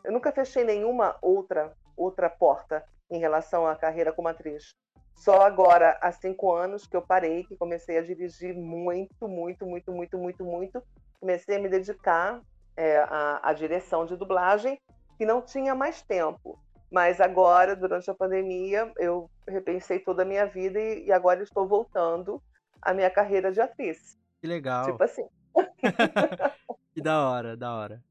Eu 0.04 0.12
nunca 0.12 0.32
fechei 0.32 0.64
nenhuma 0.64 1.16
outra 1.22 1.72
outra 1.96 2.28
porta 2.28 2.84
em 3.10 3.18
relação 3.18 3.66
à 3.66 3.76
carreira 3.76 4.12
como 4.12 4.28
atriz. 4.28 4.74
Só 5.14 5.42
agora, 5.42 5.96
há 6.00 6.10
cinco 6.10 6.52
anos, 6.52 6.86
que 6.86 6.96
eu 6.96 7.02
parei, 7.02 7.44
que 7.44 7.56
comecei 7.56 7.96
a 7.96 8.02
dirigir 8.02 8.54
muito, 8.54 9.28
muito, 9.28 9.64
muito, 9.64 9.92
muito, 9.92 10.18
muito, 10.18 10.44
muito. 10.44 10.82
Comecei 11.20 11.56
a 11.56 11.60
me 11.60 11.68
dedicar 11.68 12.40
é, 12.76 12.98
à, 12.98 13.40
à 13.42 13.52
direção 13.52 14.04
de 14.04 14.16
dublagem, 14.16 14.78
que 15.16 15.24
não 15.24 15.40
tinha 15.40 15.74
mais 15.74 16.02
tempo. 16.02 16.58
Mas 16.90 17.20
agora, 17.20 17.74
durante 17.74 18.10
a 18.10 18.14
pandemia, 18.14 18.92
eu 18.98 19.30
repensei 19.48 19.98
toda 19.98 20.22
a 20.22 20.26
minha 20.26 20.46
vida 20.46 20.80
e, 20.80 21.06
e 21.06 21.12
agora 21.12 21.42
estou 21.42 21.66
voltando 21.66 22.42
à 22.82 22.92
minha 22.92 23.10
carreira 23.10 23.50
de 23.50 23.60
atriz. 23.60 24.18
Que 24.40 24.46
legal. 24.46 24.84
Tipo 24.84 25.02
assim. 25.02 25.26
que 26.94 27.00
da 27.00 27.28
hora, 27.28 27.56
da 27.56 27.74
hora. 27.74 28.02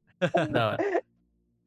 Da 0.50 0.70
hora. 0.70 1.02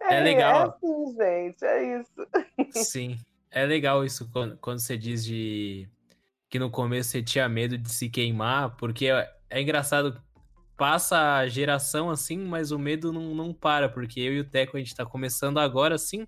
É, 0.01 0.15
é 0.15 0.21
legal. 0.21 0.79
É 0.83 0.87
assim, 0.87 1.15
gente, 1.15 1.65
é 1.65 1.99
isso. 1.99 2.27
Sim. 2.71 3.17
É 3.49 3.65
legal 3.65 4.05
isso 4.05 4.29
quando, 4.31 4.57
quando 4.57 4.79
você 4.79 4.97
diz 4.97 5.25
de 5.25 5.87
que 6.49 6.59
no 6.59 6.69
começo 6.69 7.09
você 7.09 7.21
tinha 7.21 7.47
medo 7.49 7.77
de 7.77 7.89
se 7.89 8.09
queimar, 8.09 8.75
porque 8.77 9.07
é, 9.07 9.29
é 9.49 9.61
engraçado, 9.61 10.21
passa 10.77 11.37
a 11.37 11.47
geração 11.47 12.09
assim, 12.09 12.37
mas 12.37 12.71
o 12.71 12.79
medo 12.79 13.11
não, 13.11 13.33
não 13.33 13.53
para, 13.53 13.89
porque 13.89 14.19
eu 14.19 14.33
e 14.33 14.39
o 14.39 14.49
Teco 14.49 14.77
a 14.77 14.79
gente 14.79 14.95
tá 14.95 15.05
começando 15.05 15.57
agora 15.57 15.95
assim, 15.95 16.25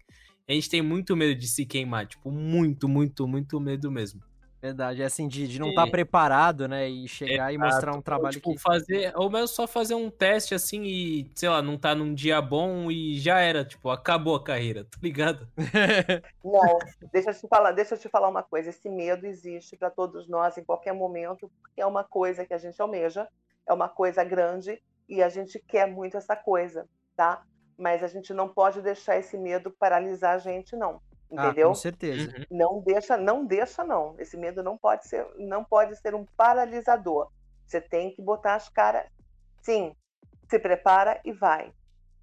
a 0.48 0.54
gente 0.54 0.70
tem 0.70 0.82
muito 0.82 1.16
medo 1.16 1.40
de 1.40 1.48
se 1.48 1.66
queimar, 1.66 2.08
tipo, 2.08 2.32
muito, 2.32 2.90
muito, 2.90 3.28
muito 3.28 3.60
medo 3.60 3.92
mesmo. 3.92 4.22
Verdade, 4.62 5.02
é 5.02 5.06
assim, 5.06 5.26
de, 5.26 5.48
de 5.48 5.58
não 5.58 5.70
estar 5.70 5.86
tá 5.86 5.92
preparado, 5.92 6.68
né? 6.68 6.88
E 6.90 7.08
chegar 7.08 7.52
Exato. 7.52 7.54
e 7.54 7.58
mostrar 7.58 7.96
um 7.96 8.02
trabalho 8.02 8.26
ou, 8.26 8.32
tipo, 8.32 8.52
que. 8.52 8.60
fazer, 8.60 9.14
ou 9.16 9.30
mesmo 9.30 9.48
só 9.48 9.66
fazer 9.66 9.96
um 9.96 10.10
teste 10.10 10.54
assim 10.54 10.84
e, 10.84 11.32
sei 11.34 11.48
lá, 11.48 11.62
não 11.62 11.78
tá 11.78 11.96
num 11.96 12.14
dia 12.14 12.42
bom 12.42 12.92
e 12.92 13.18
já 13.18 13.40
era, 13.40 13.64
tipo, 13.64 13.90
acabou 13.90 14.36
a 14.36 14.44
carreira, 14.44 14.84
tá 14.84 14.98
ligado? 15.02 15.48
Não, 16.44 16.80
deixa 17.12 17.30
eu 17.30 17.34
te 17.34 17.48
falar, 17.48 17.72
deixa 17.72 17.96
eu 17.96 18.00
te 18.00 18.10
falar 18.10 18.28
uma 18.28 18.44
coisa. 18.44 18.70
Esse 18.70 18.90
medo 18.90 19.26
existe 19.26 19.78
para 19.78 19.90
todos 19.90 20.28
nós 20.28 20.58
em 20.58 20.64
qualquer 20.64 20.94
momento, 20.94 21.50
porque 21.62 21.82
é 21.82 21.86
uma 21.86 22.04
coisa 22.04 22.46
que 22.46 22.54
a 22.54 22.58
gente 22.58 22.82
almeja, 22.82 23.28
é 23.66 23.74
uma 23.74 23.88
coisa 23.88 24.24
grande 24.24 24.82
e 25.08 25.24
a 25.24 25.30
gente 25.30 25.60
quer 25.60 25.88
muito 25.88 26.18
essa 26.18 26.36
coisa, 26.36 26.88
tá? 27.16 27.44
Mas 27.78 28.04
a 28.04 28.08
gente 28.08 28.34
não 28.34 28.50
pode 28.50 28.82
deixar 28.82 29.18
esse 29.18 29.38
medo 29.38 29.72
paralisar 29.72 30.36
a 30.36 30.38
gente, 30.38 30.76
não. 30.76 31.02
Entendeu? 31.32 31.68
Ah, 31.68 31.70
com 31.70 31.76
certeza. 31.76 32.36
Uhum. 32.38 32.46
Não 32.50 32.82
deixa, 32.82 33.18
não 33.18 33.46
deixa 33.46 33.84
não. 33.84 34.16
Esse 34.18 34.36
medo 34.36 34.64
não 34.64 34.78
pode 34.78 35.08
ser, 35.08 35.28
não 35.38 35.64
pode 35.64 35.96
ser 35.98 36.16
um 36.16 36.26
paralisador. 36.38 37.30
Você 37.66 37.80
tem 37.80 38.12
que 38.12 38.22
botar 38.22 38.56
as 38.56 38.68
caras. 38.68 39.06
Sim, 39.62 39.96
se 40.50 40.58
prepara 40.58 41.22
e 41.24 41.32
vai. 41.32 41.72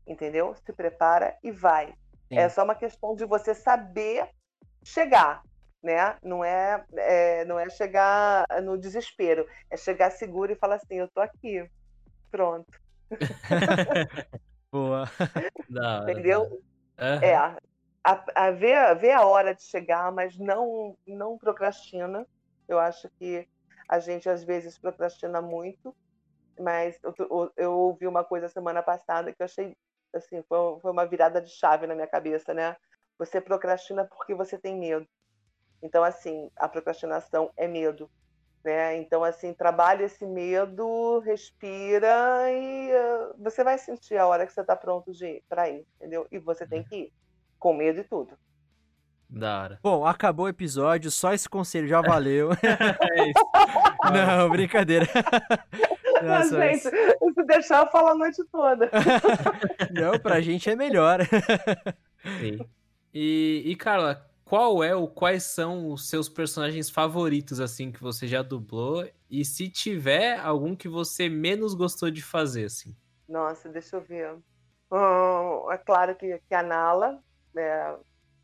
Entendeu? 0.06 0.54
Se 0.64 0.72
prepara 0.72 1.36
e 1.42 1.52
vai. 1.52 1.94
Sim. 2.28 2.38
É 2.38 2.48
só 2.48 2.64
uma 2.64 2.74
questão 2.74 3.14
de 3.14 3.24
você 3.24 3.54
saber 3.54 4.28
chegar, 4.84 5.42
né? 5.82 6.16
Não 6.22 6.44
é, 6.44 6.84
é, 6.94 7.44
não 7.44 7.58
é 7.58 7.70
chegar 7.70 8.44
no 8.62 8.76
desespero, 8.76 9.46
é 9.70 9.76
chegar 9.76 10.10
seguro 10.10 10.52
e 10.52 10.56
falar 10.56 10.76
assim, 10.76 10.96
eu 10.96 11.08
tô 11.08 11.20
aqui. 11.20 11.68
Pronto. 12.30 12.66
Boa. 14.72 15.08
Entendeu? 16.02 16.60
hora. 16.98 17.24
É. 17.24 17.56
a, 18.06 18.46
a 18.48 18.52
ver, 18.52 18.96
ver 18.98 19.12
a 19.12 19.26
hora 19.26 19.54
de 19.54 19.62
chegar, 19.64 20.12
mas 20.12 20.38
não, 20.38 20.96
não 21.06 21.38
procrastina. 21.38 22.26
Eu 22.68 22.78
acho 22.78 23.08
que 23.18 23.48
a 23.88 23.98
gente 24.00 24.28
às 24.28 24.44
vezes 24.44 24.78
procrastina 24.78 25.42
muito, 25.42 25.96
mas 26.60 26.98
eu, 27.04 27.52
eu- 27.56 27.72
ouvi 27.74 28.06
uma 28.06 28.24
coisa 28.24 28.48
semana 28.48 28.82
passada 28.82 29.32
que 29.34 29.42
eu 29.42 29.46
achei 29.46 29.76
assim, 30.14 30.42
foi, 30.48 30.80
foi 30.80 30.92
uma 30.92 31.06
virada 31.06 31.40
de 31.42 31.50
chave 31.50 31.86
na 31.86 31.94
minha 31.94 32.08
cabeça, 32.08 32.54
né? 32.54 32.76
Você 33.18 33.40
procrastina 33.40 34.06
porque 34.08 34.34
você 34.34 34.58
tem 34.58 34.76
medo. 34.78 35.06
Então, 35.82 36.02
assim, 36.04 36.50
a 36.56 36.68
procrastinação 36.68 37.50
é 37.56 37.68
medo. 37.68 38.10
Né? 38.64 38.96
Então, 38.98 39.24
assim, 39.24 39.54
trabalha 39.54 40.04
esse 40.04 40.26
medo, 40.26 41.20
respira 41.20 42.50
e 42.52 42.90
eh, 42.92 43.34
você 43.38 43.64
vai 43.64 43.78
sentir 43.78 44.18
a 44.18 44.26
hora 44.26 44.46
que 44.46 44.52
você 44.52 44.60
está 44.62 44.76
pronto 44.76 45.12
para 45.48 45.70
ir, 45.70 45.86
entendeu? 45.96 46.26
E 46.32 46.38
você 46.38 46.66
tem 46.66 46.82
que 46.84 46.96
ir, 46.96 47.12
com 47.58 47.74
medo 47.74 48.00
e 48.00 48.04
tudo. 48.04 48.36
Da 49.28 49.62
hora. 49.62 49.80
Bom, 49.82 50.06
acabou 50.06 50.46
o 50.46 50.48
episódio, 50.48 51.10
só 51.10 51.32
esse 51.32 51.48
conselho 51.48 51.88
já 51.88 52.00
valeu. 52.00 52.50
É 52.62 53.28
isso. 53.28 53.50
Não, 54.12 54.48
brincadeira. 54.50 55.06
Mas, 56.22 56.50
Nossa, 56.50 56.60
gente, 56.60 56.82
se 56.82 57.44
deixar, 57.46 57.84
eu 57.84 57.90
falo 57.90 58.08
a 58.08 58.14
noite 58.14 58.42
toda. 58.50 58.90
Não, 59.92 60.18
pra 60.18 60.40
gente 60.40 60.70
é 60.70 60.74
melhor. 60.74 61.20
Sim. 62.40 62.58
E, 63.12 63.62
e 63.66 63.76
Carla, 63.76 64.26
qual 64.44 64.82
é 64.82 64.94
ou 64.94 65.08
quais 65.08 65.42
são 65.42 65.92
os 65.92 66.08
seus 66.08 66.28
personagens 66.28 66.88
favoritos 66.88 67.60
assim 67.60 67.92
que 67.92 68.00
você 68.00 68.26
já 68.26 68.42
dublou? 68.42 69.06
E 69.28 69.44
se 69.44 69.68
tiver 69.68 70.38
algum 70.38 70.74
que 70.74 70.88
você 70.88 71.28
menos 71.28 71.74
gostou 71.74 72.10
de 72.10 72.22
fazer 72.22 72.64
assim? 72.64 72.96
Nossa, 73.28 73.68
deixa 73.68 73.96
eu 73.96 74.00
ver. 74.00 74.32
Hum, 74.90 75.70
é 75.70 75.78
claro 75.78 76.14
que, 76.14 76.40
que 76.48 76.54
a 76.54 76.62
Nala 76.62 77.22
é, 77.60 77.98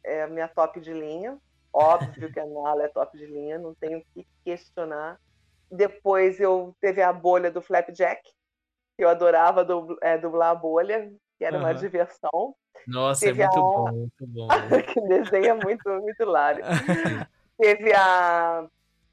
é 0.04 0.22
a 0.24 0.28
minha 0.28 0.48
top 0.48 0.80
de 0.80 0.92
linha. 0.92 1.38
Óbvio 1.72 2.30
que 2.30 2.40
a 2.40 2.46
Nala 2.46 2.84
é 2.84 2.88
top 2.88 3.16
de 3.16 3.26
linha, 3.26 3.58
não 3.58 3.74
tenho 3.76 3.98
o 4.00 4.04
que 4.14 4.26
questionar. 4.44 5.18
Depois 5.70 6.40
eu 6.40 6.74
teve 6.80 7.02
a 7.02 7.12
bolha 7.12 7.50
do 7.50 7.62
Flapjack, 7.62 8.22
que 8.96 9.04
eu 9.04 9.08
adorava 9.08 9.64
dub- 9.64 9.98
é, 10.02 10.18
dublar 10.18 10.50
a 10.50 10.54
bolha, 10.54 11.10
que 11.38 11.44
era 11.44 11.58
uma 11.58 11.72
Aham. 11.72 11.80
diversão. 11.80 12.56
Nossa, 12.86 13.30
é 13.30 13.32
Teve 13.32 13.42
a 13.42 13.48
muito 13.48 13.62
honra- 13.62 13.92
bom, 13.92 13.92
muito 13.92 14.26
bom. 14.26 14.48
que 14.94 15.00
desenho 15.02 15.46
é 15.50 15.54
muito, 15.54 15.88
muito 15.88 16.20
hilário. 16.22 16.64
Teve 17.58 17.92
a, 17.94 18.66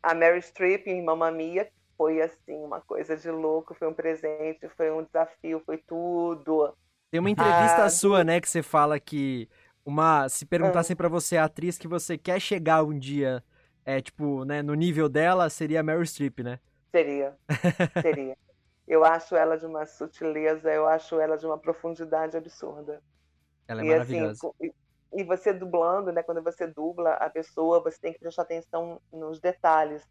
a 0.03 0.15
Mary 0.15 0.41
Streep 0.41 0.87
em 0.87 1.03
Mamma 1.03 1.31
Mia, 1.31 1.65
que 1.65 1.71
foi 1.97 2.21
assim, 2.21 2.55
uma 2.63 2.81
coisa 2.81 3.15
de 3.17 3.29
louco, 3.29 3.75
foi 3.75 3.87
um 3.87 3.93
presente, 3.93 4.67
foi 4.77 4.91
um 4.91 5.03
desafio, 5.03 5.61
foi 5.65 5.77
tudo. 5.87 6.73
Tem 7.11 7.19
uma 7.19 7.29
entrevista 7.29 7.85
Ah, 7.85 7.89
sua, 7.89 8.23
né, 8.23 8.39
que 8.39 8.47
você 8.49 8.61
fala 8.61 8.99
que 8.99 9.49
uma, 9.85 10.27
se 10.29 10.45
perguntassem 10.45 10.93
Ah. 10.93 10.97
pra 10.97 11.09
você 11.09 11.37
a 11.37 11.45
atriz 11.45 11.77
que 11.77 11.87
você 11.87 12.17
quer 12.17 12.39
chegar 12.39 12.83
um 12.83 12.97
dia, 12.97 13.43
é 13.85 14.01
tipo, 14.01 14.43
né, 14.45 14.61
no 14.61 14.73
nível 14.73 15.09
dela, 15.09 15.49
seria 15.49 15.79
a 15.81 15.83
Meryl 15.83 16.05
Streep, 16.05 16.39
né? 16.39 16.59
Seria, 16.91 17.37
seria. 18.01 18.37
Eu 18.87 19.05
acho 19.05 19.35
ela 19.35 19.55
de 19.55 19.67
uma 19.67 19.85
sutileza, 19.85 20.73
eu 20.73 20.87
acho 20.87 21.19
ela 21.19 21.37
de 21.37 21.45
uma 21.45 21.59
profundidade 21.59 22.35
absurda. 22.35 23.03
Ela 23.67 23.81
é 23.81 23.85
e 23.85 23.89
maravilhosa. 23.89 24.47
assim, 24.59 24.71
e, 25.13 25.23
você 25.23 25.53
dublando, 25.53 26.11
né? 26.11 26.23
Quando 26.23 26.41
você 26.43 26.65
dubla 26.65 27.11
a 27.13 27.29
pessoa, 27.29 27.83
você 27.83 27.99
tem 27.99 28.13
que 28.13 28.19
prestar 28.19 28.41
atenção 28.43 28.99
nos 29.13 29.39
detalhes, 29.39 30.03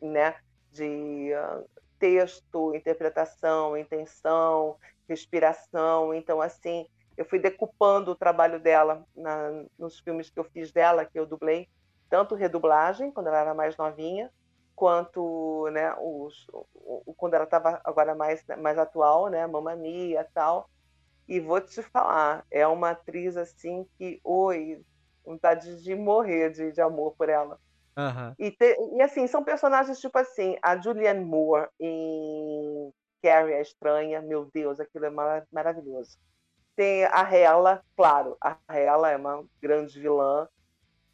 né? 0.00 0.34
De 0.70 1.32
ah, 1.34 1.62
texto, 1.98 2.74
interpretação, 2.74 3.76
intenção, 3.76 4.78
respiração. 5.08 6.14
Então, 6.14 6.40
assim, 6.40 6.86
eu 7.16 7.24
fui 7.26 7.38
decupando 7.38 8.10
o 8.12 8.16
trabalho 8.16 8.60
dela 8.60 9.04
na- 9.14 9.64
nos 9.78 9.98
filmes 10.00 10.30
que 10.30 10.38
eu 10.40 10.44
fiz 10.44 10.72
dela, 10.72 11.04
que 11.06 11.18
eu 11.18 11.26
dublei, 11.26 11.68
tanto 12.10 12.34
redublagem, 12.34 13.12
quando 13.12 13.28
ela 13.28 13.40
era 13.40 13.54
mais 13.54 13.76
novinha, 13.76 14.30
quanto 14.74 15.68
né, 15.72 15.94
os, 16.00 16.46
o- 16.52 16.66
o- 17.06 17.14
quando 17.14 17.34
ela 17.34 17.44
estava 17.44 17.80
agora 17.84 18.14
mais, 18.14 18.42
mais 18.58 18.78
atual, 18.78 19.28
né? 19.28 19.46
Mamma 19.46 19.76
Mia 19.76 20.20
e 20.22 20.28
tal. 20.34 20.68
E 21.28 21.40
vou 21.40 21.60
te 21.60 21.82
falar, 21.82 22.44
é 22.50 22.66
uma 22.66 22.90
atriz 22.90 23.36
assim 23.36 23.86
que, 23.98 24.20
oi, 24.24 24.82
vontade 25.24 25.82
de 25.82 25.94
morrer 25.94 26.50
de, 26.50 26.72
de 26.72 26.80
amor 26.80 27.14
por 27.16 27.28
ela. 27.28 27.58
Aham. 27.96 28.36
E, 28.38 28.50
te- 28.50 28.76
e, 28.96 29.02
assim, 29.02 29.26
são 29.26 29.44
personagens 29.44 30.00
tipo 30.00 30.18
assim, 30.18 30.56
a 30.62 30.76
Julianne 30.80 31.24
Moore 31.24 31.68
em 31.80 32.92
Carrie 33.22 33.54
a 33.54 33.60
Estranha, 33.60 34.20
meu 34.22 34.50
Deus, 34.52 34.80
aquilo 34.80 35.04
é 35.06 35.10
mara- 35.10 35.46
maravilhoso. 35.52 36.16
Tem 36.74 37.04
a 37.04 37.22
Hela, 37.30 37.82
claro, 37.96 38.36
a 38.40 38.56
Hela 38.68 39.10
é 39.10 39.16
uma 39.16 39.44
grande 39.60 40.00
vilã. 40.00 40.48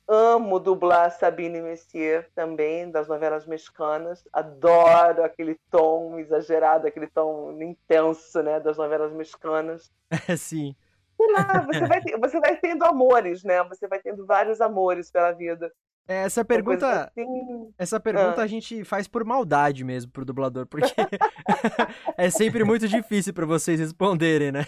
Amo 0.07 0.59
dublar 0.59 1.11
Sabine 1.11 1.61
Messier 1.61 2.31
também, 2.35 2.90
das 2.90 3.09
novelas 3.09 3.47
mexicanas. 3.47 4.27
Adoro 4.33 5.23
aquele 5.23 5.59
tom 5.71 6.18
exagerado, 6.18 6.87
aquele 6.87 7.09
tom 7.09 7.61
intenso, 7.61 8.42
né, 8.42 8.59
das 8.59 8.79
novelas 8.79 9.12
mexicanas. 9.12 9.92
Sim. 10.38 10.75
Sei 11.16 11.33
lá, 11.33 11.66
você 11.66 11.87
vai, 11.87 12.01
você 12.21 12.40
vai 12.40 12.57
tendo 12.57 12.85
amores, 12.85 13.42
né? 13.42 13.62
Você 13.64 13.88
vai 13.88 13.99
tendo 14.01 14.25
vários 14.25 14.61
amores 14.61 15.11
pela 15.11 15.33
vida. 15.33 15.71
Essa 16.09 16.42
pergunta, 16.42 17.05
assim, 17.05 17.73
essa 17.79 18.01
pergunta 18.01 18.40
Ah. 18.40 18.44
a 18.44 18.47
gente 18.47 18.83
faz 18.83 19.07
por 19.07 19.25
maldade 19.25 19.85
mesmo 19.85 20.11
pro 20.11 20.25
dublador, 20.25 20.66
porque 20.66 20.94
é 22.16 22.31
sempre 22.31 22.64
muito 22.64 22.88
difícil 22.88 23.35
pra 23.35 23.44
vocês 23.44 23.79
responderem, 23.79 24.51
né? 24.51 24.64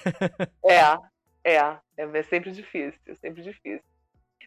É, 0.63 1.57
é, 1.57 1.79
é, 1.97 2.23
sempre 2.25 2.51
difícil, 2.51 3.01
é 3.07 3.15
sempre 3.15 3.43
difícil. 3.43 3.83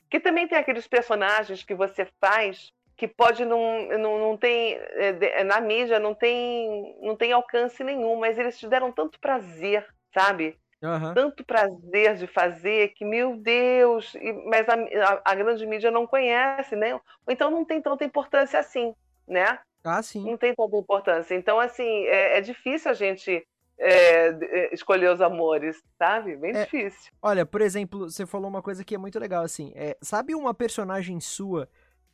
Porque 0.02 0.20
também 0.20 0.48
tem 0.48 0.58
aqueles 0.58 0.88
personagens 0.88 1.64
que 1.64 1.74
você 1.74 2.08
faz 2.22 2.72
que 2.96 3.08
pode 3.08 3.44
não, 3.44 3.88
não, 3.98 4.20
não 4.20 4.38
tem, 4.38 4.76
é, 4.76 5.40
é, 5.40 5.44
na 5.44 5.60
mídia 5.60 6.00
não 6.00 6.14
tem, 6.14 6.96
não 7.02 7.16
tem 7.16 7.32
alcance 7.32 7.84
nenhum, 7.84 8.18
mas 8.20 8.38
eles 8.38 8.58
te 8.60 8.68
deram 8.68 8.92
tanto 8.92 9.20
prazer, 9.20 9.86
sabe? 10.14 10.56
Aham. 10.84 11.14
Tanto 11.14 11.46
prazer 11.46 12.16
de 12.16 12.28
fazer 12.28 12.90
que, 12.90 13.06
meu 13.06 13.38
Deus, 13.38 14.14
mas 14.48 14.68
a, 14.68 14.74
a, 14.76 15.22
a 15.32 15.36
grande 15.36 15.66
mídia 15.66 15.90
não 15.90 16.06
conhece, 16.06 16.76
né? 16.76 16.94
Ou 16.96 17.02
então 17.30 17.50
não 17.50 17.64
tem 17.64 17.82
tanta 17.82 18.04
importância 18.04 18.60
assim, 18.60 18.94
né? 19.28 19.60
Ah, 19.84 20.02
sim. 20.02 20.24
não 20.24 20.38
tem 20.38 20.54
tanta 20.54 20.78
importância. 20.78 21.36
Então, 21.36 21.60
assim, 21.60 22.06
é, 22.06 22.38
é 22.38 22.42
difícil 22.42 22.92
a 22.92 22.94
gente 22.94 23.46
é, 23.80 24.28
é, 24.28 24.74
escolher 24.74 25.10
os 25.10 25.22
amores, 25.22 25.82
sabe? 25.98 26.36
Bem 26.36 26.52
É. 26.56 26.64
difícil. 26.64 27.12
Olha, 27.22 27.46
por 27.46 27.62
exemplo, 27.62 28.10
você 28.10 28.26
falou 28.26 28.50
uma 28.50 28.62
coisa 28.62 28.84
que 28.84 28.96
é 28.96 28.98
muito 28.98 29.20
legal, 29.20 29.44
assim, 29.44 29.72
é, 29.76 29.98
sabe 30.02 30.36
uma 30.36 30.54
personagem 30.54 31.20
sua 31.20 31.70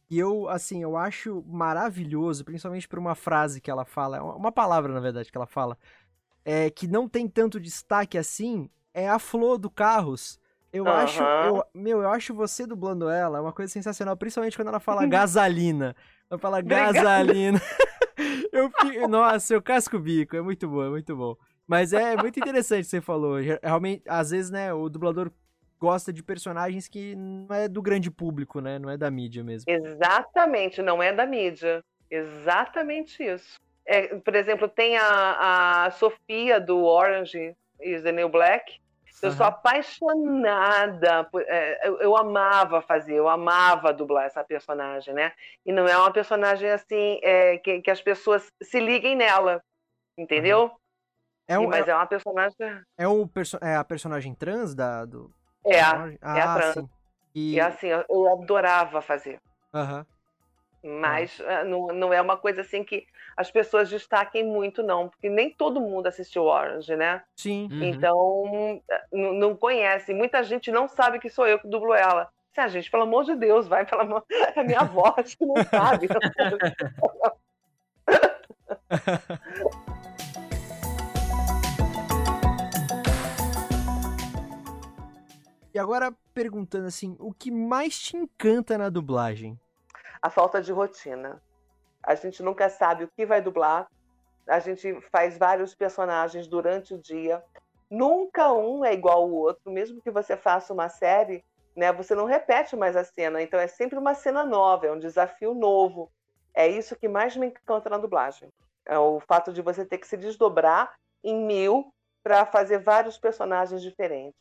que 0.08 0.18
eu, 0.18 0.50
assim, 0.50 0.82
eu 0.82 0.98
acho 0.98 1.44
maravilhoso, 1.48 2.44
principalmente 2.44 2.88
por 2.88 2.98
uma 2.98 3.14
frase 3.14 3.62
que 3.62 3.70
ela 3.70 3.86
fala, 3.86 4.18
é 4.18 4.22
uma 4.22 4.52
palavra, 4.52 4.92
na 4.92 5.00
verdade, 5.00 5.32
que 5.32 5.38
ela 5.38 5.46
fala, 5.46 5.78
é, 6.44 6.70
que 6.70 6.88
não 6.88 7.08
tem 7.08 7.28
tanto 7.28 7.60
destaque 7.60 8.18
assim, 8.18 8.70
é 8.94 9.08
a 9.10 9.20
Flor 9.20 9.58
do 9.58 9.70
Carros. 9.70 10.40
Eu 10.72 10.88
acho, 10.88 11.24
Aham. 11.24 11.46
eu, 11.46 11.64
meu, 11.74 12.02
eu 12.02 12.10
acho 12.10 12.34
você 12.34 12.66
dublando 12.66 13.10
ela 13.10 13.40
é 13.40 13.42
uma 13.42 13.52
coisa 13.54 13.72
sensacional, 13.72 14.16
principalmente 14.16 14.56
quando 14.56 14.68
ela 14.68 14.80
fala 14.80 15.06
gasolina. 15.08 15.96
Ela 16.30 16.40
fala 16.40 16.62
gasolina. 16.62 17.60
Eu 18.52 18.70
nossa, 19.08 19.54
eu 19.54 19.62
casco 19.62 19.96
o 19.96 20.00
bico, 20.00 20.36
é 20.36 20.42
muito 20.42 20.68
bom, 20.68 20.84
é 20.84 20.90
muito 20.90 21.16
bom. 21.16 21.38
Mas 21.66 21.94
é 21.94 22.18
muito 22.18 22.40
interessante 22.40 22.82
o 22.82 22.84
que 22.84 22.90
você 22.90 23.00
falou. 23.00 23.38
Realmente, 23.64 24.04
às 24.08 24.32
vezes, 24.32 24.52
né, 24.52 24.74
o 24.74 24.90
dublador 24.90 25.32
gosta 25.80 26.12
de 26.12 26.22
personagens 26.22 26.88
que 26.88 27.16
não 27.16 27.56
é 27.56 27.70
do 27.70 27.82
grande 27.82 28.12
público, 28.12 28.60
né? 28.60 28.78
Não 28.78 28.90
é 28.90 28.98
da 28.98 29.10
mídia 29.10 29.44
mesmo. 29.44 29.72
Exatamente, 29.72 30.82
não 30.82 31.02
é 31.02 31.14
da 31.14 31.26
mídia. 31.26 31.82
Exatamente 32.12 33.24
isso. 33.24 33.56
É, 33.92 34.16
por 34.20 34.36
exemplo, 34.36 34.70
tem 34.70 34.98
a, 34.98 35.86
a 35.86 35.92
Sofia 35.92 36.60
do 36.62 36.84
Orange 36.86 37.56
is 37.82 38.04
the 38.04 38.12
New 38.12 38.30
Black. 38.30 38.80
Eu 39.24 39.32
sou 39.32 39.48
Aham. 39.48 39.56
apaixonada, 39.56 41.24
por- 41.26 41.42
é, 41.42 41.88
eu, 41.88 42.00
eu 42.00 42.16
amava 42.16 42.82
fazer, 42.84 43.16
eu 43.16 43.28
amava 43.28 43.92
dublar 43.92 44.26
essa 44.28 44.44
personagem, 44.44 45.14
né? 45.14 45.34
E 45.66 45.72
não 45.74 45.88
é 45.88 45.98
uma 45.98 46.14
personagem 46.14 46.70
assim 46.70 47.20
é, 47.24 47.58
que, 47.58 47.82
que 47.82 47.90
as 47.90 48.00
pessoas 48.00 48.48
se 48.62 48.80
liguem 48.80 49.16
nela, 49.16 49.60
entendeu? 50.16 50.72
É, 51.48 51.56
E- 51.56 51.58
um, 51.58 51.68
mas 51.68 51.88
é, 51.88 51.92
é 51.92 51.96
uma 51.96 52.06
personagem. 52.06 52.56
é 52.96 53.08
o 53.08 53.28
perso- 53.28 53.58
é 53.60 53.76
a 53.76 53.84
personagem 53.84 54.36
trans 54.36 54.76
da, 54.76 55.04
do... 55.04 55.34
É, 55.66 55.82
ah, 55.82 56.06
a 56.22 56.54
trans. 56.60 56.74
sim. 56.76 56.90
E, 57.34 57.56
e 57.56 57.60
assim, 57.60 57.88
eu, 57.88 58.06
eu 58.08 58.34
adorava 58.34 59.02
fazer. 59.02 59.40
Aham. 59.74 60.06
Mas 60.84 61.40
uh, 61.40 61.66
não, 61.66 61.88
não 61.88 62.14
é 62.14 62.22
uma 62.22 62.38
coisa 62.38 62.62
assim 62.62 62.84
que 62.84 63.06
as 63.36 63.52
pessoas 63.52 63.90
destaquem 63.90 64.46
muito, 64.46 64.82
não, 64.82 65.10
porque 65.10 65.30
nem 65.30 65.50
todo 65.50 65.82
mundo 65.82 66.08
assistiu 66.08 66.44
Orange, 66.44 66.96
né? 66.96 67.22
Sim. 67.36 67.68
Uhum. 67.72 67.84
Então, 67.84 68.82
não, 69.12 69.56
conhece. 69.56 70.14
Muita 70.14 70.44
gente 70.44 70.72
não 70.72 70.88
sabe 70.88 71.20
que 71.20 71.30
sou 71.30 71.48
eu 71.48 71.60
que 71.60 71.68
dublo 71.68 71.94
ela. 71.94 72.30
Ah, 72.58 72.68
gente, 72.68 72.92
pelo 72.92 73.04
amor 73.04 73.24
de 73.24 73.36
Deus, 73.36 73.70
vai, 73.70 73.86
pelo 73.86 74.02
amor... 74.02 74.26
É 74.54 74.62
minha 74.64 74.84
voz 74.84 75.34
que 75.34 75.46
não 75.46 75.56
sabe. 75.64 76.10
E 85.72 85.78
agora 85.78 86.12
perguntando 86.34 86.88
assim, 86.88 87.16
o 87.20 87.32
que 87.32 87.52
mais 87.52 87.98
te 87.98 88.18
encanta 88.18 88.78
na 88.78 88.90
dublagem? 88.90 89.58
A 90.22 90.30
falta 90.30 90.62
de 90.62 90.72
rotina. 90.72 91.42
A 92.04 92.16
gente 92.16 92.44
nunca 92.44 92.70
sabe 92.70 93.04
o 93.04 93.10
que 93.16 93.26
vai 93.26 93.42
dublar. 93.42 93.88
A 94.48 94.60
gente 94.60 95.00
faz 95.12 95.38
vários 95.38 95.76
personagens 95.76 96.48
durante 96.48 96.94
o 96.94 96.98
dia. 96.98 97.44
Nunca 97.90 98.52
um 98.54 98.84
é 98.84 98.94
igual 98.94 99.24
ao 99.24 99.32
outro, 99.32 99.72
mesmo 99.72 100.02
que 100.02 100.12
você 100.12 100.38
faça 100.38 100.74
uma 100.74 100.90
série, 100.90 101.44
né? 101.76 101.92
Você 101.94 102.14
não 102.14 102.26
repete 102.26 102.76
mais 102.76 102.96
a 102.96 103.04
cena, 103.04 103.42
então 103.42 103.60
é 103.60 103.68
sempre 103.68 103.98
uma 103.98 104.14
cena 104.14 104.44
nova, 104.44 104.88
é 104.88 104.92
um 104.92 105.00
desafio 105.00 105.54
novo. 105.54 106.12
É 106.54 106.68
isso 106.68 106.96
que 106.96 107.08
mais 107.08 107.36
me 107.36 107.48
encanta 107.48 107.90
na 107.90 107.98
dublagem. 107.98 108.50
É 108.86 108.98
o 108.98 109.20
fato 109.22 109.54
de 109.54 109.62
você 109.62 109.86
ter 109.86 109.98
que 109.98 110.08
se 110.08 110.18
desdobrar 110.18 110.94
em 111.24 111.36
mil 111.46 111.94
para 112.24 112.46
fazer 112.46 112.80
vários 112.80 113.18
personagens 113.18 113.82
diferentes. 113.82 114.40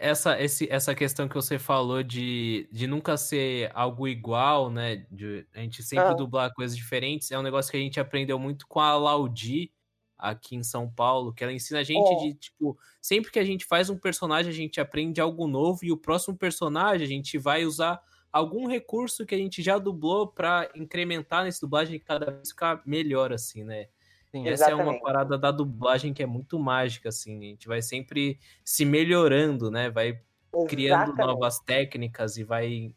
Essa, 0.00 0.40
esse, 0.40 0.68
essa 0.70 0.94
questão 0.94 1.28
que 1.28 1.34
você 1.34 1.58
falou 1.58 2.02
de, 2.02 2.68
de 2.72 2.86
nunca 2.86 3.16
ser 3.16 3.70
algo 3.74 4.06
igual, 4.08 4.70
né? 4.70 5.06
De 5.10 5.46
a 5.54 5.60
gente 5.60 5.82
sempre 5.82 6.12
Ah. 6.12 6.14
dublar 6.14 6.52
coisas 6.54 6.76
diferentes, 6.76 7.30
é 7.30 7.38
um 7.38 7.42
negócio 7.42 7.70
que 7.70 7.76
a 7.76 7.80
gente 7.80 7.98
aprendeu 8.00 8.38
muito 8.38 8.66
com 8.66 8.80
a 8.80 8.96
Laudi 8.96 9.72
aqui 10.16 10.56
em 10.56 10.62
São 10.62 10.90
Paulo, 10.90 11.32
que 11.32 11.42
ela 11.44 11.52
ensina 11.52 11.80
a 11.80 11.84
gente 11.84 12.12
É. 12.12 12.16
de, 12.16 12.34
tipo, 12.34 12.76
sempre 13.00 13.30
que 13.30 13.38
a 13.38 13.44
gente 13.44 13.64
faz 13.64 13.88
um 13.90 13.98
personagem, 13.98 14.50
a 14.50 14.54
gente 14.54 14.80
aprende 14.80 15.20
algo 15.20 15.46
novo, 15.46 15.80
e 15.84 15.92
o 15.92 15.96
próximo 15.96 16.36
personagem 16.36 17.04
a 17.06 17.08
gente 17.10 17.38
vai 17.38 17.64
usar 17.64 18.00
algum 18.32 18.66
recurso 18.66 19.24
que 19.24 19.34
a 19.34 19.38
gente 19.38 19.62
já 19.62 19.78
dublou 19.78 20.26
pra 20.28 20.70
incrementar 20.74 21.44
nessa 21.44 21.60
dublagem 21.60 21.96
e 21.96 22.00
cada 22.00 22.30
vez 22.32 22.50
ficar 22.50 22.82
melhor, 22.86 23.32
assim, 23.32 23.64
né? 23.64 23.88
Sim. 24.30 24.46
Essa 24.46 24.70
é 24.70 24.74
uma 24.74 25.00
parada 25.00 25.38
da 25.38 25.50
dublagem 25.50 26.12
que 26.12 26.22
é 26.22 26.26
muito 26.26 26.58
mágica, 26.58 27.08
assim. 27.08 27.38
A 27.38 27.44
gente 27.44 27.66
vai 27.66 27.80
sempre 27.80 28.38
se 28.64 28.84
melhorando, 28.84 29.70
né? 29.70 29.90
Vai 29.90 30.20
criando 30.68 31.12
Exatamente. 31.12 31.26
novas 31.26 31.58
técnicas 31.60 32.36
e 32.36 32.44
vai 32.44 32.94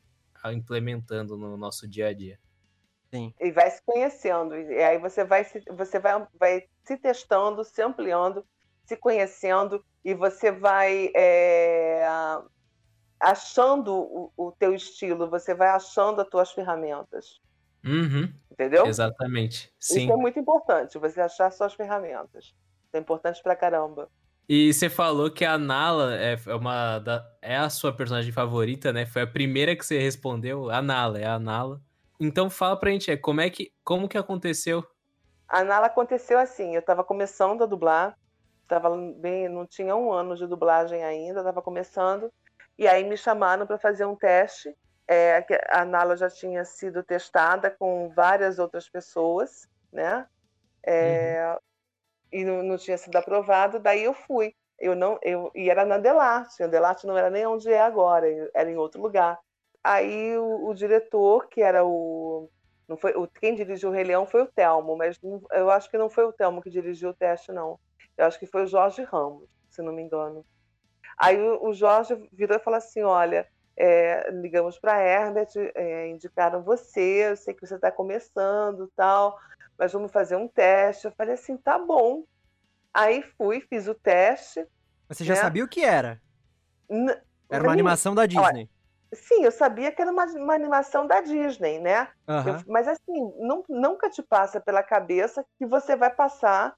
implementando 0.52 1.38
no 1.38 1.56
nosso 1.56 1.88
dia 1.88 2.08
a 2.08 2.14
dia. 2.14 2.40
e 3.40 3.52
vai 3.52 3.70
se 3.70 3.82
conhecendo. 3.86 4.56
E 4.56 4.82
aí 4.82 4.98
você 4.98 5.24
vai 5.24 5.44
se, 5.44 5.62
você 5.70 6.00
vai, 6.00 6.26
vai 6.40 6.64
se 6.84 6.98
testando, 6.98 7.64
se 7.64 7.82
ampliando, 7.82 8.46
se 8.86 8.96
conhecendo 8.96 9.84
e 10.04 10.14
você 10.14 10.52
vai 10.52 11.12
é, 11.16 12.04
achando 13.20 13.94
o, 13.94 14.32
o 14.36 14.52
teu 14.54 14.74
estilo, 14.74 15.30
você 15.30 15.54
vai 15.54 15.70
achando 15.70 16.22
as 16.22 16.28
tuas 16.28 16.52
ferramentas, 16.52 17.42
Uhum, 17.84 18.32
entendeu? 18.52 18.86
exatamente. 18.86 19.74
Sim. 19.80 20.04
Isso 20.04 20.12
é 20.12 20.16
muito 20.16 20.40
importante, 20.40 20.98
você 20.98 21.22
achar 21.22 21.52
suas 21.52 21.74
ferramentas. 21.74 22.46
Isso 22.46 22.96
é 22.96 23.00
importante 23.00 23.42
pra 23.42 23.56
caramba. 23.56 24.10
E 24.48 24.74
você 24.74 24.90
falou 24.90 25.32
que 25.32 25.46
a 25.46 25.58
Nala 25.58 26.16
é 26.16 26.38
é 26.46 26.56
uma 26.56 27.00
da, 27.00 27.26
é 27.42 27.56
a 27.56 27.70
sua 27.70 27.94
personagem 27.96 28.32
favorita, 28.32 28.92
né? 28.92 29.06
Foi 29.06 29.22
a 29.22 29.28
primeira 29.28 29.76
que 29.76 29.86
você 29.86 29.98
respondeu. 29.98 30.70
A 30.70 30.82
Nala, 30.82 31.20
é 31.20 31.26
a 31.26 31.40
Nala. 31.40 31.82
Então 32.20 32.50
fala 32.50 32.78
pra 32.78 32.92
gente, 32.92 33.10
é, 33.10 33.18
como 33.18 33.42
é 33.42 33.50
que 33.50 33.72
como 33.84 34.10
que 34.10 34.18
aconteceu? 34.18 34.86
A 35.48 35.64
Nala 35.64 35.88
aconteceu 35.88 36.38
assim, 36.38 36.76
eu 36.76 36.80
estava 36.80 37.04
começando 37.04 37.64
a 37.64 37.66
dublar, 37.66 38.18
tava 38.68 38.90
bem, 39.18 39.50
não 39.50 39.66
tinha 39.66 39.96
um 39.96 40.12
ano 40.12 40.36
de 40.36 40.48
dublagem 40.48 41.04
ainda, 41.04 41.40
estava 41.40 41.62
começando, 41.62 42.32
e 42.78 42.88
aí 42.88 43.04
me 43.04 43.18
chamaram 43.18 43.66
para 43.66 43.78
fazer 43.78 44.06
um 44.06 44.16
teste. 44.16 44.74
É, 45.12 45.46
a 45.70 45.84
Nala 45.86 46.16
já 46.16 46.30
tinha 46.30 46.64
sido 46.66 47.04
testada 47.04 47.70
com 47.72 48.10
várias 48.16 48.60
outras 48.60 48.90
pessoas, 48.90 49.68
né? 49.92 50.26
É, 50.86 51.58
E 52.32 52.44
não, 52.46 52.64
não 52.64 52.78
tinha 52.78 52.98
sido 52.98 53.16
aprovado, 53.18 53.80
daí 53.80 54.04
eu 54.04 54.14
fui. 54.14 54.54
Eu 54.80 54.96
não, 54.96 55.20
eu, 55.22 55.52
e 55.56 55.70
era 55.70 55.86
na 55.86 55.98
Delarte, 56.00 56.64
a 56.64 56.68
Delarte 56.68 57.06
não 57.08 57.18
era 57.18 57.30
nem 57.30 57.46
onde 57.46 57.72
é 57.72 57.82
agora, 57.82 58.28
era 58.54 58.70
em 58.72 58.78
outro 58.78 59.02
lugar. 59.02 59.40
Aí 59.84 60.38
o, 60.38 60.68
o 60.70 60.74
diretor, 60.74 61.48
que 61.50 61.62
era 61.62 61.86
o 61.86 62.50
não 62.88 62.98
foi, 62.98 63.14
o, 63.16 63.28
quem 63.28 63.56
dirigiu 63.56 63.90
o 63.90 63.94
Rei 63.94 64.04
Leão 64.04 64.26
foi 64.26 64.42
o 64.44 64.48
Telmo, 64.52 64.98
mas 64.98 65.18
não- 65.22 65.42
eu 65.52 65.70
acho 65.72 65.90
que 65.90 65.98
não 65.98 66.10
foi 66.10 66.26
o 66.26 66.34
Telmo 66.34 66.62
que 66.62 66.70
dirigiu 66.70 67.10
o 67.12 67.14
teste, 67.16 67.52
não. 67.52 67.80
Eu 68.18 68.26
acho 68.26 68.40
que 68.40 68.46
foi 68.48 68.64
o 68.64 68.68
Jorge 68.68 69.04
Ramos, 69.04 69.50
se 69.70 69.82
não 69.82 69.94
me 69.94 70.02
engano. 70.04 70.46
Aí 71.18 71.40
o, 71.42 71.68
o 71.70 71.74
Jorge 71.74 72.16
virou 72.32 72.58
e 72.58 72.60
falou 72.62 72.78
assim: 72.78 73.04
olha, 73.04 73.48
é, 73.82 74.30
ligamos 74.32 74.78
para 74.78 74.94
a 74.94 75.02
Herbert, 75.04 75.50
é, 75.74 76.08
indicaram 76.10 76.62
você, 76.62 77.32
eu 77.32 77.36
sei 77.36 77.54
que 77.54 77.66
você 77.66 77.76
está 77.76 77.92
começando 77.92 78.92
tal, 78.96 79.40
mas 79.78 79.92
vamos 79.92 80.12
fazer 80.12 80.36
um 80.36 80.48
teste. 80.48 81.06
Eu 81.06 81.12
falei 81.18 81.34
assim: 81.34 81.58
tá 81.58 81.80
bom. 81.80 82.24
Aí 82.94 83.24
fui, 83.38 83.62
fiz 83.62 83.88
o 83.88 83.96
teste. 83.96 84.66
Mas 85.10 85.18
você 85.18 85.24
já 85.24 85.34
né? 85.34 85.42
sabia 85.42 85.64
o 85.64 85.68
que 85.68 85.84
era? 85.84 86.22
N- 86.90 87.20
Era 87.50 87.64
uma 87.64 87.72
animação 87.72 88.14
da 88.14 88.26
Disney. 88.26 88.70
Sim, 89.14 89.44
eu 89.44 89.52
sabia 89.52 89.92
que 89.92 90.02
era 90.02 90.12
uma, 90.12 90.26
uma 90.26 90.54
animação 90.54 91.08
da 91.08 91.20
Disney, 91.20 91.80
né? 91.80 92.08
Aham. 92.28 92.58
Eu- 92.60 92.64
mas 92.68 92.88
assim, 92.88 93.34
não- 93.40 93.64
nunca 93.68 94.10
te 94.10 94.22
passa 94.22 94.62
pela 94.62 94.84
cabeça 94.84 95.44
que 95.58 95.66
você 95.66 95.96
vai 95.96 96.14
passar 96.14 96.76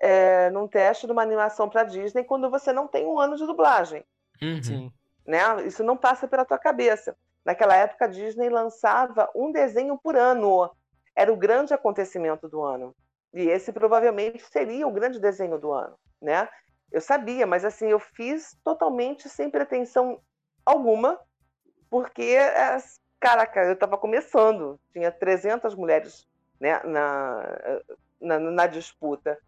é, 0.00 0.50
num 0.50 0.68
teste 0.68 1.06
de 1.06 1.12
uma 1.12 1.22
animação 1.22 1.68
para 1.68 1.84
Disney 1.84 2.24
quando 2.24 2.50
você 2.50 2.72
não 2.72 2.86
tem 2.86 3.06
um 3.06 3.18
ano 3.18 3.36
de 3.36 3.46
dublagem, 3.46 4.04
Uhum. 4.42 4.62
Sim. 4.62 4.92
Né? 5.26 5.40
Isso 5.66 5.82
não 5.82 5.96
passa 5.96 6.28
pela 6.28 6.44
tua 6.44 6.58
cabeça. 6.58 7.16
Naquela 7.44 7.76
época, 7.76 8.04
a 8.04 8.08
Disney 8.08 8.48
lançava 8.48 9.30
um 9.34 9.52
desenho 9.52 9.98
por 9.98 10.16
ano. 10.16 10.70
Era 11.14 11.32
o 11.32 11.36
grande 11.36 11.72
acontecimento 11.72 12.48
do 12.48 12.62
ano. 12.62 12.94
E 13.32 13.48
esse 13.48 13.72
provavelmente 13.72 14.42
seria 14.50 14.86
o 14.86 14.92
grande 14.92 15.20
desenho 15.20 15.58
do 15.58 15.72
ano, 15.72 15.96
né? 16.20 16.48
Eu 16.90 17.00
sabia, 17.00 17.46
mas 17.46 17.64
assim, 17.64 17.88
eu 17.88 17.98
fiz 17.98 18.56
totalmente 18.64 19.28
sem 19.28 19.50
pretensão 19.50 20.20
alguma, 20.64 21.20
porque, 21.90 22.22
é, 22.22 22.78
caraca, 23.20 23.64
eu 23.64 23.74
estava 23.74 23.98
começando, 23.98 24.80
tinha 24.92 25.10
300 25.10 25.74
mulheres 25.74 26.26
né, 26.60 26.80
na, 26.84 27.82
na, 28.20 28.38
na 28.38 28.66
disputa. 28.66 29.38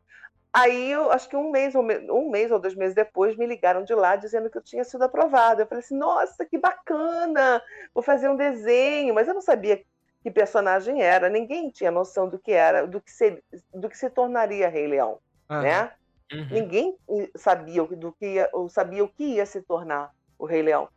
Aí, 0.52 0.90
eu, 0.90 1.10
acho 1.12 1.28
que 1.28 1.36
um 1.36 1.50
mês, 1.50 1.74
ou 1.74 1.82
me- 1.82 2.10
um 2.10 2.30
mês 2.30 2.50
ou 2.50 2.58
dois 2.58 2.74
meses 2.74 2.94
depois, 2.94 3.36
me 3.36 3.46
ligaram 3.46 3.84
de 3.84 3.94
lá 3.94 4.16
dizendo 4.16 4.50
que 4.50 4.58
eu 4.58 4.62
tinha 4.62 4.82
sido 4.84 5.02
aprovada. 5.02 5.62
Eu 5.62 5.66
falei 5.66 5.84
assim, 5.84 5.96
nossa, 5.96 6.44
que 6.44 6.58
bacana, 6.58 7.62
vou 7.94 8.02
fazer 8.02 8.28
um 8.28 8.36
desenho. 8.36 9.14
Mas 9.14 9.28
eu 9.28 9.34
não 9.34 9.42
sabia 9.42 9.82
que 10.22 10.30
personagem 10.30 11.02
era, 11.02 11.28
ninguém 11.28 11.70
tinha 11.70 11.90
noção 11.90 12.28
do 12.28 12.38
que 12.38 12.52
era, 12.52 12.86
do 12.86 13.00
que 13.00 13.10
se, 13.10 13.42
do 13.72 13.88
que 13.88 13.96
se 13.96 14.10
tornaria 14.10 14.68
Rei 14.68 14.86
Leão, 14.86 15.20
né? 15.62 15.92
Uhum. 16.32 16.48
Ninguém 16.50 16.96
sabia 17.36 17.82
o- 17.82 17.96
do 17.96 18.12
que 18.12 18.26
ia, 18.34 18.50
ou 18.52 18.68
sabia 18.68 19.04
o 19.04 19.08
que 19.08 19.24
ia 19.24 19.46
se 19.46 19.62
tornar 19.62 20.10
o 20.38 20.44
Rei 20.44 20.62
Leão. 20.62 20.88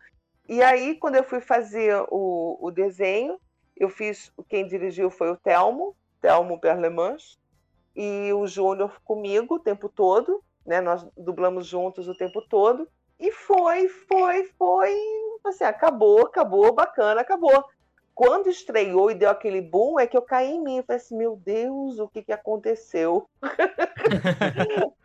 E 0.50 0.62
aí, 0.62 0.96
quando 0.96 1.16
eu 1.16 1.24
fui 1.24 1.40
fazer 1.40 1.96
o, 2.10 2.58
o 2.60 2.72
desenho, 2.72 3.40
eu 3.78 3.90
fiz. 3.90 4.32
Quem 4.50 4.68
dirigiu 4.68 5.10
foi 5.10 5.30
o 5.32 5.38
Telmo, 5.38 5.96
Telmo 6.20 6.60
Perlemans, 6.60 7.40
e 7.96 8.32
o 8.34 8.48
Júnior 8.48 9.02
comigo 9.04 9.56
o 9.56 9.60
tempo 9.60 9.90
todo, 9.90 10.44
né? 10.66 10.82
Nós 10.82 11.06
dublamos 11.18 11.68
juntos 11.68 12.08
o 12.08 12.16
tempo 12.16 12.42
todo. 12.42 12.88
E 13.20 13.32
foi, 13.32 13.88
foi, 13.88 14.46
foi. 14.58 14.96
Assim, 15.44 15.64
acabou, 15.64 16.26
acabou, 16.26 16.74
bacana, 16.74 17.22
acabou. 17.22 17.64
Quando 18.14 18.50
estreou 18.50 19.10
e 19.10 19.16
deu 19.16 19.30
aquele 19.30 19.62
boom, 19.62 20.00
é 20.00 20.06
que 20.08 20.18
eu 20.18 20.22
caí 20.22 20.52
em 20.52 20.64
mim. 20.64 20.78
Eu 20.78 20.84
falei 20.84 21.02
assim, 21.02 21.18
meu 21.18 21.36
Deus, 21.36 22.00
o 22.00 22.08
que, 22.08 22.24
que 22.24 22.32
aconteceu? 22.32 23.28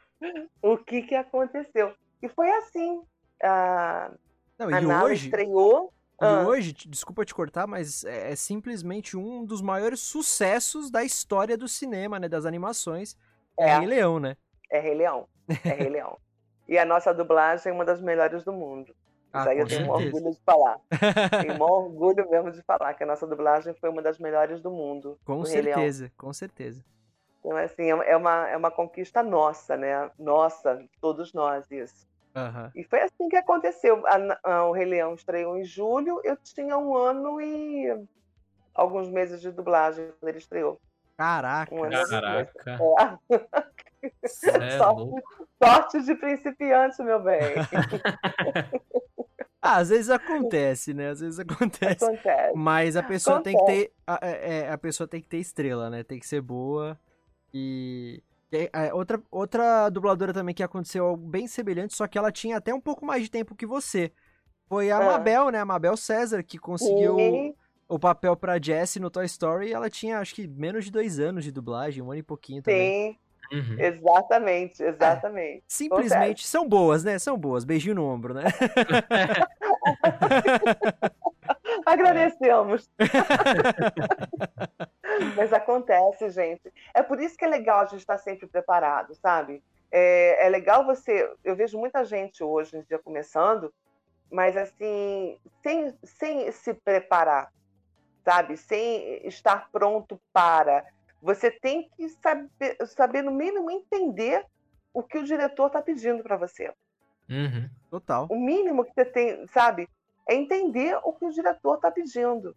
o 0.62 0.76
que, 0.78 1.02
que 1.02 1.14
aconteceu? 1.14 1.94
E 2.22 2.28
foi 2.28 2.50
assim. 2.50 3.02
A, 3.42 4.10
Não, 4.58 4.68
a 4.68 4.80
e 4.80 4.84
Nala 4.84 5.04
hoje, 5.04 5.26
estreou. 5.26 5.92
E 6.20 6.24
Ah. 6.24 6.46
hoje, 6.46 6.72
te- 6.72 6.88
desculpa 6.88 7.24
te 7.24 7.34
cortar, 7.34 7.66
mas 7.66 8.04
é, 8.04 8.32
é 8.32 8.36
simplesmente 8.36 9.16
um 9.16 9.44
dos 9.44 9.60
maiores 9.60 10.00
sucessos 10.00 10.90
da 10.90 11.04
história 11.04 11.56
do 11.56 11.68
cinema, 11.68 12.18
né? 12.18 12.28
Das 12.28 12.46
animações. 12.46 13.16
É, 13.58 13.68
É. 13.70 13.78
Rei 13.78 13.86
Leão, 13.86 14.18
né? 14.20 14.36
É 14.70 14.78
Rei 14.80 14.94
Leão. 14.94 15.28
É 15.64 15.68
Rei 15.74 15.88
Leão. 15.88 16.18
E 16.68 16.76
a 16.78 16.84
nossa 16.84 17.12
dublagem 17.14 17.70
é 17.70 17.74
uma 17.74 17.84
das 17.84 18.00
melhores 18.00 18.42
do 18.44 18.52
mundo. 18.52 18.94
Ah, 19.32 19.40
Isso 19.40 19.48
aí 19.50 19.58
eu 19.58 19.66
tenho 19.66 19.84
certeza. 19.86 20.06
orgulho 20.06 20.30
de 20.34 20.40
falar. 20.44 20.80
Tenho 21.46 21.62
orgulho 21.62 22.30
mesmo 22.30 22.50
de 22.50 22.62
falar 22.62 22.94
que 22.94 23.04
a 23.04 23.06
nossa 23.06 23.26
dublagem 23.26 23.74
foi 23.74 23.90
uma 23.90 24.00
das 24.00 24.18
melhores 24.18 24.60
do 24.62 24.70
mundo. 24.70 25.18
Com 25.24 25.40
do 25.40 25.46
certeza, 25.46 26.10
com 26.16 26.32
certeza. 26.32 26.82
Então, 27.44 27.56
assim, 27.58 27.92
é 27.92 28.10
é 28.12 28.16
uma, 28.16 28.48
é 28.48 28.56
uma 28.56 28.70
conquista 28.70 29.22
nossa, 29.22 29.76
né? 29.76 30.10
Nossa, 30.18 30.82
todos 31.00 31.32
nós, 31.34 31.70
isso. 31.70 32.06
Aham. 32.36 32.70
E 32.74 32.84
foi 32.84 33.00
assim 33.00 33.28
que 33.30 33.36
aconteceu. 33.36 34.04
A- 34.06 34.38
a- 34.44 34.64
o 34.68 34.72
Rei 34.72 34.84
Leão 34.84 35.14
estreou 35.14 35.56
em 35.56 35.64
julho, 35.64 36.20
eu 36.22 36.36
tinha 36.36 36.76
um 36.76 36.94
ano 36.94 37.40
e 37.40 37.98
alguns 38.74 39.08
meses 39.08 39.40
de 39.40 39.50
dublagem 39.50 40.12
quando 40.20 40.28
ele 40.28 40.38
estreou. 40.38 40.78
Caraca. 41.16 41.74
Um. 41.74 41.88
Caraca. 42.10 42.78
É. 44.02 44.06
É 44.66 44.78
Só- 44.78 44.92
louco. 44.92 45.22
Sorte 45.62 46.02
de 46.02 46.14
principiante, 46.14 47.02
meu 47.02 47.18
bem. 47.22 47.40
Ah, 49.62 49.76
às 49.80 49.88
vezes 49.88 50.10
acontece, 50.10 50.92
né? 50.92 51.08
Às 51.08 51.20
vezes 51.20 51.38
acontece. 51.40 52.04
Acontece. 52.04 52.52
Mas 52.54 52.96
a 52.96 53.02
pessoa 53.02 53.42
tem 53.42 53.54
que 53.54 53.62
Acontece. 53.62 53.86
ter. 53.86 53.92
A, 54.06 54.18
é, 54.22 54.58
é, 54.60 54.70
a 54.70 54.78
pessoa 54.78 55.08
tem 55.08 55.20
que 55.22 55.28
ter 55.28 55.38
estrela, 55.38 55.88
né? 55.88 56.02
Tem 56.04 56.18
que 56.20 56.26
ser 56.26 56.40
boa. 56.42 56.98
E. 57.52 58.22
e, 58.52 58.70
é, 58.72 58.94
outra, 58.94 59.20
outra 59.30 59.88
dubladora 59.88 60.32
também 60.32 60.54
que 60.54 60.62
aconteceu 60.62 61.06
algo 61.06 61.26
bem 61.26 61.46
semelhante, 61.46 61.94
só 61.96 62.06
que 62.06 62.16
ela 62.18 62.30
tinha 62.32 62.56
até 62.56 62.72
um 62.72 62.80
pouco 62.80 63.04
mais 63.04 63.22
de 63.22 63.30
tempo 63.30 63.54
que 63.54 63.66
você. 63.66 64.12
Foi 64.68 64.90
a 64.90 64.98
Ah. 64.98 65.04
Mabel, 65.04 65.50
né? 65.50 65.60
A 65.60 65.64
Mabel 65.64 65.96
César, 65.96 66.42
que 66.42 66.58
conseguiu 66.58 67.16
Sim. 67.16 67.54
o 67.88 67.98
papel 67.98 68.36
pra 68.36 68.60
Jessie 68.60 69.00
no 69.00 69.10
Toy 69.10 69.24
Story. 69.26 69.68
E 69.68 69.72
ela 69.72 69.88
tinha, 69.90 70.18
acho 70.18 70.34
que, 70.34 70.46
menos 70.46 70.84
de 70.86 70.90
dois 70.90 71.20
anos 71.20 71.44
de 71.44 71.52
dublagem, 71.52 72.02
um 72.02 72.10
ano 72.10 72.20
e 72.20 72.22
pouquinho 72.22 72.62
também. 72.62 73.12
Sim, 73.12 73.18
Uhum. 73.52 73.76
exatamente, 73.78 74.82
exatamente. 74.82 75.62
Simplesmente 75.68 76.44
são 76.44 76.68
boas, 76.68 77.04
né? 77.04 77.16
São 77.16 77.38
boas. 77.38 77.64
Beijinho 77.64 77.94
no 77.94 78.04
ombro, 78.04 78.34
né? 78.34 78.42
Agradecemos. 81.86 82.90
Mas 85.36 85.52
acontece, 85.52 86.30
gente. 86.30 86.72
É 86.94 87.02
por 87.02 87.20
isso 87.20 87.36
que 87.36 87.44
é 87.44 87.48
legal 87.48 87.80
a 87.80 87.86
gente 87.86 88.00
estar 88.00 88.18
sempre 88.18 88.46
preparado, 88.46 89.14
sabe? 89.14 89.62
É, 89.90 90.46
é 90.46 90.48
legal 90.48 90.84
você. 90.84 91.30
Eu 91.44 91.56
vejo 91.56 91.78
muita 91.78 92.04
gente 92.04 92.42
hoje 92.42 92.76
em 92.76 92.82
dia 92.82 92.98
começando, 92.98 93.72
mas 94.30 94.56
assim, 94.56 95.38
sem, 95.62 95.96
sem 96.04 96.52
se 96.52 96.74
preparar, 96.74 97.52
sabe? 98.24 98.56
Sem 98.56 99.26
estar 99.26 99.68
pronto 99.70 100.20
para. 100.32 100.84
Você 101.22 101.50
tem 101.50 101.88
que 101.96 102.08
saber, 102.08 102.76
saber 102.86 103.22
no 103.22 103.32
mínimo, 103.32 103.70
entender 103.70 104.44
o 104.92 105.02
que 105.02 105.18
o 105.18 105.24
diretor 105.24 105.68
está 105.68 105.82
pedindo 105.82 106.22
para 106.22 106.36
você. 106.36 106.72
Uhum. 107.28 107.68
Total. 107.90 108.26
O 108.30 108.36
mínimo 108.38 108.84
que 108.84 108.92
você 108.94 109.04
tem, 109.04 109.46
sabe, 109.48 109.88
é 110.28 110.34
entender 110.34 110.98
o 111.02 111.12
que 111.12 111.24
o 111.24 111.30
diretor 111.30 111.76
está 111.76 111.90
pedindo. 111.90 112.56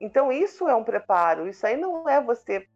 Então, 0.00 0.30
isso 0.32 0.68
é 0.68 0.74
um 0.74 0.84
preparo. 0.84 1.48
Isso 1.48 1.66
aí 1.66 1.76
não 1.76 2.08
é 2.08 2.20
você 2.20 2.66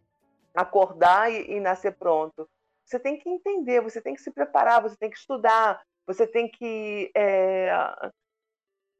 acordar 0.55 1.33
e, 1.33 1.53
e 1.53 1.61
nascer 1.61 1.97
pronto. 1.97 2.49
Você 2.85 2.99
tem 2.99 3.19
que 3.19 3.29
entender, 3.29 3.81
você 3.81 4.01
tem 4.01 4.15
que 4.15 4.21
se 4.21 4.31
preparar, 4.31 4.83
você 4.83 4.97
tem 4.97 5.11
que 5.11 5.17
estudar, 5.17 5.81
você 6.07 6.27
tem 6.27 6.49
que 6.49 7.11
é, 7.17 7.71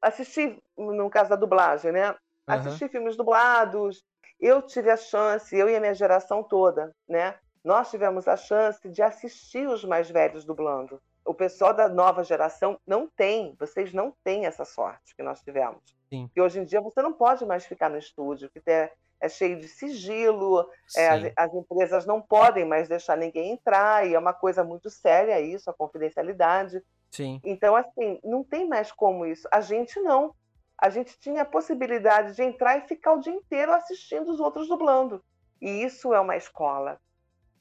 assistir, 0.01 0.59
no 0.77 1.11
caso 1.11 1.31
da 1.31 1.37
dublagem, 1.37 1.93
né? 1.93 2.07
Aham. 2.07 2.19
Assistir 2.47 2.89
filmes 2.89 3.17
dublados. 3.17 4.03
Eu 4.41 4.63
tive 4.63 4.91
a 4.91 4.97
chance, 4.97 5.57
eu 5.57 5.69
e 5.69 5.77
a 5.77 5.81
minha 5.81 5.95
geração 5.95 6.43
toda, 6.43 6.95
né? 7.09 7.39
Nós 7.65 7.91
tivemos 7.91 8.27
a 8.27 8.37
chance 8.37 8.89
de 8.89 9.03
assistir 9.03 9.69
os 9.69 9.85
mais 9.85 10.11
velhos 10.11 10.45
dublando 10.45 11.01
o 11.25 11.35
pessoal 11.35 11.73
da 11.73 11.89
nova 11.89 12.25
geração 12.25 12.79
não 12.87 13.09
tem, 13.09 13.55
vocês 13.59 13.93
não 13.93 14.13
têm 14.25 14.47
essa 14.47 14.65
sorte 14.65 15.15
que 15.15 15.23
nós 15.23 15.41
tivemos. 15.43 15.83
Sim. 16.09 16.31
E 16.35 16.41
hoje 16.41 16.61
em 16.61 16.65
dia 16.65 16.81
você 16.81 17.01
não 17.01 17.13
pode 17.13 17.45
mais 17.47 17.65
ficar 17.65 17.89
no 17.89 17.99
estúdio, 17.99 18.51
que 18.51 18.61
é, 18.67 18.93
é 19.21 19.29
cheio 19.29 19.59
de 19.59 19.69
sigilo, 19.69 20.69
é, 20.97 21.09
as, 21.09 21.33
as 21.37 21.55
empresas 21.55 22.07
não 22.07 22.21
podem 22.21 22.65
mais 22.65 22.89
deixar 22.89 23.17
ninguém 23.17 23.53
entrar, 23.53 24.07
e 24.07 24.15
é 24.15 24.19
uma 24.19 24.33
coisa 24.33 24.65
muito 24.65 24.91
séria 24.91 25.41
isso, 25.41 25.71
a 25.71 25.75
confidencialidade. 25.75 26.83
Sim. 27.11 27.41
Então, 27.45 27.77
assim, 27.77 28.19
não 28.25 28.43
tem 28.43 28.69
mais 28.69 28.91
como 28.91 29.25
isso. 29.27 29.47
A 29.53 29.61
gente 29.61 30.01
não. 30.01 30.35
A 30.77 30.91
gente 30.91 31.17
tinha 31.21 31.43
a 31.43 31.47
possibilidade 31.47 32.35
de 32.35 32.43
entrar 32.43 32.77
e 32.79 32.89
ficar 32.89 33.13
o 33.13 33.21
dia 33.21 33.33
inteiro 33.33 33.73
assistindo 33.73 34.33
os 34.33 34.41
outros 34.41 34.67
dublando. 34.67 35.23
E 35.61 35.85
isso 35.85 36.13
é 36.13 36.19
uma 36.19 36.37
escola, 36.37 36.99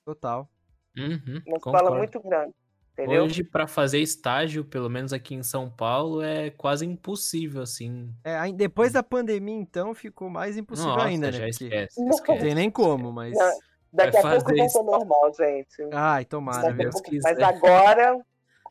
Total. 0.04 0.50
Uhum. 0.98 1.42
uma 1.46 1.58
escola 1.58 1.80
Concordo. 1.80 1.98
muito 1.98 2.20
grande. 2.20 2.54
Entendeu? 2.94 3.24
Hoje, 3.24 3.44
pra 3.44 3.68
fazer 3.68 4.00
estágio, 4.00 4.66
pelo 4.66 4.90
menos 4.90 5.14
aqui 5.14 5.34
em 5.34 5.42
São 5.44 5.70
Paulo, 5.70 6.22
é 6.22 6.50
quase 6.52 6.86
impossível, 6.86 7.62
assim. 7.62 8.14
É, 8.24 8.52
depois 8.52 8.92
da 8.92 9.02
pandemia, 9.02 9.56
então, 9.56 9.94
ficou 9.96 10.30
mais 10.30 10.58
impossível 10.58 10.92
Nossa, 10.94 11.06
ainda, 11.08 11.28
né? 11.28 11.32
já 11.32 11.40
Porque 11.40 11.50
esquece, 11.66 12.00
Não 12.00 12.08
Não 12.08 12.16
esquece. 12.16 12.44
tem 12.44 12.56
nem 12.56 12.70
como, 12.70 13.12
mas. 13.12 13.34
Não. 13.38 13.52
Daqui 13.94 14.18
a 14.18 14.22
pouco 14.22 14.36
fazer 14.42 14.44
volta 14.58 14.66
isso. 14.66 14.84
normal, 14.84 15.34
gente. 15.34 15.90
Ai, 15.94 16.26
tomara? 16.26 16.72
Deus 16.74 16.94
Mas 16.96 17.02
quiser. 17.02 17.44
agora, 17.44 18.18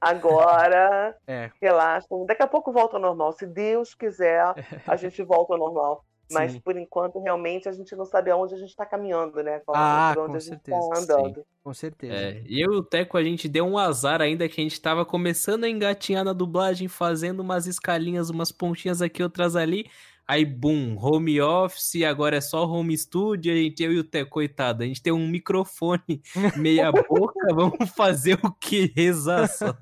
agora, 0.01 1.17
É. 1.27 1.51
relaxam. 1.61 2.25
Daqui 2.27 2.43
a 2.43 2.47
pouco 2.47 2.73
volta 2.73 2.97
ao 2.97 3.03
normal. 3.03 3.33
Se 3.33 3.47
Deus 3.47 3.95
quiser, 3.95 4.43
a 4.87 4.97
gente 4.97 5.23
volta 5.23 5.55
ao 5.55 5.59
normal. 5.59 6.05
Mas 6.31 6.53
Sim. 6.53 6.61
por 6.61 6.77
enquanto, 6.77 7.21
realmente, 7.21 7.69
a 7.69 7.73
gente 7.73 7.95
não 7.97 8.05
sabe 8.05 8.31
aonde 8.31 8.55
a 8.55 8.59
gente 8.59 8.71
está 8.71 8.87
caminhando, 8.87 9.43
né? 9.43 9.59
Por 9.61 9.75
Ah, 9.77 10.13
por 10.15 10.23
onde 10.23 10.31
com 10.31 10.37
a 10.37 10.41
gente 10.41 10.49
certeza, 10.51 10.79
está 10.79 10.99
andando. 11.01 11.45
Com 11.63 11.75
certeza. 11.75 12.15
É, 12.15 12.43
e 12.47 12.65
eu 12.65 12.73
e 12.73 12.77
o 12.77 12.83
Teco, 12.83 13.19
a 13.19 13.23
gente 13.23 13.49
deu 13.49 13.65
um 13.67 13.77
azar 13.77 14.21
ainda 14.23 14.49
que 14.49 14.61
a 14.61 14.65
gente 14.65 14.81
tava 14.81 15.05
começando 15.05 15.65
a 15.65 15.69
engatinhar 15.69 16.25
na 16.25 16.33
dublagem, 16.33 16.89
fazendo 16.89 17.41
umas 17.41 17.67
escalinhas, 17.67 18.31
umas 18.31 18.53
pontinhas 18.53 19.03
aqui, 19.03 19.23
outras 19.23 19.57
ali. 19.57 19.87
Aí, 20.31 20.45
boom, 20.45 20.97
home 20.97 21.41
office, 21.41 22.05
agora 22.05 22.37
é 22.37 22.41
só 22.41 22.65
home 22.65 22.97
studio, 22.97 23.53
a 23.53 23.57
gente, 23.57 23.83
eu 23.83 23.93
e 23.93 23.99
o 23.99 24.05
Teco, 24.05 24.31
coitado, 24.31 24.85
a 24.85 24.87
gente 24.87 25.03
tem 25.03 25.13
um 25.13 25.27
microfone 25.27 26.23
meia 26.57 26.93
boca, 26.93 27.53
vamos 27.53 27.91
fazer 27.97 28.39
o 28.41 28.53
que? 28.53 28.93
Rezar 28.95 29.49
só. 29.49 29.75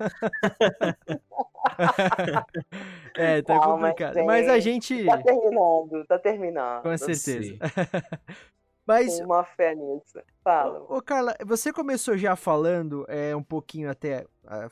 É, 3.15 3.43
tá 3.43 3.59
Calma, 3.59 3.89
complicado. 3.89 4.25
Mas 4.25 4.49
a 4.49 4.59
gente. 4.59 5.05
Tá 5.05 5.21
terminando, 5.21 6.05
tá 6.07 6.17
terminando. 6.17 6.81
Com 6.81 6.97
certeza. 6.97 7.55
Mas, 8.87 9.19
uma 9.19 9.43
fé 9.43 9.75
nisso. 9.75 10.19
Fala. 10.43 10.79
ô, 10.89 10.97
ô, 10.97 11.01
Carla, 11.01 11.35
você 11.45 11.71
começou 11.71 12.17
já 12.17 12.35
falando 12.35 13.05
é, 13.07 13.35
um 13.35 13.43
pouquinho 13.43 13.87
até 13.87 14.25
ah, 14.47 14.67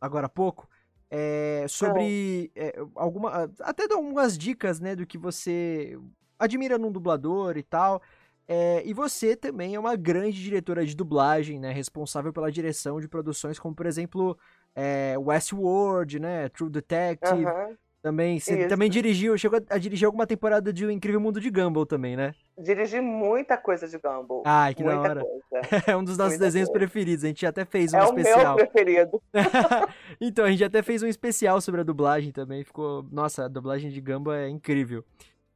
agora 0.00 0.24
há 0.24 0.30
pouco 0.30 0.66
é, 1.10 1.66
sobre 1.68 2.50
é, 2.54 2.74
alguma. 2.94 3.50
Até 3.60 3.88
dar 3.88 3.96
algumas 3.96 4.36
dicas, 4.36 4.80
né, 4.80 4.94
do 4.94 5.06
que 5.06 5.16
você 5.16 5.98
admira 6.38 6.78
num 6.78 6.92
dublador 6.92 7.56
e 7.56 7.62
tal. 7.62 8.02
É, 8.46 8.82
e 8.86 8.94
você 8.94 9.36
também 9.36 9.74
é 9.74 9.80
uma 9.80 9.94
grande 9.94 10.42
diretora 10.42 10.84
de 10.84 10.96
dublagem, 10.96 11.58
né? 11.58 11.70
Responsável 11.70 12.32
pela 12.32 12.50
direção 12.50 13.00
de 13.00 13.06
produções 13.06 13.58
como, 13.58 13.74
por 13.74 13.84
exemplo, 13.84 14.38
Westworld, 15.18 16.18
né? 16.18 16.48
True 16.48 16.70
Detective. 16.70 17.44
Aham. 17.44 17.76
Também, 18.00 18.38
você 18.38 18.60
Isso. 18.60 18.68
também 18.68 18.88
dirigiu, 18.88 19.36
chegou 19.36 19.60
a 19.68 19.76
dirigir 19.76 20.06
alguma 20.06 20.24
temporada 20.26 20.72
de 20.72 20.86
O 20.86 20.90
Incrível 20.90 21.20
Mundo 21.20 21.40
de 21.40 21.50
Gumball 21.50 21.84
também, 21.84 22.16
né? 22.16 22.32
Dirigi 22.56 23.00
muita 23.00 23.56
coisa 23.56 23.88
de 23.88 23.98
Gumball. 23.98 24.44
Ai, 24.46 24.72
que 24.72 24.84
da 24.84 24.94
muita 24.94 25.10
hora. 25.10 25.20
coisa. 25.20 25.42
É 25.92 25.96
um 25.96 26.04
dos 26.04 26.16
nossos 26.16 26.34
Muita 26.34 26.44
desenhos 26.44 26.68
coisa. 26.68 26.78
preferidos. 26.86 27.24
A 27.24 27.26
gente 27.28 27.44
até 27.44 27.64
fez 27.64 27.92
um 27.92 27.96
É 27.96 28.04
o 28.04 28.12
meu 28.14 28.18
especial. 28.24 28.56
preferido. 28.56 29.22
então, 30.20 30.44
a 30.44 30.50
gente 30.50 30.62
até 30.62 30.80
fez 30.80 31.02
um 31.02 31.08
especial 31.08 31.60
sobre 31.60 31.80
a 31.80 31.84
dublagem 31.84 32.30
também. 32.30 32.62
Ficou. 32.62 33.04
Nossa, 33.10 33.46
a 33.46 33.48
dublagem 33.48 33.90
de 33.90 34.00
Gumball 34.00 34.34
é 34.34 34.48
incrível. 34.48 35.04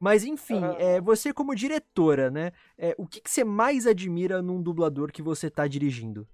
Mas 0.00 0.24
enfim, 0.24 0.56
Aham. 0.64 0.76
é, 0.80 1.00
você 1.00 1.32
como 1.32 1.54
diretora, 1.54 2.28
né? 2.28 2.50
é, 2.76 2.92
o 2.98 3.06
que, 3.06 3.20
que 3.20 3.30
você 3.30 3.44
mais 3.44 3.86
admira 3.86 4.42
num 4.42 4.60
dublador 4.60 5.12
que 5.12 5.22
você 5.22 5.48
tá 5.48 5.68
dirigindo? 5.68 6.26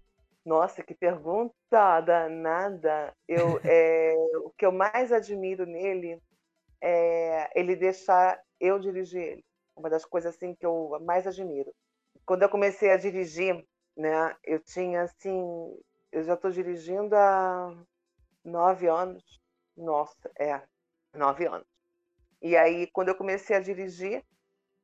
Nossa, 0.45 0.83
que 0.83 0.95
pergunta 0.95 2.01
danada. 2.01 3.15
Eu, 3.27 3.61
é, 3.65 4.15
o 4.45 4.51
que 4.57 4.65
eu 4.67 4.73
mais 4.73 5.13
admiro 5.13 5.67
nele 5.67 6.21
é 6.83 7.51
ele 7.59 7.77
deixar 7.77 8.41
eu 8.61 8.79
dirigir 8.79 9.23
ele. 9.23 9.45
Uma 9.77 9.91
das 9.91 10.05
coisas 10.05 10.35
assim 10.35 10.55
que 10.55 10.67
eu 10.67 10.99
mais 11.03 11.27
admiro. 11.27 11.75
Quando 12.27 12.43
eu 12.45 12.51
comecei 12.51 12.91
a 12.91 12.97
dirigir, 12.97 13.65
né, 13.97 14.37
eu 14.45 14.61
tinha 14.61 15.03
assim, 15.03 15.79
eu 16.13 16.25
já 16.25 16.35
estou 16.35 16.51
dirigindo 16.51 17.15
há 17.17 17.75
nove 18.45 18.89
anos. 18.89 19.25
Nossa, 19.77 20.31
é, 20.39 20.63
nove 21.15 21.47
anos. 21.47 21.67
E 22.43 22.57
aí, 22.57 22.87
quando 22.89 23.09
eu 23.09 23.17
comecei 23.17 23.57
a 23.57 23.61
dirigir, 23.61 24.25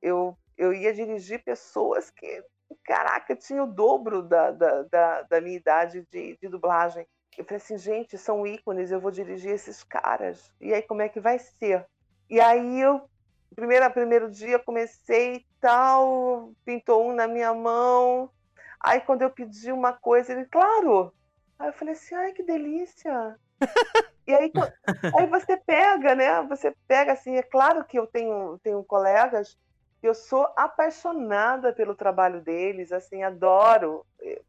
eu, 0.02 0.36
eu 0.56 0.72
ia 0.72 0.92
dirigir 0.94 1.42
pessoas 1.44 2.10
que 2.10 2.44
caraca, 2.84 3.36
tinha 3.36 3.62
o 3.62 3.66
dobro 3.66 4.22
da, 4.22 4.50
da, 4.50 4.82
da, 4.82 5.22
da 5.22 5.40
minha 5.40 5.56
idade 5.56 6.06
de, 6.10 6.36
de 6.40 6.48
dublagem. 6.48 7.06
Eu 7.36 7.44
falei 7.44 7.56
assim, 7.56 7.76
gente, 7.76 8.16
são 8.16 8.46
ícones, 8.46 8.90
eu 8.90 9.00
vou 9.00 9.10
dirigir 9.10 9.50
esses 9.52 9.82
caras. 9.82 10.52
E 10.60 10.72
aí, 10.72 10.82
como 10.82 11.02
é 11.02 11.08
que 11.08 11.20
vai 11.20 11.38
ser? 11.38 11.84
E 12.30 12.40
aí, 12.40 12.80
eu, 12.80 13.08
primeiro, 13.54 13.90
primeiro 13.90 14.30
dia, 14.30 14.58
comecei 14.58 15.44
tal, 15.60 16.52
pintou 16.64 17.08
um 17.08 17.12
na 17.12 17.26
minha 17.26 17.52
mão. 17.52 18.30
Aí, 18.80 19.00
quando 19.00 19.22
eu 19.22 19.30
pedi 19.30 19.72
uma 19.72 19.92
coisa, 19.92 20.32
ele, 20.32 20.44
claro. 20.46 21.12
Aí 21.58 21.68
eu 21.68 21.72
falei 21.72 21.94
assim, 21.94 22.14
ai, 22.14 22.32
que 22.32 22.42
delícia. 22.42 23.36
e 24.26 24.34
aí, 24.34 24.52
aí 25.18 25.26
você 25.26 25.56
pega, 25.56 26.14
né? 26.14 26.42
Você 26.42 26.74
pega, 26.86 27.12
assim, 27.12 27.36
é 27.36 27.42
claro 27.42 27.84
que 27.84 27.98
eu 27.98 28.06
tenho, 28.06 28.58
tenho 28.62 28.84
colegas 28.84 29.58
eu 30.06 30.14
sou 30.14 30.46
apaixonada 30.56 31.72
pelo 31.72 31.94
trabalho 31.94 32.40
deles, 32.40 32.92
assim, 32.92 33.22
adoro. 33.22 34.04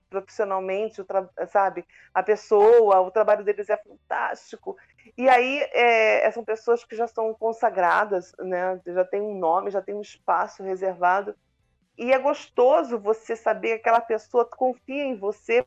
profissionalmente, 0.10 1.02
sabe? 1.48 1.86
A 2.14 2.24
pessoa, 2.24 3.02
o 3.02 3.12
trabalho 3.12 3.44
deles 3.44 3.70
é 3.70 3.78
fantástico. 3.78 4.78
E 5.18 5.28
aí 5.30 5.60
é, 5.74 6.30
são 6.32 6.44
pessoas 6.44 6.84
que 6.84 6.96
já 6.96 7.08
são 7.08 7.34
consagradas, 7.34 8.34
né? 8.40 8.80
Já 8.86 9.06
tem 9.06 9.22
um 9.22 9.38
nome, 9.38 9.72
já 9.72 9.82
tem 9.82 9.96
um 9.96 10.02
espaço 10.02 10.64
reservado. 10.64 11.36
E 11.98 12.12
é 12.12 12.20
gostoso 12.20 13.00
você 13.00 13.36
saber 13.36 13.76
que 13.76 13.88
aquela 13.88 14.02
pessoa 14.02 14.46
confia 14.46 15.04
em 15.04 15.18
você 15.18 15.66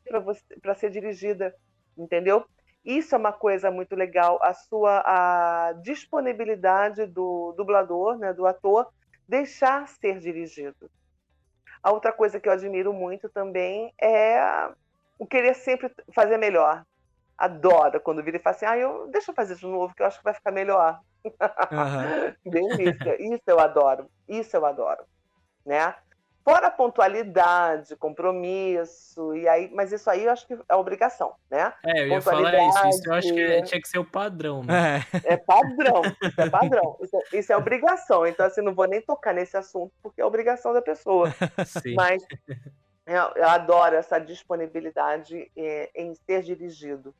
para 0.60 0.74
ser 0.74 0.90
dirigida, 0.90 1.54
entendeu? 1.96 2.44
Isso 2.84 3.14
é 3.14 3.18
uma 3.18 3.32
coisa 3.32 3.70
muito 3.70 3.94
legal, 3.94 4.38
a 4.42 4.54
sua 4.54 5.02
a 5.04 5.72
disponibilidade 5.82 7.06
do 7.06 7.52
dublador, 7.56 8.16
né, 8.18 8.32
do 8.32 8.46
ator, 8.46 8.88
deixar 9.28 9.86
ser 9.86 10.18
dirigido. 10.18 10.90
A 11.82 11.92
outra 11.92 12.12
coisa 12.12 12.40
que 12.40 12.48
eu 12.48 12.52
admiro 12.52 12.92
muito 12.92 13.28
também 13.28 13.92
é 14.00 14.70
o 15.18 15.26
querer 15.26 15.54
sempre 15.54 15.92
fazer 16.14 16.38
melhor. 16.38 16.84
Adoro 17.36 18.00
quando 18.00 18.22
vira 18.22 18.38
e 18.38 18.40
fala 18.40 18.56
assim, 18.56 18.66
ah, 18.66 18.76
eu, 18.76 19.08
deixa 19.08 19.30
eu 19.30 19.34
fazer 19.34 19.54
de 19.54 19.66
novo, 19.66 19.94
que 19.94 20.02
eu 20.02 20.06
acho 20.06 20.18
que 20.18 20.24
vai 20.24 20.34
ficar 20.34 20.50
melhor. 20.50 21.00
Uhum. 21.24 22.34
Delícia. 22.50 23.22
Isso 23.22 23.44
eu 23.46 23.60
adoro. 23.60 24.10
Isso 24.28 24.56
eu 24.56 24.64
adoro. 24.66 25.04
Né? 25.64 25.94
Fora 26.48 26.70
pontualidade, 26.70 27.94
compromisso, 27.94 29.36
e 29.36 29.46
aí, 29.46 29.70
mas 29.74 29.92
isso 29.92 30.08
aí 30.08 30.24
eu 30.24 30.32
acho 30.32 30.46
que 30.46 30.58
é 30.66 30.74
obrigação, 30.74 31.34
né? 31.50 31.74
É, 31.84 32.04
eu 32.04 32.08
ia 32.08 32.22
falar 32.22 32.54
isso. 32.54 32.88
Isso 32.88 33.06
eu 33.06 33.12
acho 33.12 33.34
que 33.34 33.40
é, 33.40 33.62
tinha 33.62 33.78
que 33.78 33.86
ser 33.86 33.98
o 33.98 34.04
padrão, 34.04 34.62
né? 34.64 35.04
É, 35.24 35.34
é 35.34 35.36
padrão, 35.36 36.00
é 36.38 36.48
padrão. 36.48 36.96
Isso 37.02 37.16
é, 37.16 37.38
isso 37.38 37.52
é, 37.52 37.56
obrigação. 37.56 38.26
Então, 38.26 38.46
assim, 38.46 38.62
não 38.62 38.74
vou 38.74 38.86
nem 38.86 39.02
tocar 39.02 39.34
nesse 39.34 39.58
assunto, 39.58 39.92
porque 40.02 40.22
é 40.22 40.24
obrigação 40.24 40.72
da 40.72 40.80
pessoa. 40.80 41.30
Sim. 41.66 41.94
Mas 41.94 42.24
eu, 43.06 43.30
eu 43.36 43.48
adoro 43.48 43.96
essa 43.96 44.18
disponibilidade 44.18 45.50
é, 45.54 45.90
em 45.94 46.14
ser 46.14 46.42
dirigido, 46.42 47.14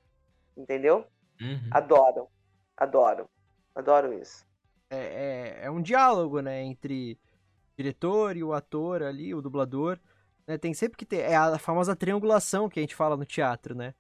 entendeu? 0.56 1.04
Uhum. 1.38 1.68
Adoro, 1.70 2.28
adoro, 2.74 3.28
adoro 3.74 4.14
isso. 4.14 4.46
É, 4.88 4.96
é, 4.96 5.66
é 5.66 5.70
um 5.70 5.82
diálogo, 5.82 6.40
né, 6.40 6.62
entre 6.62 7.18
diretor 7.78 8.36
e 8.36 8.42
o 8.42 8.52
ator 8.52 9.02
ali, 9.02 9.32
o 9.34 9.40
dublador. 9.40 9.98
Né? 10.46 10.58
Tem 10.58 10.74
sempre 10.74 10.98
que 10.98 11.06
ter. 11.06 11.20
É 11.20 11.36
a 11.36 11.58
famosa 11.58 11.94
triangulação 11.94 12.68
que 12.68 12.80
a 12.80 12.82
gente 12.82 12.94
fala 12.94 13.16
no 13.16 13.24
teatro, 13.24 13.74
né? 13.74 13.94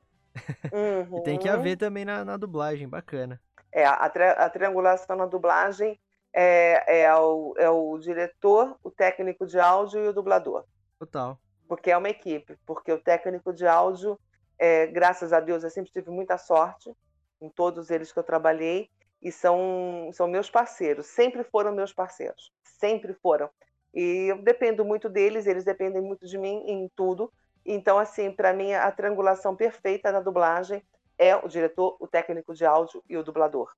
Uhum. 0.72 1.18
e 1.20 1.22
tem 1.22 1.38
que 1.38 1.48
haver 1.48 1.76
também 1.76 2.04
na, 2.04 2.24
na 2.24 2.36
dublagem, 2.36 2.88
bacana. 2.88 3.40
É, 3.72 3.84
a, 3.86 4.08
tri 4.10 4.24
a 4.24 4.48
triangulação 4.50 5.16
na 5.16 5.26
dublagem 5.26 5.98
é, 6.32 7.02
é, 7.02 7.14
o, 7.14 7.54
é 7.56 7.70
o 7.70 7.96
diretor, 7.98 8.76
o 8.82 8.90
técnico 8.90 9.46
de 9.46 9.60
áudio 9.60 10.04
e 10.04 10.08
o 10.08 10.12
dublador. 10.12 10.64
Total. 10.98 11.38
Porque 11.68 11.90
é 11.90 11.96
uma 11.96 12.08
equipe. 12.08 12.56
Porque 12.66 12.92
o 12.92 13.00
técnico 13.00 13.52
de 13.52 13.66
áudio, 13.66 14.18
é, 14.58 14.86
graças 14.86 15.32
a 15.32 15.40
Deus, 15.40 15.62
eu 15.62 15.70
sempre 15.70 15.92
tive 15.92 16.10
muita 16.10 16.36
sorte 16.36 16.92
em 17.40 17.48
todos 17.48 17.90
eles 17.90 18.10
que 18.10 18.18
eu 18.18 18.24
trabalhei 18.24 18.90
e 19.22 19.30
são, 19.30 20.10
são 20.12 20.26
meus 20.26 20.50
parceiros, 20.50 21.06
sempre 21.06 21.44
foram 21.44 21.72
meus 21.72 21.92
parceiros, 21.92 22.52
sempre 22.62 23.14
foram. 23.14 23.50
E 23.94 24.30
eu 24.30 24.42
dependo 24.42 24.84
muito 24.84 25.08
deles, 25.08 25.46
eles 25.46 25.64
dependem 25.64 26.02
muito 26.02 26.26
de 26.26 26.38
mim 26.38 26.62
em 26.66 26.90
tudo. 26.94 27.32
Então, 27.64 27.98
assim, 27.98 28.30
para 28.30 28.52
mim, 28.52 28.72
a 28.72 28.90
triangulação 28.90 29.54
perfeita 29.54 30.10
na 30.12 30.20
dublagem 30.20 30.82
é 31.18 31.34
o 31.36 31.48
diretor, 31.48 31.96
o 32.00 32.06
técnico 32.06 32.54
de 32.54 32.64
áudio 32.64 33.02
e 33.08 33.16
o 33.16 33.22
dublador. 33.22 33.72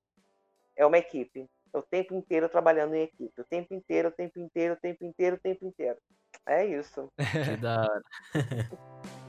É 0.76 0.84
uma 0.84 0.98
equipe. 0.98 1.48
É 1.72 1.78
o 1.78 1.82
tempo 1.82 2.14
inteiro 2.14 2.48
trabalhando 2.48 2.94
em 2.94 3.02
equipe. 3.02 3.40
O 3.40 3.44
tempo 3.44 3.74
inteiro, 3.74 4.08
o 4.08 4.12
tempo 4.12 4.38
inteiro, 4.38 4.74
o 4.74 4.76
tempo 4.76 5.04
inteiro, 5.04 5.36
o 5.36 5.38
tempo 5.38 5.66
inteiro. 5.66 5.98
É 6.46 6.64
isso. 6.66 7.08
Que 7.44 7.56
da 7.56 7.82
hora. 7.82 8.02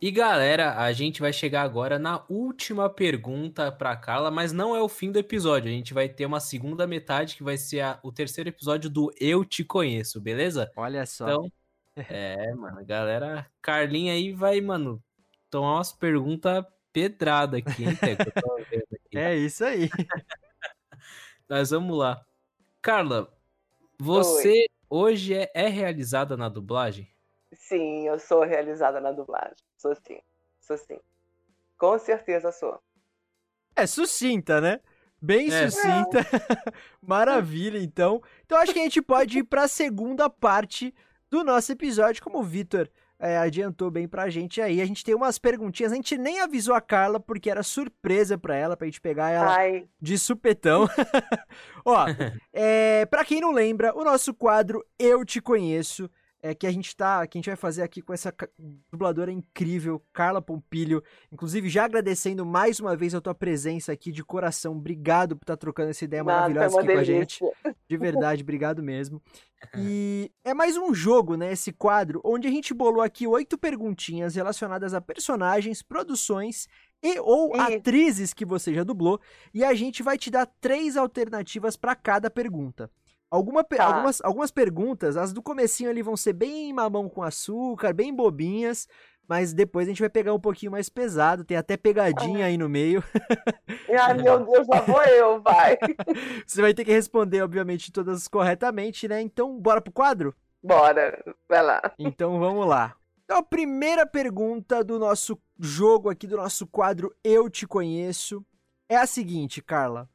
E 0.00 0.12
galera, 0.12 0.76
a 0.78 0.92
gente 0.92 1.20
vai 1.20 1.32
chegar 1.32 1.62
agora 1.62 1.98
na 1.98 2.24
última 2.28 2.88
pergunta 2.88 3.72
para 3.72 3.96
Carla, 3.96 4.30
mas 4.30 4.52
não 4.52 4.76
é 4.76 4.80
o 4.80 4.88
fim 4.88 5.10
do 5.10 5.18
episódio. 5.18 5.68
A 5.68 5.74
gente 5.74 5.92
vai 5.92 6.08
ter 6.08 6.24
uma 6.24 6.38
segunda 6.38 6.86
metade 6.86 7.34
que 7.34 7.42
vai 7.42 7.56
ser 7.56 7.80
a, 7.80 7.98
o 8.04 8.12
terceiro 8.12 8.48
episódio 8.48 8.88
do 8.88 9.12
Eu 9.18 9.44
Te 9.44 9.64
Conheço, 9.64 10.20
beleza? 10.20 10.70
Olha 10.76 11.04
só. 11.04 11.24
Então, 11.28 11.52
é, 12.08 12.54
mano, 12.54 12.84
galera, 12.86 13.50
Carlinha 13.60 14.12
aí 14.12 14.32
vai, 14.32 14.60
mano, 14.60 15.02
tomar 15.50 15.74
umas 15.74 15.92
perguntas 15.92 16.64
pedrada 16.92 17.56
aqui, 17.58 17.82
hein, 17.82 17.90
aqui. 17.90 18.98
É 19.18 19.34
isso 19.34 19.64
aí. 19.64 19.88
Mas 21.48 21.70
vamos 21.70 21.98
lá. 21.98 22.24
Carla, 22.80 23.32
você 23.98 24.50
Oi. 24.50 24.68
hoje 24.88 25.34
é, 25.34 25.50
é 25.54 25.66
realizada 25.66 26.36
na 26.36 26.48
dublagem? 26.48 27.10
Sim, 27.52 28.06
eu 28.06 28.18
sou 28.18 28.44
realizada 28.44 29.00
na 29.00 29.10
dublagem. 29.10 29.56
Sou 29.78 29.94
sim. 29.94 30.20
Sou 30.60 30.76
sim. 30.76 30.98
Com 31.78 31.98
certeza 31.98 32.52
sou. 32.52 32.78
É 33.74 33.86
sucinta, 33.86 34.60
né? 34.60 34.80
Bem 35.22 35.50
é. 35.52 35.70
sucinta. 35.70 36.18
É. 36.20 36.72
Maravilha, 37.00 37.78
então. 37.78 38.20
Então 38.44 38.58
acho 38.58 38.72
que 38.72 38.80
a 38.80 38.82
gente 38.82 39.00
pode 39.00 39.38
ir 39.38 39.44
para 39.44 39.62
a 39.62 39.68
segunda 39.68 40.28
parte 40.28 40.92
do 41.30 41.44
nosso 41.44 41.72
episódio, 41.72 42.22
como 42.22 42.38
o 42.38 42.42
Vitor 42.42 42.90
é, 43.20 43.36
adiantou 43.36 43.90
bem 43.90 44.06
pra 44.06 44.30
gente 44.30 44.60
aí. 44.60 44.80
A 44.80 44.86
gente 44.86 45.04
tem 45.04 45.14
umas 45.14 45.38
perguntinhas, 45.38 45.92
a 45.92 45.96
gente 45.96 46.16
nem 46.16 46.40
avisou 46.40 46.74
a 46.74 46.80
Carla 46.80 47.18
porque 47.18 47.50
era 47.50 47.62
surpresa 47.62 48.38
pra 48.38 48.54
ela, 48.54 48.76
pra 48.76 48.86
gente 48.86 49.00
pegar 49.00 49.30
ela 49.30 49.56
Ai. 49.56 49.88
de 50.00 50.18
supetão. 50.18 50.88
Ó, 51.84 52.06
é, 52.52 53.06
pra 53.06 53.24
quem 53.24 53.40
não 53.40 53.52
lembra, 53.52 53.96
o 53.96 54.04
nosso 54.04 54.32
quadro 54.32 54.84
Eu 54.98 55.24
Te 55.24 55.40
Conheço 55.40 56.08
é, 56.42 56.54
que 56.54 56.66
a 56.66 56.70
gente 56.70 56.94
tá, 56.96 57.26
que 57.26 57.36
a 57.36 57.40
gente 57.40 57.50
vai 57.50 57.56
fazer 57.56 57.82
aqui 57.82 58.00
com 58.00 58.12
essa 58.12 58.32
dubladora 58.90 59.30
incrível, 59.30 60.02
Carla 60.12 60.40
Pompilho. 60.40 61.02
Inclusive, 61.32 61.68
já 61.68 61.84
agradecendo 61.84 62.46
mais 62.46 62.78
uma 62.78 62.96
vez 62.96 63.14
a 63.14 63.20
tua 63.20 63.34
presença 63.34 63.92
aqui 63.92 64.12
de 64.12 64.24
coração. 64.24 64.76
Obrigado 64.76 65.36
por 65.36 65.42
estar 65.42 65.56
tá 65.56 65.60
trocando 65.60 65.90
essa 65.90 66.04
ideia 66.04 66.22
Nada, 66.22 66.40
maravilhosa 66.40 66.78
aqui 66.78 66.86
delícia. 66.86 67.40
com 67.40 67.46
a 67.46 67.54
gente. 67.54 67.78
De 67.88 67.96
verdade, 67.96 68.42
obrigado 68.42 68.82
mesmo. 68.82 69.22
E 69.76 70.30
é 70.44 70.54
mais 70.54 70.76
um 70.76 70.94
jogo, 70.94 71.36
né? 71.36 71.52
Esse 71.52 71.72
quadro, 71.72 72.20
onde 72.24 72.46
a 72.46 72.50
gente 72.50 72.74
bolou 72.74 73.02
aqui 73.02 73.26
oito 73.26 73.58
perguntinhas 73.58 74.34
relacionadas 74.34 74.94
a 74.94 75.00
personagens, 75.00 75.82
produções 75.82 76.68
e 77.02 77.18
ou 77.18 77.56
e... 77.56 77.60
atrizes 77.60 78.32
que 78.32 78.44
você 78.44 78.74
já 78.74 78.84
dublou. 78.84 79.20
E 79.52 79.64
a 79.64 79.74
gente 79.74 80.02
vai 80.02 80.18
te 80.18 80.30
dar 80.30 80.46
três 80.60 80.96
alternativas 80.96 81.76
para 81.76 81.96
cada 81.96 82.30
pergunta. 82.30 82.90
Alguma, 83.30 83.62
tá. 83.62 83.84
algumas, 83.84 84.20
algumas 84.22 84.50
perguntas, 84.50 85.16
as 85.16 85.32
do 85.32 85.42
comecinho 85.42 85.90
ali 85.90 86.00
vão 86.00 86.16
ser 86.16 86.32
bem 86.32 86.72
mamão 86.72 87.08
com 87.08 87.22
açúcar, 87.22 87.92
bem 87.92 88.14
bobinhas, 88.14 88.88
mas 89.28 89.52
depois 89.52 89.86
a 89.86 89.90
gente 89.90 90.00
vai 90.00 90.08
pegar 90.08 90.32
um 90.32 90.40
pouquinho 90.40 90.72
mais 90.72 90.88
pesado, 90.88 91.44
tem 91.44 91.56
até 91.56 91.76
pegadinha 91.76 92.46
aí 92.46 92.56
no 92.56 92.68
meio. 92.68 93.04
Ai, 94.00 94.14
meu 94.14 94.44
Deus, 94.46 94.66
lá 94.66 94.80
vou 94.80 95.02
eu, 95.02 95.42
vai. 95.42 95.76
Você 96.46 96.62
vai 96.62 96.72
ter 96.72 96.86
que 96.86 96.92
responder, 96.92 97.42
obviamente, 97.42 97.92
todas 97.92 98.26
corretamente, 98.26 99.06
né? 99.06 99.20
Então, 99.20 99.60
bora 99.60 99.82
pro 99.82 99.92
quadro? 99.92 100.34
Bora, 100.62 101.22
vai 101.46 101.62
lá. 101.62 101.82
Então, 101.98 102.38
vamos 102.38 102.66
lá. 102.66 102.96
Então, 103.24 103.36
a 103.36 103.42
primeira 103.42 104.06
pergunta 104.06 104.82
do 104.82 104.98
nosso 104.98 105.38
jogo 105.60 106.08
aqui, 106.08 106.26
do 106.26 106.38
nosso 106.38 106.66
quadro 106.66 107.14
Eu 107.22 107.50
Te 107.50 107.66
Conheço, 107.66 108.42
é 108.88 108.96
a 108.96 109.06
seguinte, 109.06 109.60
Carla. 109.60 110.08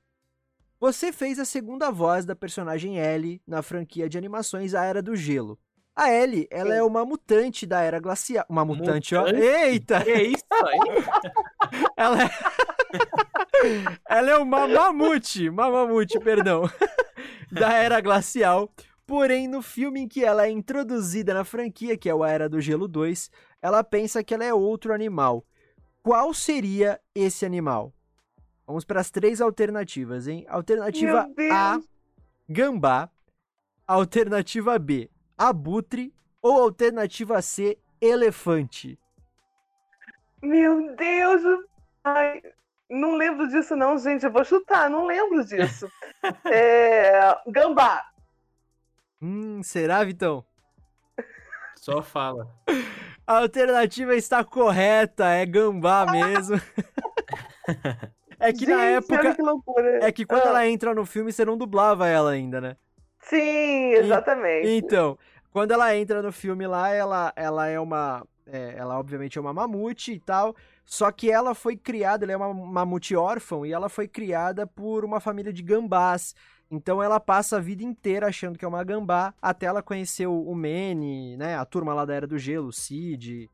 Você 0.84 1.14
fez 1.14 1.40
a 1.40 1.46
segunda 1.46 1.90
voz 1.90 2.26
da 2.26 2.36
personagem 2.36 2.98
Ellie 2.98 3.42
na 3.48 3.62
franquia 3.62 4.10
de 4.10 4.18
animações 4.18 4.76
A 4.76 4.84
Era 4.84 5.02
do 5.02 5.16
Gelo. 5.16 5.58
A 5.96 6.12
Ellie, 6.12 6.46
ela 6.52 6.76
é 6.76 6.84
uma 6.84 7.06
mutante 7.06 7.66
da 7.66 7.80
Era 7.80 8.02
Glacial. 8.02 8.46
Uma 8.50 8.66
mutante, 8.66 9.16
mutante? 9.16 9.16
ó. 9.16 9.28
Eita! 9.30 10.04
Que 10.04 10.12
isso 10.12 10.44
aí? 10.52 11.84
ela 11.96 12.18
é... 12.26 12.30
ela 14.10 14.32
é 14.32 14.36
uma 14.36 14.68
mamute, 14.68 15.48
uma 15.48 15.72
mamute, 15.72 16.20
perdão, 16.20 16.70
da 17.50 17.72
Era 17.72 18.02
Glacial. 18.02 18.70
Porém, 19.08 19.48
no 19.48 19.62
filme 19.62 20.02
em 20.02 20.08
que 20.10 20.26
ela 20.26 20.48
é 20.48 20.52
introduzida 20.52 21.34
na 21.34 21.46
franquia, 21.46 21.96
que 21.96 22.10
é 22.10 22.14
o 22.14 22.24
A 22.24 22.30
Era 22.30 22.50
do 22.50 22.60
Gelo 22.60 22.90
2, 22.90 23.32
ela 23.62 23.86
pensa 23.86 24.22
que 24.22 24.34
ela 24.34 24.44
é 24.44 24.54
outro 24.54 24.94
animal. 24.94 25.46
Qual 26.02 26.34
seria 26.34 27.00
esse 27.16 27.46
animal? 27.46 27.94
Vamos 28.66 28.86
para 28.86 29.02
as 29.02 29.12
três 29.12 29.42
alternativas, 29.42 30.28
hein? 30.28 30.46
Alternativa 30.48 31.30
A, 31.52 31.80
gambá. 32.48 33.10
Alternativa 33.86 34.80
B, 34.80 35.10
abutre. 35.38 36.14
Ou 36.42 36.62
alternativa 36.62 37.42
C, 37.42 37.78
elefante. 38.02 39.00
Meu 40.42 40.94
Deus! 40.96 41.42
Ai, 42.04 42.42
não 42.90 43.16
lembro 43.16 43.48
disso 43.48 43.78
não, 43.78 43.98
gente. 43.98 44.26
Eu 44.26 44.32
vou 44.32 44.44
chutar, 44.44 44.90
não 44.90 45.06
lembro 45.06 45.46
disso. 45.46 45.90
é, 46.52 47.34
gambá. 47.48 48.04
Hum, 49.22 49.64
será, 49.64 50.04
Vitão? 50.04 50.46
Só 51.78 52.02
fala. 52.02 52.50
A 53.26 53.38
alternativa 53.38 54.16
está 54.16 54.44
correta, 54.44 55.26
é 55.28 55.46
gambá 55.46 56.06
mesmo. 56.12 56.58
É 58.44 58.52
que 58.52 58.60
Gente, 58.60 58.72
na 58.72 58.84
época. 58.84 59.36
Que 59.36 60.06
é 60.06 60.12
que 60.12 60.26
quando 60.26 60.44
ah. 60.44 60.50
ela 60.50 60.68
entra 60.68 60.94
no 60.94 61.06
filme, 61.06 61.32
você 61.32 61.46
não 61.46 61.58
dublava 61.58 62.08
ela 62.10 62.32
ainda, 62.32 62.60
né? 62.60 62.76
Sim, 63.22 63.94
exatamente. 63.94 64.68
Então, 64.68 65.18
quando 65.50 65.72
ela 65.72 65.96
entra 65.96 66.22
no 66.22 66.32
filme 66.32 66.68
lá, 66.68 66.90
ela, 66.90 67.32
ela 67.38 67.68
é 67.68 67.80
uma. 67.80 68.22
é, 68.46 68.76
ela 68.78 69.00
obviamente 69.00 69.38
é 69.38 69.42
uma 69.42 69.54
mamute 69.54 70.12
e 70.12 70.20
tal. 70.20 70.56
Só 70.84 71.10
que 71.10 71.32
ela 71.32 71.56
foi 71.56 71.78
criada, 71.78 72.26
ela 72.26 72.34
é 72.34 72.36
uma 72.36 72.54
mamute 72.54 73.16
órfã 73.16 73.66
e 73.66 73.72
ela 73.72 73.88
foi 73.88 74.10
criada 74.10 74.68
por 74.68 75.06
uma 75.06 75.22
família 75.22 75.54
de 75.54 75.64
gambás. 75.64 76.36
Então 76.70 77.02
ela 77.02 77.22
passa 77.22 77.58
a 77.58 77.62
vida 77.62 77.84
inteira 77.84 78.28
achando 78.28 78.60
que 78.60 78.66
é 78.66 78.68
uma 78.68 78.84
gambá, 78.84 79.34
até 79.42 79.68
ela 79.68 79.82
conhecer 79.82 80.28
o, 80.28 80.42
o 80.42 80.54
Manny, 80.54 81.38
né? 81.38 81.56
A 81.56 81.64
turma 81.64 81.94
lá 81.94 82.04
da 82.04 82.14
Era 82.14 82.28
do 82.28 82.38
Gelo, 82.38 82.68
o 82.68 82.74
Cid, 82.74 83.50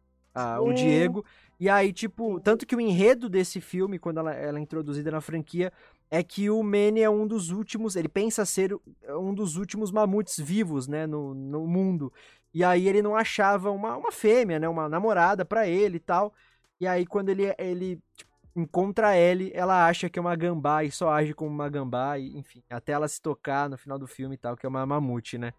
a- 0.55 0.61
o 0.61 0.69
Sim. 0.69 0.73
Diego. 0.73 1.25
E 1.59 1.69
aí, 1.69 1.91
tipo, 1.91 2.39
tanto 2.39 2.65
que 2.65 2.75
o 2.75 2.81
enredo 2.81 3.29
desse 3.29 3.59
filme, 3.61 3.99
quando 3.99 4.19
ela, 4.19 4.33
ela 4.33 4.59
é 4.59 4.61
introduzida 4.61 5.11
na 5.11 5.21
franquia, 5.21 5.71
é 6.09 6.23
que 6.23 6.49
o 6.49 6.63
Manny 6.63 7.01
é 7.01 7.09
um 7.09 7.27
dos 7.27 7.49
últimos, 7.51 7.95
ele 7.95 8.07
pensa 8.09 8.45
ser 8.45 8.75
um 9.09 9.33
dos 9.33 9.57
últimos 9.57 9.91
mamutes 9.91 10.37
vivos, 10.39 10.87
né, 10.87 11.05
no, 11.05 11.33
no 11.33 11.67
mundo. 11.67 12.11
E 12.53 12.63
aí 12.63 12.87
ele 12.87 13.01
não 13.01 13.15
achava 13.15 13.69
uma, 13.71 13.95
uma 13.97 14.11
fêmea, 14.11 14.57
né, 14.59 14.67
uma 14.67 14.89
namorada 14.89 15.45
pra 15.45 15.67
ele 15.67 15.97
e 15.97 15.99
tal. 15.99 16.33
E 16.79 16.87
aí 16.87 17.05
quando 17.05 17.29
ele, 17.29 17.53
ele 17.57 18.01
tipo, 18.15 18.31
encontra 18.55 19.09
a 19.09 19.17
Ellie, 19.17 19.51
ela 19.53 19.85
acha 19.87 20.09
que 20.09 20.17
é 20.17 20.21
uma 20.21 20.35
gambá 20.35 20.83
e 20.83 20.91
só 20.91 21.09
age 21.11 21.33
como 21.33 21.49
uma 21.51 21.69
gambá, 21.69 22.17
e, 22.17 22.37
enfim, 22.37 22.63
até 22.69 22.93
ela 22.93 23.07
se 23.07 23.21
tocar 23.21 23.69
no 23.69 23.77
final 23.77 23.99
do 23.99 24.07
filme 24.07 24.35
e 24.35 24.37
tal, 24.37 24.55
que 24.57 24.65
é 24.65 24.69
uma 24.69 24.85
mamute, 24.85 25.37
né. 25.37 25.53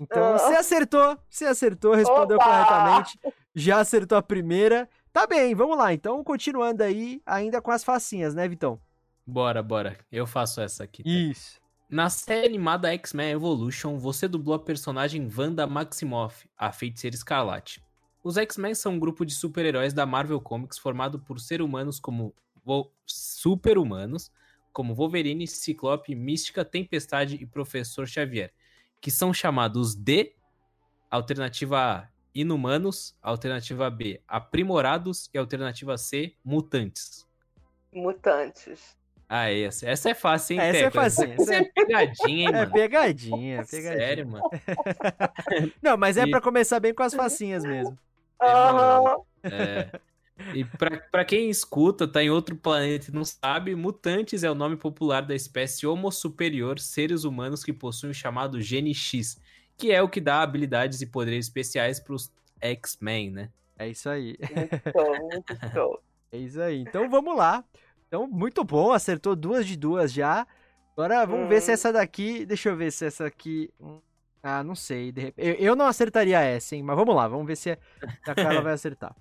Então, 0.00 0.34
Ah. 0.34 0.38
você 0.38 0.54
acertou, 0.56 1.18
você 1.28 1.44
acertou, 1.46 1.94
respondeu 1.94 2.36
Opa! 2.36 2.44
corretamente, 2.44 3.18
já 3.54 3.78
acertou 3.80 4.18
a 4.18 4.22
primeira. 4.22 4.88
Tá 5.12 5.26
bem, 5.26 5.54
vamos 5.54 5.76
lá. 5.76 5.92
Então, 5.92 6.22
continuando 6.24 6.82
aí, 6.82 7.20
ainda 7.26 7.60
com 7.60 7.70
as 7.70 7.84
facinhas, 7.84 8.34
né, 8.34 8.48
Vitão? 8.48 8.80
Bora, 9.26 9.62
bora. 9.62 9.96
Eu 10.10 10.26
faço 10.26 10.60
essa 10.60 10.82
aqui. 10.84 11.02
tá? 11.02 11.08
Isso. 11.10 11.60
Na 11.88 12.08
série 12.08 12.46
animada 12.46 12.92
X-Men 12.94 13.32
Evolution, 13.32 13.98
você 13.98 14.26
dublou 14.26 14.56
a 14.56 14.58
personagem 14.58 15.28
Wanda 15.36 15.66
Maximoff, 15.66 16.48
a 16.56 16.72
feiticeira 16.72 17.14
escarlate. 17.14 17.84
Os 18.24 18.36
X-Men 18.38 18.74
são 18.74 18.92
um 18.94 18.98
grupo 18.98 19.26
de 19.26 19.34
super-heróis 19.34 19.92
da 19.92 20.06
Marvel 20.06 20.40
Comics 20.40 20.78
formado 20.78 21.18
por 21.20 21.38
ser 21.38 21.60
humanos 21.60 22.00
como 22.00 22.34
Vo- 22.64 22.90
super-humanos, 23.42 24.30
como 24.72 24.94
Wolverine, 24.94 25.46
Ciclope, 25.46 26.14
Mística, 26.14 26.64
Tempestade 26.64 27.36
e 27.36 27.44
Professor 27.44 28.06
Xavier, 28.06 28.52
que 29.02 29.10
são 29.10 29.34
chamados 29.34 29.94
de 29.96 30.32
alternativa 31.10 31.78
A, 31.78 32.08
inumanos, 32.34 33.14
alternativa 33.20 33.90
B, 33.90 34.22
aprimorados 34.26 35.28
e 35.34 35.38
alternativa 35.38 35.98
C, 35.98 36.34
mutantes. 36.42 37.26
Mutantes. 37.92 38.96
Ah, 39.28 39.50
essa, 39.50 39.88
essa 39.88 40.10
é 40.10 40.14
fácil, 40.14 40.54
hein, 40.54 40.60
Essa 40.60 40.78
é 40.78 40.90
facinha, 40.90 41.34
Essa 41.34 41.54
é 41.56 41.64
pegadinha, 41.64 42.28
hein, 42.28 42.46
É 42.48 42.52
mano? 42.52 42.72
pegadinha, 42.72 43.60
é 43.60 43.64
pegadinha. 43.64 44.06
Sério, 44.06 44.28
mano. 44.28 44.44
Não, 45.82 45.96
mas 45.96 46.16
é 46.16 46.22
E- 46.24 46.30
pra 46.30 46.40
começar 46.40 46.78
bem 46.80 46.94
com 46.94 47.02
as 47.02 47.12
facinhas 47.14 47.64
mesmo. 47.64 47.98
É, 48.40 48.52
mano. 48.72 49.26
É. 49.42 50.00
E 50.54 50.64
pra, 50.64 50.98
pra 51.10 51.24
quem 51.24 51.48
escuta, 51.50 52.08
tá 52.08 52.22
em 52.22 52.30
outro 52.30 52.56
planeta 52.56 53.10
e 53.10 53.14
não 53.14 53.24
sabe, 53.24 53.74
mutantes 53.74 54.42
é 54.42 54.50
o 54.50 54.54
nome 54.54 54.76
popular 54.76 55.20
da 55.22 55.34
espécie 55.34 55.86
Homo 55.86 56.10
superior, 56.10 56.78
seres 56.80 57.24
humanos 57.24 57.62
que 57.62 57.72
possuem 57.72 58.10
o 58.10 58.14
chamado 58.14 58.60
gene 58.60 58.94
X, 58.94 59.38
que 59.76 59.92
é 59.92 60.02
o 60.02 60.08
que 60.08 60.20
dá 60.20 60.42
habilidades 60.42 61.00
e 61.00 61.06
poderes 61.06 61.46
especiais 61.46 62.00
pros 62.00 62.32
X-Men, 62.60 63.30
né? 63.30 63.50
É 63.78 63.88
isso 63.88 64.08
aí. 64.08 64.36
Muito. 65.20 65.54
É 66.34 66.38
isso 66.38 66.58
aí. 66.62 66.78
Então 66.80 67.10
vamos 67.10 67.36
lá. 67.36 67.62
Então, 68.08 68.26
muito 68.26 68.64
bom, 68.64 68.90
acertou 68.92 69.36
duas 69.36 69.66
de 69.66 69.76
duas 69.76 70.10
já. 70.10 70.46
Agora 70.96 71.26
vamos 71.26 71.46
ver 71.46 71.58
Hum. 71.58 71.60
se 71.60 71.72
essa 71.72 71.92
daqui. 71.92 72.46
Deixa 72.46 72.70
eu 72.70 72.76
ver 72.76 72.90
se 72.90 73.04
essa 73.04 73.26
aqui. 73.26 73.68
hum, 73.78 74.00
Ah, 74.42 74.64
não 74.64 74.74
sei. 74.74 75.12
De 75.12 75.20
repente... 75.20 75.46
eu, 75.46 75.54
eu 75.56 75.76
não 75.76 75.84
acertaria 75.86 76.40
essa, 76.40 76.74
hein? 76.74 76.82
Mas 76.82 76.96
vamos 76.96 77.14
lá, 77.14 77.28
vamos 77.28 77.46
ver 77.46 77.56
se 77.56 77.72
a 77.72 77.76
se 78.24 78.30
a 78.30 78.34
Carla 78.34 78.60
vai 78.62 78.72
acertar. 78.72 79.14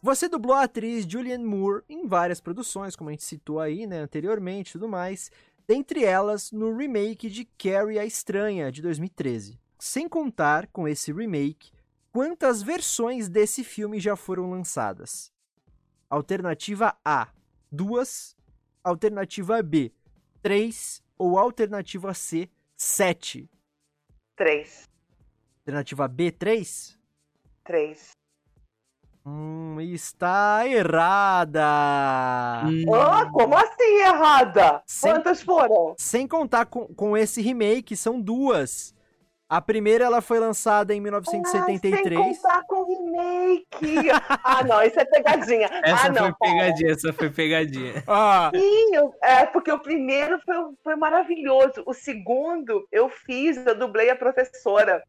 Você 0.00 0.28
dublou 0.28 0.54
a 0.54 0.62
atriz 0.62 1.04
Julianne 1.04 1.44
Moore 1.44 1.82
em 1.88 2.06
várias 2.06 2.40
produções, 2.40 2.94
como 2.94 3.10
a 3.10 3.12
gente 3.12 3.24
citou 3.24 3.58
aí, 3.58 3.84
né, 3.84 3.98
anteriormente 3.98 4.70
e 4.70 4.72
tudo 4.72 4.88
mais. 4.88 5.28
Dentre 5.66 6.04
elas, 6.04 6.52
no 6.52 6.76
remake 6.76 7.28
de 7.28 7.44
Carrie 7.44 7.98
a 7.98 8.06
Estranha, 8.06 8.70
de 8.70 8.80
2013. 8.80 9.58
Sem 9.76 10.08
contar 10.08 10.68
com 10.68 10.86
esse 10.86 11.12
remake, 11.12 11.72
quantas 12.12 12.62
versões 12.62 13.28
desse 13.28 13.64
filme 13.64 13.98
já 13.98 14.14
foram 14.14 14.48
lançadas? 14.48 15.32
Alternativa 16.08 16.96
A, 17.04 17.28
duas. 17.70 18.36
Alternativa 18.84 19.60
B, 19.62 19.92
três. 20.40 21.02
Ou 21.18 21.36
alternativa 21.36 22.14
C, 22.14 22.48
sete. 22.76 23.50
Três. 24.36 24.88
Alternativa 25.58 26.06
B, 26.06 26.30
três? 26.30 26.96
Três. 27.64 28.17
Hum, 29.32 29.78
está 29.80 30.66
errada! 30.66 31.62
Ah, 31.62 33.28
como 33.30 33.54
assim 33.56 34.00
errada? 34.00 34.82
Sem- 34.86 35.12
Quantas 35.12 35.42
foram? 35.42 35.94
Sem 35.98 36.26
contar 36.26 36.64
com, 36.64 36.86
com 36.94 37.14
esse 37.16 37.42
remake, 37.42 37.94
são 37.94 38.18
duas. 38.18 38.94
A 39.50 39.60
primeira 39.62 40.04
ela 40.04 40.20
foi 40.22 40.38
lançada 40.38 40.94
em 40.94 40.98
Ah, 40.98 41.02
1973. 41.02 42.02
sem 42.36 42.42
contar 42.42 42.62
com 42.66 42.84
remake. 42.84 44.10
ah, 44.44 44.64
não, 44.64 44.82
isso 44.82 44.98
é 45.00 45.04
pegadinha. 45.04 45.68
Essa 45.84 46.06
ah, 46.06 46.10
não, 46.12 46.22
foi 46.22 46.34
pegadinha, 46.40 46.92
essa 46.92 47.12
foi 47.12 47.30
pegadinha. 47.30 48.04
Ah, 48.08 48.50
Sim, 48.54 48.94
eu- 48.94 49.14
é 49.22 49.44
porque 49.46 49.70
o 49.72 49.78
primeiro 49.78 50.38
foi, 50.44 50.54
foi 50.82 50.96
maravilhoso. 50.96 51.82
O 51.86 51.92
segundo 51.94 52.86
eu 52.90 53.08
fiz, 53.10 53.56
eu 53.66 53.78
dublei 53.78 54.08
a 54.10 54.16
professora. 54.16 55.02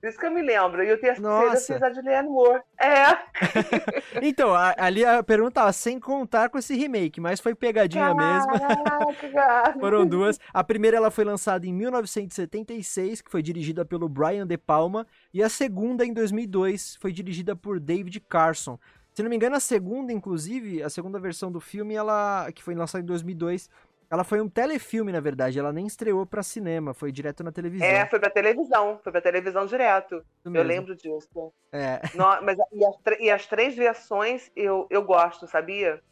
Por 0.00 0.08
isso 0.08 0.18
que 0.18 0.24
eu 0.26 0.30
me 0.30 0.40
lembro. 0.40 0.82
E 0.82 0.92
o 0.92 0.98
terceiro 0.98 1.28
eu 1.30 1.50
Nossa. 1.50 1.74
fiz 1.74 1.82
a 1.82 1.92
Julianne 1.92 2.28
Moore. 2.28 2.62
É. 2.80 3.18
então, 4.22 4.54
a- 4.54 4.74
ali 4.78 5.04
a 5.04 5.22
pergunta 5.22 5.52
tava 5.60 5.72
sem 5.72 6.00
contar 6.00 6.48
com 6.48 6.56
esse 6.58 6.74
remake, 6.74 7.20
mas 7.20 7.38
foi 7.40 7.54
pegadinha 7.54 8.14
mesmo. 8.14 8.58
Caraca, 8.58 9.28
cara. 9.32 9.72
Foram 9.78 10.06
duas. 10.06 10.40
A 10.54 10.64
primeira 10.64 10.96
ela 10.96 11.10
foi 11.10 11.24
lançada 11.24 11.66
em 11.66 11.72
1976, 11.74 13.20
que 13.20 13.30
foi 13.30 13.42
dirigida 13.42 13.84
pelo 13.84 14.08
Brian 14.08 14.46
De 14.46 14.56
Palma, 14.56 15.06
e 15.34 15.42
a 15.42 15.48
segunda 15.48 16.04
em 16.04 16.12
2002 16.12 16.96
foi 16.96 17.12
dirigida 17.12 17.54
por 17.54 17.78
David 17.78 18.20
Carson. 18.20 18.78
Se 19.12 19.22
não 19.22 19.28
me 19.30 19.36
engano, 19.36 19.56
a 19.56 19.60
segunda, 19.60 20.12
inclusive, 20.12 20.82
a 20.82 20.88
segunda 20.88 21.18
versão 21.18 21.50
do 21.50 21.60
filme, 21.60 21.94
ela 21.94 22.50
que 22.54 22.62
foi 22.62 22.74
lançada 22.74 23.02
em 23.02 23.06
2002, 23.06 23.68
ela 24.10 24.24
foi 24.24 24.40
um 24.40 24.48
telefilme, 24.48 25.12
na 25.12 25.20
verdade. 25.20 25.58
Ela 25.58 25.72
nem 25.72 25.86
estreou 25.86 26.26
pra 26.26 26.42
cinema, 26.42 26.92
foi 26.92 27.12
direto 27.12 27.44
na 27.44 27.52
televisão. 27.52 27.86
É, 27.86 28.04
foi 28.06 28.18
pra 28.18 28.28
televisão. 28.28 28.98
Foi 29.04 29.12
pra 29.12 29.20
televisão 29.20 29.66
direto. 29.66 30.24
Eu 30.44 30.62
lembro 30.64 30.96
disso. 30.96 31.52
É, 31.70 32.00
mas, 32.42 32.58
e, 32.72 32.84
as, 32.84 32.96
e 33.20 33.30
as 33.30 33.46
três 33.46 33.76
versões 33.76 34.50
eu, 34.56 34.86
eu 34.90 35.02
gosto, 35.04 35.46
sabia? 35.46 36.02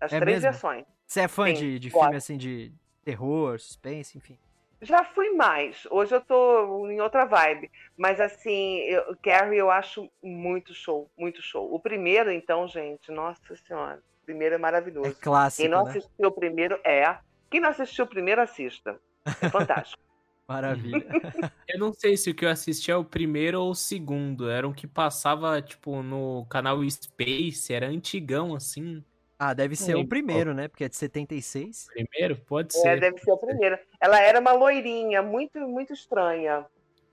As 0.00 0.12
É 0.12 0.18
três 0.18 0.42
mesmo? 0.42 0.50
versões. 0.50 0.84
você 1.06 1.20
é 1.20 1.28
fã 1.28 1.46
Sim, 1.48 1.52
de, 1.54 1.78
de 1.78 1.90
gosto. 1.90 2.02
filme 2.04 2.16
assim 2.16 2.36
de 2.38 2.72
terror, 3.04 3.58
suspense, 3.60 4.16
enfim. 4.16 4.38
Já 4.80 5.04
fui 5.04 5.30
mais. 5.30 5.86
Hoje 5.90 6.12
eu 6.14 6.20
tô 6.20 6.88
em 6.88 7.00
outra 7.00 7.24
vibe. 7.24 7.70
Mas 7.96 8.18
assim, 8.18 8.78
eu, 8.78 9.14
Carrie 9.22 9.58
eu 9.58 9.70
acho 9.70 10.10
muito 10.22 10.74
show, 10.74 11.08
muito 11.16 11.40
show. 11.42 11.72
O 11.72 11.78
primeiro, 11.78 12.32
então, 12.32 12.66
gente, 12.66 13.12
nossa 13.12 13.54
senhora. 13.54 14.02
O 14.22 14.24
primeiro 14.24 14.54
é 14.54 14.58
maravilhoso. 14.58 15.10
É 15.10 15.14
clássico, 15.14 15.62
Quem 15.62 15.70
não 15.70 15.84
né? 15.84 15.90
assistiu 15.90 16.28
o 16.28 16.32
primeiro 16.32 16.80
é. 16.84 17.16
Quem 17.52 17.60
não 17.60 17.68
assistiu 17.68 18.06
o 18.06 18.08
primeiro, 18.08 18.40
assista. 18.40 18.98
É 19.42 19.50
fantástico. 19.50 20.02
Maravilha. 20.48 21.04
Eu 21.68 21.78
não 21.78 21.92
sei 21.92 22.16
se 22.16 22.30
o 22.30 22.34
que 22.34 22.46
eu 22.46 22.48
assisti 22.48 22.90
é 22.90 22.96
o 22.96 23.04
primeiro 23.04 23.60
ou 23.60 23.70
o 23.70 23.74
segundo. 23.74 24.50
Era 24.50 24.66
um 24.66 24.72
que 24.72 24.86
passava, 24.86 25.60
tipo, 25.60 26.02
no 26.02 26.46
canal 26.46 26.78
Space, 26.90 27.72
era 27.72 27.86
antigão, 27.86 28.54
assim. 28.54 29.04
ah, 29.38 29.52
deve 29.52 29.76
ser 29.76 29.96
o 29.96 30.06
primeiro, 30.06 30.52
né? 30.52 30.66
Porque 30.66 30.84
é 30.84 30.88
de 30.88 30.96
76. 30.96 31.88
Primeiro? 31.92 32.36
Pode 32.36 32.74
é, 32.76 32.80
ser. 32.80 33.00
deve 33.00 33.18
ser 33.18 33.32
o 33.32 33.38
primeiro. 33.38 33.78
Ela 34.00 34.20
era 34.20 34.40
uma 34.40 34.52
loirinha, 34.52 35.22
muito, 35.22 35.58
muito 35.60 35.92
estranha. 35.92 36.66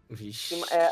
Vixe. 0.09 0.55
É, 0.73 0.89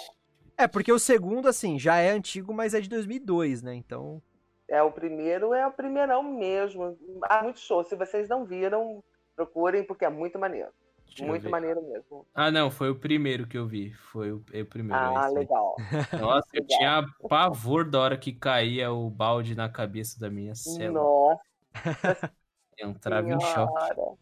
É, 0.58 0.68
porque 0.68 0.92
o 0.92 1.00
segundo, 1.00 1.48
assim, 1.48 1.80
já 1.80 1.98
é 1.98 2.12
antigo, 2.12 2.54
mas 2.54 2.74
é 2.74 2.82
de 2.82 2.90
2002, 2.90 3.62
né? 3.62 3.74
Então, 3.74 4.22
é 4.70 4.84
o 4.84 4.92
primeiro, 4.92 5.54
é 5.54 5.66
o 5.66 5.72
primeirão 5.72 6.22
mesmo. 6.22 6.98
Ah, 7.24 7.42
muito 7.44 7.60
show. 7.60 7.84
Se 7.84 7.96
vocês 7.96 8.28
não 8.28 8.46
viram, 8.46 9.04
procurem, 9.38 9.84
porque 9.86 10.04
é 10.04 10.10
muito 10.10 10.38
maneiro. 10.40 10.70
Deixa 11.06 11.26
muito 11.26 11.50
maneiro 11.50 11.82
mesmo. 11.82 12.26
Ah, 12.36 12.52
não, 12.52 12.70
foi 12.70 12.90
o 12.90 12.96
primeiro 13.00 13.48
que 13.48 13.58
eu 13.58 13.66
vi. 13.66 13.94
Foi 13.94 14.34
o, 14.34 14.44
é 14.52 14.62
o 14.62 14.66
primeiro. 14.66 15.02
é 15.02 15.16
Ah, 15.16 15.26
aí. 15.28 15.34
legal. 15.34 15.76
Nossa, 16.20 16.48
eu 16.54 16.62
Legal. 16.64 16.78
tinha 16.78 17.06
pavor 17.30 17.90
da 17.90 18.00
hora 18.00 18.18
que 18.18 18.34
caía 18.34 18.92
o 18.92 19.10
balde 19.10 19.56
na 19.56 19.70
cabeça 19.70 20.20
da 20.20 20.30
minha 20.30 20.54
cela. 20.56 20.92
Nossa 20.94 21.42
Entrava 22.78 23.28
em 23.28 23.40
choque. 23.40 23.74
senhora. 23.74 24.18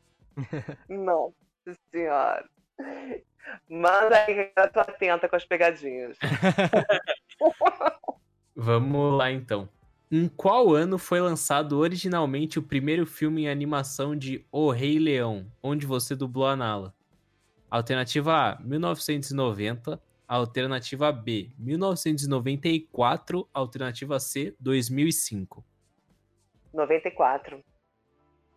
Nossa 0.90 1.36
senhora. 1.92 2.50
Manda 3.70 4.26
aí 4.26 4.52
que 4.52 4.60
eu 4.60 4.72
tô 4.72 4.80
atenta 4.80 5.30
com 5.30 5.36
as 5.36 5.46
pegadinhas. 5.46 6.18
Vamos 8.56 9.18
lá 9.18 9.32
então. 9.32 9.68
Em 10.18 10.30
qual 10.30 10.74
ano 10.74 10.98
foi 10.98 11.20
lançado 11.20 11.78
originalmente 11.78 12.58
o 12.58 12.64
primeiro 12.64 13.06
filme 13.06 13.42
em 13.44 13.50
animação 13.50 14.16
de 14.16 14.48
O 14.50 14.72
Rei 14.72 14.98
Leão, 14.98 15.46
onde 15.62 15.86
você 15.86 16.16
dublou 16.16 16.48
a 16.48 16.56
Nala? 16.56 16.96
Alternativa 17.70 18.34
A, 18.34 18.58
1990. 18.62 20.02
Alternativa 20.26 21.12
B, 21.12 21.52
1994. 21.60 23.46
Alternativa 23.54 24.18
C, 24.18 24.56
2005. 24.58 25.66
94. 26.74 27.62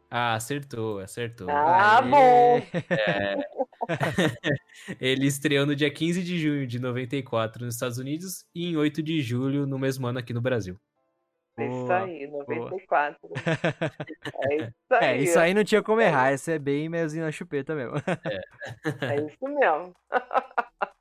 Ah, 0.09 0.35
acertou, 0.35 1.01
acertou. 1.01 1.51
Ah, 1.51 1.99
Aê. 1.99 2.09
bom. 2.09 2.63
Ele 5.01 5.27
estreou 5.27 5.67
no 5.67 5.75
dia 5.75 5.91
15 5.91 6.23
de 6.23 6.39
junho 6.39 6.69
de 6.69 6.79
94 6.79 7.65
nos 7.65 7.75
Estados 7.75 7.99
Unidos 7.99 8.47
e 8.55 8.65
em 8.65 8.77
8 8.77 9.03
de 9.03 9.21
julho 9.21 9.67
no 9.67 9.77
mesmo 9.77 10.07
ano 10.07 10.21
aqui 10.21 10.33
no 10.33 10.41
Brasil. 10.41 10.79
É 11.67 11.67
isso 11.69 11.93
aí, 11.93 12.27
94. 12.27 13.31
É 14.43 14.57
isso 14.57 14.73
aí. 14.91 15.05
É, 15.05 15.17
isso 15.19 15.39
aí 15.39 15.55
não 15.55 15.65
tinha 15.65 15.83
como 15.83 16.01
errar. 16.01 16.33
Essa 16.33 16.53
é 16.53 16.59
bem 16.59 16.89
meiozinho 16.89 17.25
na 17.25 17.33
chupeta 17.33 17.75
mesmo. 17.75 17.95
É 19.01 19.17
isso 19.17 19.45
mesmo. 19.45 19.95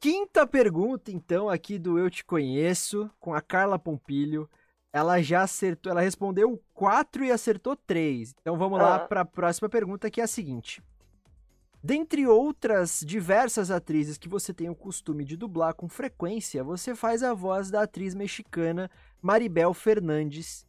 Quinta 0.00 0.46
pergunta, 0.46 1.12
então, 1.12 1.48
aqui 1.48 1.78
do 1.78 1.96
Eu 1.98 2.10
Te 2.10 2.24
Conheço, 2.24 3.08
com 3.20 3.32
a 3.34 3.40
Carla 3.40 3.78
Pompilho. 3.78 4.48
Ela 4.92 5.22
já 5.22 5.42
acertou, 5.42 5.90
ela 5.90 6.00
respondeu 6.02 6.60
4 6.74 7.24
e 7.24 7.30
acertou 7.30 7.76
3. 7.76 8.34
Então 8.40 8.58
vamos 8.58 8.78
lá 8.78 8.96
Ah. 8.96 8.98
para 8.98 9.20
a 9.22 9.24
próxima 9.24 9.68
pergunta, 9.68 10.10
que 10.10 10.20
é 10.20 10.24
a 10.24 10.26
seguinte. 10.26 10.82
Dentre 11.82 12.26
outras 12.26 13.00
diversas 13.00 13.70
atrizes 13.70 14.18
que 14.18 14.28
você 14.28 14.52
tem 14.52 14.68
o 14.68 14.74
costume 14.74 15.24
de 15.24 15.36
dublar 15.36 15.74
com 15.74 15.88
frequência, 15.88 16.62
você 16.62 16.94
faz 16.94 17.22
a 17.22 17.32
voz 17.32 17.70
da 17.70 17.82
atriz 17.82 18.14
mexicana 18.14 18.90
Maribel 19.22 19.72
Fernandes 19.72 20.66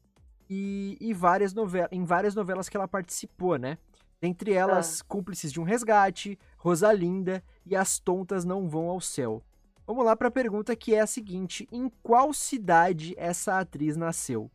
e, 0.48 0.96
e 1.02 1.14
várias 1.14 1.54
novela, 1.54 1.90
em 1.92 2.06
várias 2.06 2.36
novelas 2.36 2.70
que 2.70 2.78
ela 2.78 2.88
participou, 2.88 3.58
né? 3.58 3.80
Dentre 4.22 4.54
elas, 4.54 5.02
Cúmplices 5.02 5.52
de 5.52 5.60
um 5.60 5.64
Resgate, 5.64 6.40
Rosalinda 6.58 7.44
e 7.66 7.76
As 7.76 8.00
Tontas 8.00 8.46
Não 8.46 8.70
Vão 8.70 8.88
ao 8.88 9.02
Céu. 9.02 9.44
Vamos 9.86 10.06
lá 10.06 10.16
para 10.16 10.30
a 10.30 10.32
pergunta 10.32 10.76
que 10.76 10.96
é 10.96 11.02
a 11.02 11.08
seguinte: 11.08 11.68
em 11.72 11.90
qual 12.02 12.32
cidade 12.34 13.14
essa 13.18 13.60
atriz 13.60 13.98
nasceu? 13.98 14.50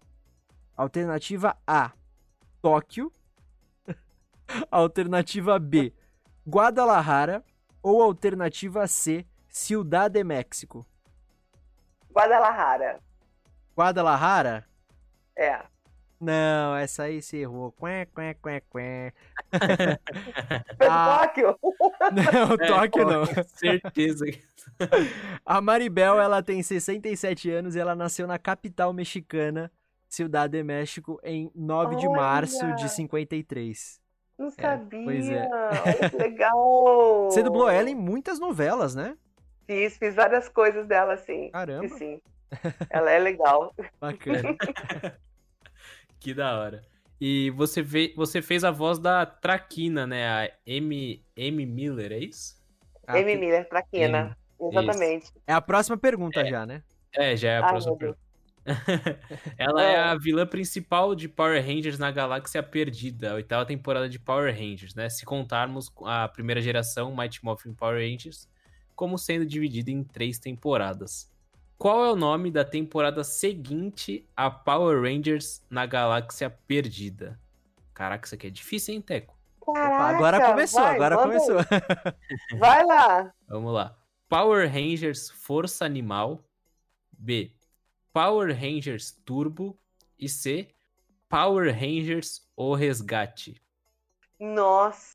Alternativa 0.75 1.59
A: 1.67 1.93
Tóquio. 2.63 3.13
Alternativa 4.71 5.59
B: 5.59 5.93
Guadalajara. 6.49 7.45
Ou 7.83 8.03
alternativa 8.03 8.87
C: 8.87 9.27
Ciudad 9.49 10.11
de 10.11 10.25
México. 10.25 10.87
Guadalajara. 12.11 13.01
Guadalajara? 13.79 14.65
É. 15.37 15.61
Não, 16.21 16.75
essa 16.75 17.05
aí 17.05 17.23
você 17.23 17.37
errou. 17.39 17.71
Quê, 17.71 18.09
quê, 18.13 18.37
quê, 18.43 18.63
quê. 18.73 19.13
Foi 20.77 20.87
Ah. 20.89 21.21
Tóquio. 21.29 21.57
Não, 22.13 22.55
É, 22.55 22.67
Tóquio 22.67 23.05
não. 23.07 23.25
Certeza. 23.47 24.25
A 25.47 25.61
Maribel, 25.61 26.21
ela 26.21 26.43
tem 26.43 26.61
67 26.61 27.49
anos 27.53 27.77
e 27.77 27.79
ela 27.79 27.95
nasceu 27.95 28.27
na 28.27 28.37
capital 28.37 28.93
mexicana, 28.93 29.71
Ciudad 30.09 30.51
de 30.51 30.63
México, 30.65 31.21
em 31.23 31.49
9 31.55 31.95
de 31.97 32.09
março 32.09 32.67
de 32.75 32.83
Olha! 32.83 32.89
53. 32.89 34.01
Não 34.37 34.51
sabia. 34.51 35.05
pois 35.05 35.29
é. 35.29 35.49
Olha 35.49 36.11
que 36.11 36.17
legal. 36.19 37.25
Você 37.31 37.45
dublou 37.45 37.69
ela 37.69 37.89
em 37.89 37.95
muitas 37.95 38.41
novelas, 38.41 38.93
né? 38.95 39.17
Fiz, 39.67 39.97
fiz 39.99 40.17
várias 40.17 40.49
coisas 40.49 40.85
dela, 40.89 41.17
sim. 41.17 41.51
Caramba. 41.53 41.83
Fiz, 41.89 41.93
sim. 41.99 42.21
Ela 42.91 43.11
é 43.11 43.19
legal. 43.19 43.75
Bacana. 44.01 44.57
Que 46.21 46.35
da 46.35 46.59
hora. 46.59 46.83
E 47.21 47.51
você, 47.51 47.81
ve- 47.81 48.13
você 48.17 48.43
fez 48.43 48.65
a 48.65 48.71
voz 48.73 48.99
da 48.99 49.25
Traquina, 49.25 50.07
né? 50.07 50.27
A 50.29 50.51
M, 50.67 51.25
M. 51.37 51.67
Miller, 51.67 52.11
é 52.13 52.19
isso? 52.19 52.57
Ah, 53.07 53.15
Amy 53.19 53.33
que- 53.35 53.37
Miller, 53.39 53.69
Traquina. 53.69 54.37
Exatamente. 54.61 55.33
É 55.47 55.53
a 55.53 55.61
próxima 55.61 55.97
pergunta 55.97 56.45
já, 56.45 56.67
né? 56.67 56.83
É, 57.15 57.37
já 57.37 57.51
é 57.53 57.59
a 57.59 57.65
Ai, 57.65 57.71
próxima 57.71 57.97
pergunta. 57.97 58.19
Ela 59.57 59.83
é 59.85 59.93
É. 59.95 59.99
a 59.99 60.15
vilã 60.17 60.45
principal 60.47 61.15
de 61.15 61.29
Power 61.29 61.65
Rangers 61.65 61.99
na 61.99 62.11
Galáxia 62.11 62.63
Perdida, 62.63 63.31
a 63.31 63.35
oitava 63.35 63.65
temporada 63.65 64.09
de 64.09 64.19
Power 64.19 64.53
Rangers, 64.53 64.95
né? 64.95 65.09
Se 65.09 65.25
contarmos 65.25 65.91
a 66.05 66.29
primeira 66.29 66.61
geração, 66.61 67.15
Mighty 67.17 67.45
Morphin 67.45 67.73
Power 67.75 67.97
Rangers, 68.05 68.49
como 68.95 69.17
sendo 69.17 69.47
dividida 69.47 69.91
em 69.93 70.03
três 70.03 70.39
temporadas. 70.41 71.33
Qual 71.79 72.05
é 72.05 72.11
o 72.11 72.17
nome 72.17 72.51
da 72.51 72.65
temporada 72.65 73.23
seguinte 73.23 74.29
a 74.37 74.51
Power 74.51 75.01
Rangers 75.01 75.65
na 75.71 75.87
Galáxia 75.87 76.51
Perdida? 76.51 77.39
Caraca, 77.95 78.27
isso 78.27 78.35
aqui 78.35 78.49
é 78.49 78.51
difícil, 78.51 78.95
hein, 78.95 79.01
Teco? 79.01 79.39
Opa, 79.61 79.75
Caraca, 79.75 80.17
agora 80.17 80.47
começou, 80.51 80.81
vai, 80.81 80.95
agora 80.97 81.19
começou. 81.19 81.59
aí. 81.59 82.59
Vai 82.59 82.85
lá. 82.85 83.33
Vamos 83.47 83.73
lá. 83.73 83.97
Power 84.29 84.69
Rangers 84.69 85.31
Força 85.31 85.85
Animal. 85.85 86.43
B. 87.13 87.55
Power 88.13 88.53
Rangers 88.53 89.13
Turbo. 89.25 89.79
E 90.19 90.29
C. 90.29 90.69
Power 91.29 91.73
Rangers 91.73 92.43
O 92.57 92.75
Resgate. 92.75 93.63
Nossa. 94.41 95.15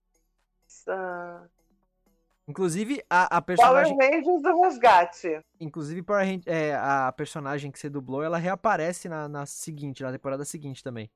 Inclusive, 2.48 3.02
a, 3.10 3.38
a 3.38 3.42
Power 3.42 3.58
personagem. 3.58 3.98
Rangers 3.98 4.42
do 4.42 4.62
Resgate. 4.62 5.42
Inclusive, 5.60 6.02
Power 6.04 6.26
Ran- 6.26 6.42
é, 6.46 6.76
a 6.76 7.12
personagem 7.12 7.72
que 7.72 7.80
você 7.80 7.90
dublou, 7.90 8.22
ela 8.22 8.38
reaparece 8.38 9.08
na, 9.08 9.28
na 9.30 9.46
seguinte, 9.46 10.04
na 10.04 10.12
temporada 10.12 10.44
seguinte 10.44 10.84
também. 10.84 11.10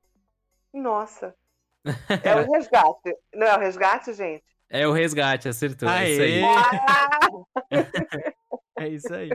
Nossa. 0.72 1.34
É 2.24 2.34
o 2.34 2.50
Resgate. 2.52 3.16
Não 3.34 3.46
é 3.46 3.56
o 3.56 3.60
Resgate, 3.60 4.12
gente? 4.12 4.44
É 4.68 4.86
o 4.86 4.92
Resgate, 4.92 5.48
acertou. 5.48 5.88
É 5.88 6.10
isso 6.10 6.22
aí. 6.22 6.42
Aê! 7.70 7.70
É 8.80 8.88
isso 8.88 9.12
aí. 9.12 9.30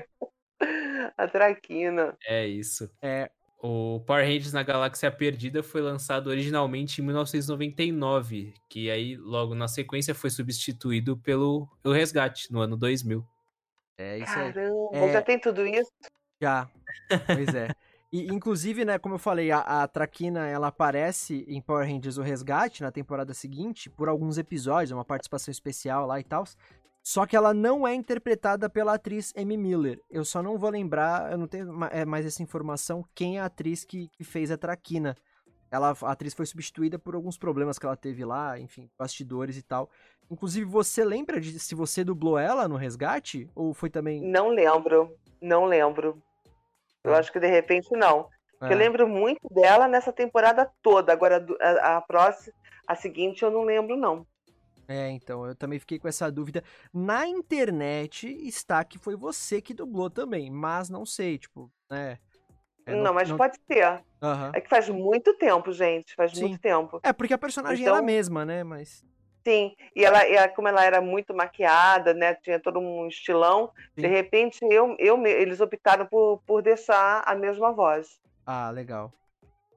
a 1.18 1.28
Traquina. 1.28 2.16
É 2.26 2.46
isso. 2.48 2.89
É, 3.02 3.30
O 3.66 4.01
Power 4.01 4.26
Rangers 4.26 4.51
na 4.51 4.61
Galáxia 4.61 5.09
Perdida 5.09 5.64
foi 5.64 5.82
lançado 5.82 6.28
originalmente 6.28 7.01
em 7.01 7.05
1999, 7.05 8.53
que 8.70 8.91
aí 8.91 9.16
logo 9.16 9.55
na 9.55 9.70
sequência 9.70 10.14
foi 10.14 10.30
substituído 10.30 11.16
pelo 11.18 11.70
O 11.84 11.91
Resgate 11.93 12.51
no 12.51 12.59
ano 12.59 12.76
2000. 12.76 13.26
é 13.97 14.18
isso 14.20 14.38
aí. 14.38 14.51
Caramba, 14.53 14.97
É. 14.97 15.14
já 15.14 15.22
tem 15.22 15.39
tudo 15.39 15.66
isso? 15.66 15.89
Já. 16.41 16.70
Pois 17.26 17.55
é. 17.55 17.70
E, 18.11 18.28
inclusive, 18.28 18.84
né, 18.86 18.99
como 18.99 19.16
eu 19.16 19.20
falei, 19.20 19.49
a, 19.49 19.59
a 19.59 19.88
Traquina, 19.88 20.45
ela 20.45 20.68
aparece 20.68 21.45
em 21.47 21.61
Power 21.61 21.88
Rangers 21.88 22.18
O 22.18 22.22
Resgate 22.22 22.84
na 22.84 22.91
temporada 22.91 23.34
seguinte, 23.34 23.89
por 23.89 24.07
alguns 24.09 24.38
episódios, 24.38 24.91
é 24.91 24.95
uma 24.95 25.05
participação 25.05 25.51
especial 25.51 26.05
lá 26.05 26.20
e 26.20 26.24
tal. 26.24 26.43
Só 27.04 27.26
que 27.26 27.36
ela 27.36 27.54
não 27.54 27.86
é 27.86 27.93
interpretada 27.93 28.70
pela 28.70 28.93
atriz 28.93 29.34
Amy 29.36 29.58
Miller. 29.58 29.99
Eu 30.10 30.24
só 30.24 30.41
não 30.41 30.58
vou 30.58 30.70
lembrar, 30.70 31.32
eu 31.34 31.38
não 31.38 31.47
tenho 31.47 31.84
é, 31.91 32.06
mais 32.06 32.26
essa 32.26 32.41
informação, 32.41 33.04
quem 33.14 33.38
é 33.38 33.41
a 33.41 33.45
atriz 33.45 33.84
que, 33.84 34.08
que 34.08 34.24
fez 34.24 34.49
a 34.49 34.58
Traquina. 34.58 35.18
Ela, 35.70 35.93
a 36.01 36.12
atriz 36.12 36.34
foi 36.34 36.45
substituída 36.45 36.97
por 36.97 37.14
alguns 37.14 37.38
problemas 37.38 37.78
que 37.78 37.86
ela 37.86 37.97
teve 37.97 38.24
lá, 38.24 38.58
enfim, 38.58 38.89
bastidores 38.97 39.58
e 39.58 39.64
tal. 39.64 39.89
Inclusive, 40.32 40.66
você 40.66 41.04
lembra 41.04 41.41
de 41.41 41.60
se 41.60 41.76
você 41.76 42.04
dublou 42.06 42.38
ela 42.38 42.68
no 42.70 42.78
Resgate? 42.78 43.49
Ou 43.54 43.74
foi 43.74 43.89
também. 43.89 44.22
Não 44.22 44.49
lembro. 44.49 45.14
Não 45.41 45.66
lembro. 45.66 46.22
Eu 47.04 47.14
Ah. 47.14 47.18
acho 47.18 47.34
que 47.34 47.39
de 47.39 47.47
repente 47.47 47.91
não. 47.91 48.30
É. 48.62 48.72
Eu 48.72 48.78
lembro 48.78 49.08
muito 49.10 49.41
dela 49.54 49.89
nessa 49.89 50.14
temporada 50.14 50.72
toda. 50.82 51.12
Agora, 51.12 51.45
a, 51.60 51.97
a 51.97 52.01
próxima, 52.01 52.54
a 52.88 52.95
seguinte, 52.95 53.43
eu 53.43 53.51
não 53.51 53.64
lembro, 53.64 53.97
não. 53.97 54.26
É, 54.88 55.09
então, 55.09 55.45
eu 55.45 55.55
também 55.55 55.79
fiquei 55.79 55.97
com 55.97 56.07
essa 56.07 56.31
dúvida. 56.31 56.63
Na 56.93 57.27
internet 57.27 58.27
está 58.47 58.84
que 58.84 58.97
foi 58.97 59.15
você 59.15 59.61
que 59.61 59.73
dublou 59.73 60.09
também, 60.09 60.51
mas 60.51 60.89
não 60.89 61.05
sei, 61.05 61.38
tipo, 61.38 61.71
né? 61.89 62.17
É, 62.86 62.93
não, 62.95 63.13
mas 63.13 63.31
pode 63.31 63.57
ser. 63.65 64.03
Aham. 64.21 64.51
É 64.53 64.59
que 64.59 64.69
faz 64.69 64.89
muito 64.89 65.34
tempo, 65.38 65.71
gente. 65.71 66.13
Faz 66.15 66.34
Sim. 66.34 66.41
muito 66.41 66.59
tempo. 66.59 66.99
É, 67.01 67.13
porque 67.13 67.34
a 67.34 67.38
personagem 67.38 67.84
Então- 67.84 67.93
era 67.95 68.03
a 68.03 68.05
mesma, 68.05 68.43
né? 68.45 68.61
Mas. 68.63 69.05
Sim. 69.47 69.73
E 69.95 70.03
ela, 70.03 70.21
ela- 70.27 70.49
como 70.49 70.67
ela 70.67 70.84
era 70.84 70.99
muito 71.01 71.34
maquiada, 71.34 72.13
né? 72.13 72.36
Tinha 72.36 72.59
todo 72.59 72.79
um 72.79 73.07
estilão. 73.07 73.71
De 73.95 74.01
Sim. 74.03 74.07
repente, 74.09 74.59
eu, 74.69 74.95
eu, 74.99 75.25
eles 75.25 75.61
optaram 75.61 76.05
por, 76.05 76.41
por 76.45 76.61
deixar 76.61 77.23
a 77.25 77.34
mesma 77.36 77.71
voz. 77.71 78.19
Ah, 78.45 78.69
legal. 78.69 79.13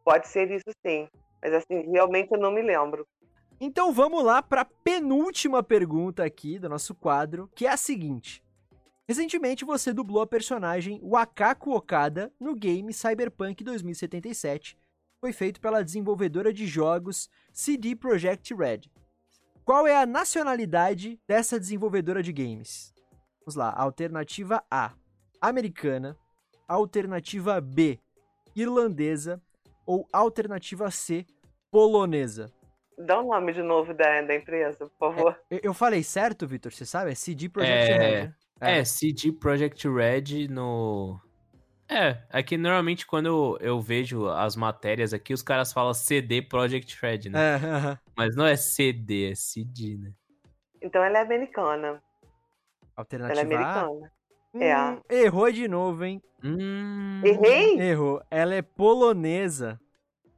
Pode 0.05 0.27
ser 0.27 0.51
isso 0.51 0.71
sim. 0.85 1.09
Mas 1.43 1.53
assim, 1.53 1.89
realmente 1.93 2.33
eu 2.33 2.39
não 2.41 2.51
me 2.51 2.63
lembro. 2.63 3.07
Então 3.59 3.91
vamos 3.91 4.23
lá 4.23 4.43
para 4.43 4.61
a 4.61 4.65
penúltima 4.67 5.63
pergunta 5.63 6.23
aqui 6.23 6.59
do 6.59 6.69
nosso 6.69 6.95
quadro, 6.95 7.51
que 7.55 7.67
é 7.67 7.71
a 7.71 7.77
seguinte. 7.77 8.45
Recentemente 9.09 9.65
você 9.65 9.95
dublou 9.95 10.21
a 10.21 10.27
personagem 10.27 11.01
Wakaku 11.03 11.73
Okada 11.75 12.31
no 12.39 12.55
game 12.55 12.93
Cyberpunk 12.93 13.65
2077. 13.65 14.77
Foi 15.19 15.33
feito 15.33 15.59
pela 15.59 15.83
desenvolvedora 15.83 16.53
de 16.53 16.67
jogos 16.67 17.31
CD 17.51 17.97
Projekt 17.97 18.53
Red. 18.53 18.81
Qual 19.65 19.87
é 19.87 19.97
a 19.97 20.05
nacionalidade 20.05 21.19
dessa 21.27 21.59
desenvolvedora 21.59 22.23
de 22.23 22.33
games? 22.33 22.93
Vamos 23.41 23.55
lá. 23.55 23.73
Alternativa 23.75 24.63
A: 24.71 24.93
americana. 25.41 26.15
Alternativa 26.69 27.59
B: 27.59 27.99
irlandesa. 28.55 29.41
Ou 29.87 30.07
alternativa 30.13 30.91
C: 30.91 31.25
polonesa. 31.71 32.53
Dá 32.99 33.21
o 33.21 33.29
nome 33.29 33.53
de 33.53 33.63
novo 33.63 33.93
da, 33.93 34.23
da 34.23 34.35
empresa, 34.35 34.87
por 34.99 35.15
favor. 35.15 35.41
Eu, 35.51 35.61
eu 35.65 35.75
falei 35.75 36.03
certo, 36.03 36.47
Vitor? 36.47 36.73
Você 36.73 36.87
sabe? 36.87 37.11
É 37.11 37.15
CD 37.15 37.49
Projekt 37.49 37.93
É, 37.93 37.97
Red. 37.99 38.25
né? 38.25 38.35
É, 38.61 38.85
CD 38.85 39.33
Projekt 39.33 39.89
Red 39.89 40.49
no. 40.49 41.21
É, 41.89 42.23
aqui 42.31 42.57
normalmente 42.57 43.07
quando 43.07 43.27
eu, 43.27 43.59
eu 43.61 43.81
vejo 43.81 44.27
as 44.29 44.57
matérias 44.57 45.13
aqui, 45.13 45.33
os 45.33 45.43
caras 45.43 45.73
falam 45.73 45.95
CD 45.95 46.43
Projekt 46.43 46.99
Red, 47.01 47.29
né? 47.31 47.39
É, 47.39 47.55
aham. 47.55 47.99
Mas 48.17 48.35
não 48.35 48.47
é 48.47 48.57
CD, 48.57 49.31
é 49.31 49.35
CD, 49.35 49.99
né? 49.99 50.13
Então 50.83 51.05
ela 51.05 51.19
é 51.19 51.23
americana. 51.23 51.89
Ela 51.89 52.01
é 52.01 52.03
Alternativa 52.97 53.55
americana. 53.55 54.11
É 54.11 54.17
Hum, 54.59 55.01
errou 55.11 55.53
de 55.53 55.69
novo, 55.69 56.03
hein? 56.03 56.23
Hum... 56.43 57.23
Errei? 57.25 57.79
Errou. 57.79 58.23
Ela 58.31 58.55
é 58.55 58.63
polonesa. 58.63 59.79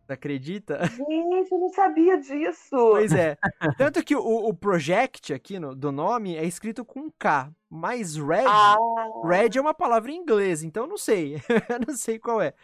Acredita? 0.08 0.80
Gente, 0.88 1.52
eu 1.52 1.58
não 1.58 1.68
sabia 1.68 2.18
disso. 2.18 2.70
Pois 2.70 3.12
é. 3.12 3.36
Tanto 3.76 4.02
que 4.02 4.16
o, 4.16 4.20
o 4.48 4.54
project 4.54 5.34
aqui 5.34 5.58
no- 5.58 5.74
do 5.74 5.92
nome 5.92 6.34
é 6.36 6.44
escrito 6.44 6.84
com 6.84 7.10
K, 7.10 7.50
mas 7.68 8.16
Red, 8.16 8.44
Ah, 8.46 8.76
Red 9.24 9.50
é 9.56 9.60
uma 9.60 9.74
palavra 9.74 10.10
em 10.10 10.16
inglês, 10.16 10.62
então 10.62 10.84
eu 10.84 10.88
não 10.88 10.96
sei. 10.96 11.34
eu 11.68 11.78
não 11.86 11.94
sei 11.96 12.18
qual 12.18 12.40
é. 12.40 12.54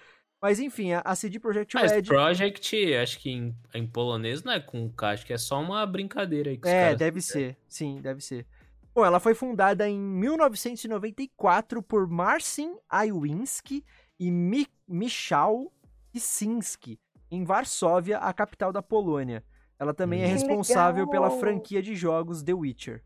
Mas 0.41 0.59
enfim, 0.61 0.93
a, 0.93 1.01
a 1.05 1.15
CD 1.15 1.39
Projekt 1.39 1.75
Mas 1.75 1.91
Red. 1.93 2.03
Project, 2.03 2.95
acho 2.97 3.19
que 3.19 3.31
em, 3.31 3.55
em 3.75 3.87
polonês 3.87 4.43
não 4.43 4.53
é 4.53 4.61
com 4.61 4.91
K, 4.91 5.11
acho 5.11 5.27
que 5.27 5.33
é 5.33 5.39
só 5.39 5.61
uma 5.61 5.87
brincadeira 5.87 6.51
aí 6.51 6.57
que 6.59 6.67
os 6.67 6.73
É, 6.73 6.81
caras 6.83 6.99
deve 6.99 7.21
ser. 7.21 7.57
Sim, 7.69 8.01
deve 8.01 8.21
ser. 8.23 8.47
Bom, 8.95 9.05
ela 9.05 9.19
foi 9.21 9.35
fundada 9.35 9.89
em 9.89 9.99
1994 9.99 11.83
por 11.83 12.07
Marcin 12.09 12.77
Iwinski 13.07 13.85
e 14.19 14.31
Mi 14.31 14.67
Michał 14.87 15.73
Kicinski, 16.13 17.01
em 17.31 17.45
Varsóvia, 17.45 18.19
a 18.19 18.33
capital 18.33 18.73
da 18.73 18.83
Polônia. 18.83 19.43
Ela 19.79 19.93
também 19.95 20.23
é 20.23 20.25
Hum. 20.25 20.29
Que 20.29 20.33
responsável 20.35 21.09
pela 21.09 21.27
legal! 21.27 21.41
franquia 21.41 21.83
de 21.83 21.95
jogos 21.97 22.43
The 22.43 22.53
Witcher. 22.55 23.03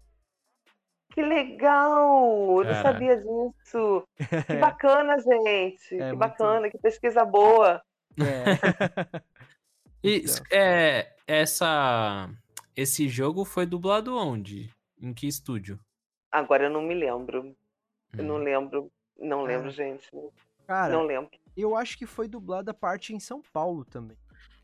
que 1.13 1.23
legal! 1.23 2.59
Eu 2.63 2.65
não 2.65 2.83
sabia 2.83 3.17
disso. 3.17 4.05
Que 4.47 4.55
bacana, 4.61 5.17
gente. 5.19 5.95
É 5.95 5.99
que 5.99 6.05
muito- 6.05 6.17
bacana, 6.19 6.71
que 6.71 6.79
pesquisa 6.79 7.25
boa. 7.25 7.83
É. 8.19 8.45
E 10.03 10.19
Então. 10.19 10.45
é, 10.53 11.13
essa, 11.27 12.31
esse 12.77 13.09
jogo 13.09 13.45
foi 13.45 13.67
dublado 13.67 14.17
onde? 14.17 14.71
Em 15.01 15.13
que 15.13 15.27
estúdio? 15.27 15.79
Agora 16.31 16.65
eu 16.67 16.71
não 16.71 16.83
me 16.83 16.95
lembro. 16.95 17.53
Eu 18.17 18.23
não 18.25 18.37
Hum. 18.37 18.39
lembro. 18.45 18.93
Não 19.19 19.43
lembro, 19.43 19.69
Ah. 19.69 19.73
gente. 19.73 20.09
Cara, 20.69 20.93
Não 20.93 21.03
lembro. 21.03 21.31
Eu 21.61 21.77
acho 21.77 21.99
que 21.99 22.07
foi 22.07 22.29
dublada 22.29 22.73
parte 22.73 23.15
em 23.15 23.21
São 23.21 23.43
Paulo 23.53 23.85
também. 23.85 24.17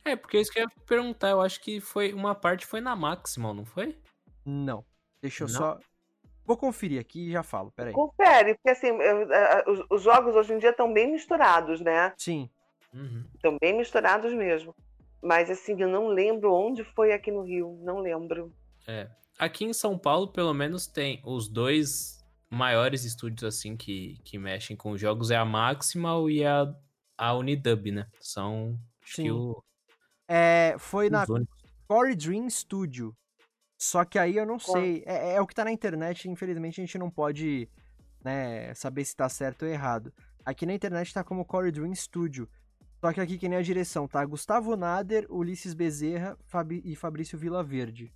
É, 0.05 0.15
porque 0.15 0.39
isso 0.39 0.53
que 0.53 0.59
eu 0.59 0.65
ia 0.65 0.71
perguntar, 0.87 1.31
eu 1.31 1.41
acho 1.41 1.61
que 1.61 1.81
foi 1.81 2.13
uma 2.13 2.35
parte 2.35 2.67
foi 2.67 2.81
na 2.81 2.95
Maximal, 2.95 3.55
não 3.55 3.65
foi? 3.65 3.99
Não. 4.45 4.85
Deixa 5.21 5.45
eu 5.45 5.49
Não? 5.49 5.55
só. 5.55 5.79
Vou 6.45 6.59
conferir 6.59 7.01
aqui 7.01 7.29
e 7.29 7.33
já 7.33 7.43
falo, 7.43 7.73
peraí. 7.73 7.95
Confere, 7.95 8.55
porque 8.55 8.69
assim, 8.69 8.91
os 9.89 10.03
jogos 10.03 10.37
hoje 10.37 10.53
em 10.53 10.59
dia 10.59 10.71
estão 10.71 10.93
bem 10.93 11.11
misturados, 11.11 11.81
né? 11.81 12.13
Sim. 12.19 12.51
Uhum. 12.93 13.25
Estão 13.35 13.57
bem 13.59 13.75
misturados 13.77 14.35
mesmo. 14.35 14.75
Mas 15.23 15.49
assim, 15.49 15.75
eu 15.81 15.89
não 15.89 16.09
lembro 16.09 16.53
onde 16.53 16.85
foi 16.85 17.13
aqui 17.13 17.31
no 17.31 17.43
Rio. 17.43 17.79
Não 17.83 18.01
lembro. 18.01 18.53
É. 18.87 19.09
Aqui 19.39 19.65
em 19.65 19.73
São 19.73 19.99
Paulo, 19.99 20.29
pelo 20.29 20.53
menos, 20.53 20.87
tem 20.87 21.23
os 21.25 21.49
dois 21.49 22.24
maiores 22.51 23.05
estúdios 23.05 23.45
assim 23.45 23.77
que, 23.77 24.19
que 24.25 24.39
mexem 24.39 24.77
com 24.77 24.97
jogos 24.97 25.31
é 25.31 25.37
a 25.37 25.45
Maximal 25.45 26.31
e 26.31 26.45
a, 26.45 26.73
a 27.17 27.35
Unidub, 27.35 27.91
né? 27.91 28.07
São 28.21 28.79
acho 29.03 29.17
Sim. 29.17 29.23
que 29.25 29.31
o, 29.33 29.63
É, 30.29 30.77
foi 30.79 31.11
na 31.11 31.25
únicos. 31.29 31.63
Core 31.89 32.15
Dream 32.15 32.49
Studio. 32.49 33.15
Só 33.77 34.05
que 34.05 34.19
aí 34.19 34.37
eu 34.37 34.47
não 34.47 34.59
sei. 34.59 35.03
É, 35.07 35.35
é 35.35 35.41
o 35.41 35.47
que 35.47 35.55
tá 35.55 35.65
na 35.65 35.73
internet, 35.73 36.29
infelizmente 36.29 36.81
a 36.81 36.85
gente 36.85 36.97
não 36.99 37.11
pode 37.11 37.69
né, 38.25 38.73
saber 38.75 39.05
se 39.05 39.15
tá 39.15 39.29
certo 39.29 39.65
ou 39.65 39.69
errado. 39.69 40.13
Aqui 40.45 40.65
na 40.65 40.73
internet 40.75 41.13
tá 41.13 41.23
como 41.25 41.45
Core 41.45 41.71
Dream 41.73 41.95
Studio. 41.95 42.49
Só 43.01 43.13
que 43.13 43.21
aqui 43.21 43.37
que 43.37 43.49
nem 43.49 43.59
a 43.59 43.63
direção, 43.63 44.09
tá? 44.09 44.25
Gustavo 44.25 44.77
Nader, 44.77 45.27
Ulisses 45.29 45.75
Bezerra 45.75 46.39
Fabi- 46.47 46.81
e 46.87 46.97
Fabrício 46.97 47.37
Vilaverde. 47.39 48.11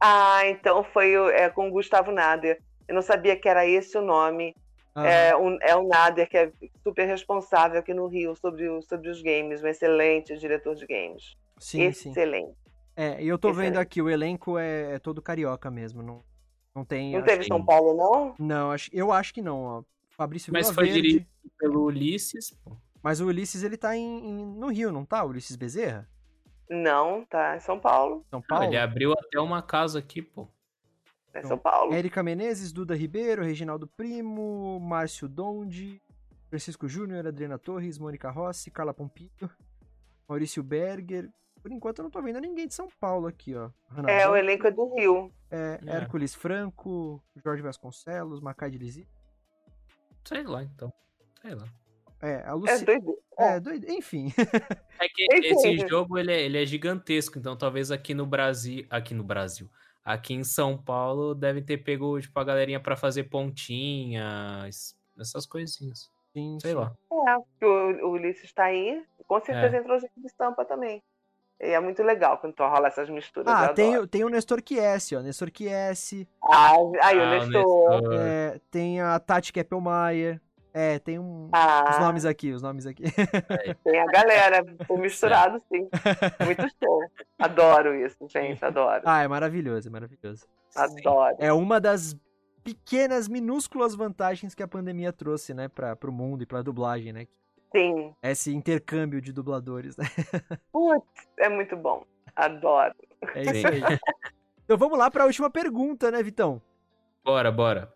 Ah, 0.00 0.46
então 0.46 0.84
foi 0.84 1.14
é, 1.32 1.48
com 1.48 1.68
o 1.68 1.72
Gustavo 1.72 2.12
Nader. 2.12 2.62
Eu 2.88 2.94
não 2.94 3.02
sabia 3.02 3.36
que 3.36 3.48
era 3.48 3.66
esse 3.66 3.96
o 3.96 4.02
nome. 4.02 4.56
Ah, 4.94 5.06
É, 5.06 5.36
um- 5.36 5.58
é 5.60 5.76
o 5.76 5.86
Nader, 5.86 6.28
que 6.28 6.36
é 6.36 6.50
super 6.82 7.06
responsável 7.06 7.78
aqui 7.78 7.94
no 7.94 8.06
Rio 8.08 8.34
sobre, 8.34 8.68
o- 8.68 8.82
sobre 8.82 9.08
os 9.10 9.22
games. 9.22 9.62
Um 9.62 9.68
excelente 9.68 10.36
diretor 10.36 10.74
de 10.74 10.86
games. 10.86 11.36
sim, 11.60 11.92
sim. 11.92 12.10
excelente. 12.10 12.56
É, 12.96 13.22
e 13.22 13.28
eu 13.28 13.38
tô 13.38 13.52
vendo 13.52 13.66
Excelente. 13.74 13.78
aqui, 13.78 14.02
o 14.02 14.10
elenco 14.10 14.58
é, 14.58 14.94
é 14.94 14.98
todo 14.98 15.22
carioca 15.22 15.70
mesmo. 15.70 16.02
Não, 16.02 16.24
não 16.74 16.84
tem. 16.84 17.12
Não 17.12 17.22
teve 17.22 17.42
que- 17.42 17.48
São 17.48 17.64
Paulo, 17.64 17.94
não? 17.96 18.34
Não, 18.38 18.72
acho, 18.72 18.90
eu 18.92 19.12
acho 19.12 19.32
que 19.32 19.40
não, 19.42 19.62
ó. 19.62 19.82
Fabrício 20.10 20.52
Mas 20.52 20.68
foi 20.70 20.88
dirigido 20.88 21.26
pelo 21.58 21.84
Ulisses, 21.84 22.50
pô. 22.64 22.76
Mas 23.00 23.20
o 23.20 23.26
Ulisses, 23.26 23.62
ele 23.62 23.76
tá 23.76 23.96
em, 23.96 24.02
em- 24.02 24.58
no 24.58 24.66
Rio, 24.68 24.90
não 24.90 25.04
tá? 25.04 25.22
O 25.22 25.28
Ulisses 25.28 25.54
Bezerra? 25.54 26.08
Não, 26.68 27.24
tá 27.26 27.56
em 27.56 27.60
São 27.60 27.78
Paulo. 27.78 28.24
São 28.28 28.42
Paulo? 28.42 28.64
ele 28.64 28.76
abriu 28.76 29.12
até 29.12 29.38
uma 29.40 29.62
casa 29.62 30.00
aqui, 30.00 30.20
pô. 30.20 30.48
Em 31.34 31.38
Então, 31.38 31.48
São 31.48 31.58
Paulo. 31.58 31.92
Érica 31.94 32.22
Menezes, 32.22 32.72
Duda 32.72 32.94
Ribeiro, 32.94 33.42
Reginaldo 33.44 33.86
Primo, 33.86 34.78
Márcio 34.80 35.28
Donde, 35.28 36.00
Francisco 36.48 36.88
Júnior, 36.88 37.26
Adriana 37.26 37.58
Torres, 37.58 37.98
Mônica 37.98 38.30
Rossi, 38.30 38.70
Carla 38.70 38.94
Pompilho, 38.94 39.50
Maurício 40.28 40.62
Berger. 40.62 41.28
Por 41.60 41.70
enquanto 41.72 41.98
eu 41.98 42.04
não 42.04 42.10
tô 42.10 42.22
vendo 42.22 42.40
ninguém 42.40 42.66
de 42.66 42.74
São 42.74 42.88
Paulo 43.00 43.26
aqui, 43.26 43.54
ó. 43.54 43.70
É, 44.06 44.28
o 44.28 44.36
elenco 44.36 44.66
é 44.66 44.70
do 44.70 44.94
Rio. 44.94 45.32
é, 45.50 45.78
É. 45.86 45.90
Hércules 45.96 46.34
Franco, 46.34 47.22
Jorge 47.44 47.62
Vasconcelos, 47.62 48.40
Macai 48.40 48.70
de 48.70 48.78
Lisi. 48.78 49.08
Sei 50.24 50.42
lá, 50.44 50.62
então. 50.62 50.92
Sei 51.42 51.54
lá. 51.54 51.64
É, 52.20 52.36
a 52.44 52.48
É 52.50 52.52
Luci... 52.52 52.84
doido. 52.84 53.18
É, 53.38 53.60
doido. 53.60 53.88
Enfim. 53.90 54.32
É 55.00 55.08
que 55.08 55.26
Esse- 55.32 55.68
esse 55.68 55.88
jogo 55.88 56.18
ele 56.18 56.32
é, 56.32 56.42
ele 56.42 56.60
é 56.62 56.66
gigantesco, 56.66 57.38
então 57.38 57.56
talvez 57.56 57.90
aqui 57.92 58.12
no 58.14 58.26
Brasil, 58.26 58.84
aqui 58.90 59.14
no 59.14 59.22
Brasil, 59.22 59.70
aqui 60.08 60.32
em 60.34 60.42
São 60.44 60.76
Paulo 60.76 61.34
devem 61.34 61.62
ter 61.62 61.78
pego 61.78 62.18
tipo 62.20 62.38
a 62.40 62.44
galerinha 62.44 62.80
pra 62.80 62.96
fazer 62.96 63.24
pontinhas, 63.24 64.96
essas 65.18 65.44
coisinhas. 65.46 66.10
Sim, 66.32 66.58
Sei 66.60 66.70
sim. 66.72 66.76
lá. 66.76 66.92
É, 67.12 67.34
porque 67.38 67.64
o, 67.64 68.06
o 68.08 68.10
Ulisses 68.12 68.44
está 68.44 68.64
aí. 68.64 69.02
Com 69.26 69.40
certeza 69.40 69.76
É. 69.76 69.80
entrou 69.80 69.98
gente 69.98 70.12
de 70.16 70.26
estampa 70.26 70.64
também. 70.64 71.02
E 71.60 71.66
é 71.70 71.80
muito 71.80 72.02
legal 72.02 72.38
quando 72.38 72.54
rola 72.60 72.86
essas 72.88 73.10
misturas. 73.10 73.52
Ah, 73.52 73.68
tem, 73.74 73.88
adoro. 73.90 74.04
o- 74.04 74.06
tem 74.06 74.24
o 74.24 74.28
Nestor 74.28 74.62
Chiesi, 74.66 75.16
ó. 75.16 75.20
Nestor 75.20 75.50
Chiesi. 75.52 76.26
Ah, 76.42 76.74
aí 77.02 77.18
o 77.18 77.22
Ah, 77.22 77.26
o 77.26 77.30
Nestor. 77.30 77.90
Nestor. 78.00 78.14
É, 78.14 78.60
tem 78.70 79.00
a 79.00 79.18
Tati 79.18 79.52
Keppelmeier. 79.52 80.40
É, 80.80 80.96
tem 81.00 81.18
um, 81.18 81.46
os 81.46 81.50
Ah, 81.52 81.98
nomes 82.00 82.24
aqui, 82.24 82.52
os 82.52 82.62
nomes 82.62 82.86
aqui. 82.86 83.02
tem 83.82 83.98
a 83.98 84.06
galera. 84.06 84.64
O 84.88 84.96
misturado, 84.96 85.60
sim. 85.68 85.88
Muito 86.46 86.62
show. 86.80 87.00
Adoro 87.36 87.96
isso, 87.96 88.28
gente. 88.28 88.64
Adoro. 88.64 89.02
ah, 89.04 89.20
é 89.24 89.26
maravilhoso, 89.26 89.88
é 89.88 89.90
maravilhoso. 89.90 90.46
Adoro. 90.76 91.34
É 91.40 91.52
uma 91.52 91.80
das 91.80 92.16
pequenas, 92.62 93.26
minúsculas 93.26 93.96
vantagens 93.96 94.54
que 94.54 94.62
a 94.62 94.68
pandemia 94.68 95.12
trouxe, 95.12 95.52
né, 95.52 95.66
pra, 95.66 95.96
pro 95.96 96.12
mundo 96.12 96.44
e 96.44 96.46
pra 96.46 96.62
dublagem, 96.62 97.12
né? 97.12 97.26
Sim. 97.74 98.14
Esse 98.22 98.54
intercâmbio 98.54 99.20
de 99.20 99.32
dubladores, 99.32 99.96
né? 99.96 100.04
Putz, 100.70 101.02
é 101.40 101.48
muito 101.48 101.76
bom. 101.76 102.04
Adoro. 102.36 102.94
É 103.34 103.42
isso 103.42 103.66
aí. 103.66 103.82
Então 104.64 104.78
vamos 104.78 104.96
lá 104.96 105.10
pra 105.10 105.26
última 105.26 105.50
pergunta, 105.50 106.08
né, 106.12 106.22
Vitão? 106.22 106.62
Bora, 107.24 107.50
bora. 107.50 107.92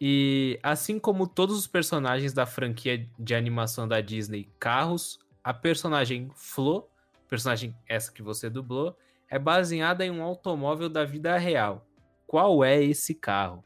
E 0.00 0.60
assim 0.62 0.98
como 0.98 1.26
todos 1.26 1.58
os 1.58 1.66
personagens 1.66 2.32
da 2.32 2.46
franquia 2.46 3.08
de 3.18 3.34
animação 3.34 3.88
da 3.88 4.00
Disney 4.00 4.48
Carros, 4.58 5.18
a 5.42 5.52
personagem 5.52 6.30
Flo, 6.36 6.88
personagem 7.28 7.74
essa 7.88 8.12
que 8.12 8.22
você 8.22 8.48
dublou, 8.48 8.96
é 9.28 9.38
baseada 9.38 10.04
em 10.04 10.10
um 10.10 10.22
automóvel 10.22 10.88
da 10.88 11.04
vida 11.04 11.36
real. 11.36 11.86
Qual 12.26 12.64
é 12.64 12.82
esse 12.82 13.14
carro? 13.14 13.64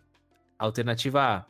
Alternativa 0.59 1.23
A: 1.23 1.47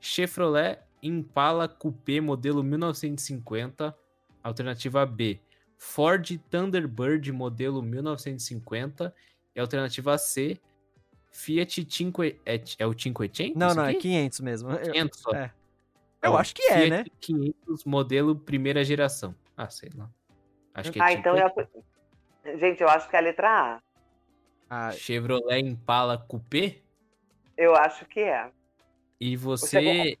Chevrolet 0.00 0.78
Impala 1.02 1.66
Coupé 1.66 2.20
modelo 2.20 2.62
1950. 2.62 3.96
Alternativa 4.42 5.04
B: 5.04 5.40
Ford 5.76 6.38
Thunderbird 6.50 7.32
modelo 7.32 7.82
1950. 7.82 9.14
E 9.54 9.60
alternativa 9.60 10.16
C: 10.16 10.60
Fiat 11.30 11.86
Cinquecento. 11.88 12.40
É 12.78 12.86
o 12.86 12.98
Cinquecento? 12.98 13.58
Não, 13.58 13.68
isso 13.68 13.76
não, 13.76 13.84
é 13.84 13.90
aqui? 13.90 14.00
500 14.00 14.40
mesmo. 14.40 14.70
Eu, 14.72 14.92
500 14.92 15.18
só. 15.20 15.30
é. 15.34 15.50
Eu 16.22 16.36
acho 16.36 16.54
que 16.54 16.62
é, 16.62 16.74
Fiat 16.74 16.90
né? 16.90 17.04
500 17.20 17.84
modelo 17.84 18.36
primeira 18.36 18.84
geração. 18.84 19.34
Ah, 19.56 19.68
sei 19.70 19.90
lá. 19.96 20.08
Acho 20.74 20.92
que 20.92 21.00
é 21.00 21.02
Ah, 21.02 21.12
então 21.12 21.36
é 21.36 21.42
a... 21.42 21.52
Gente, 22.56 22.80
eu 22.82 22.88
acho 22.88 23.08
que 23.08 23.16
é 23.16 23.18
a 23.18 23.22
letra 23.22 23.48
A. 23.48 23.80
Ah, 24.68 24.92
Chevrolet 24.92 25.60
Impala 25.60 26.16
Coupé. 26.16 26.78
Eu 27.56 27.74
acho 27.76 28.04
que 28.06 28.20
é. 28.20 28.50
E 29.20 29.36
você 29.36 29.80
Você 29.80 30.18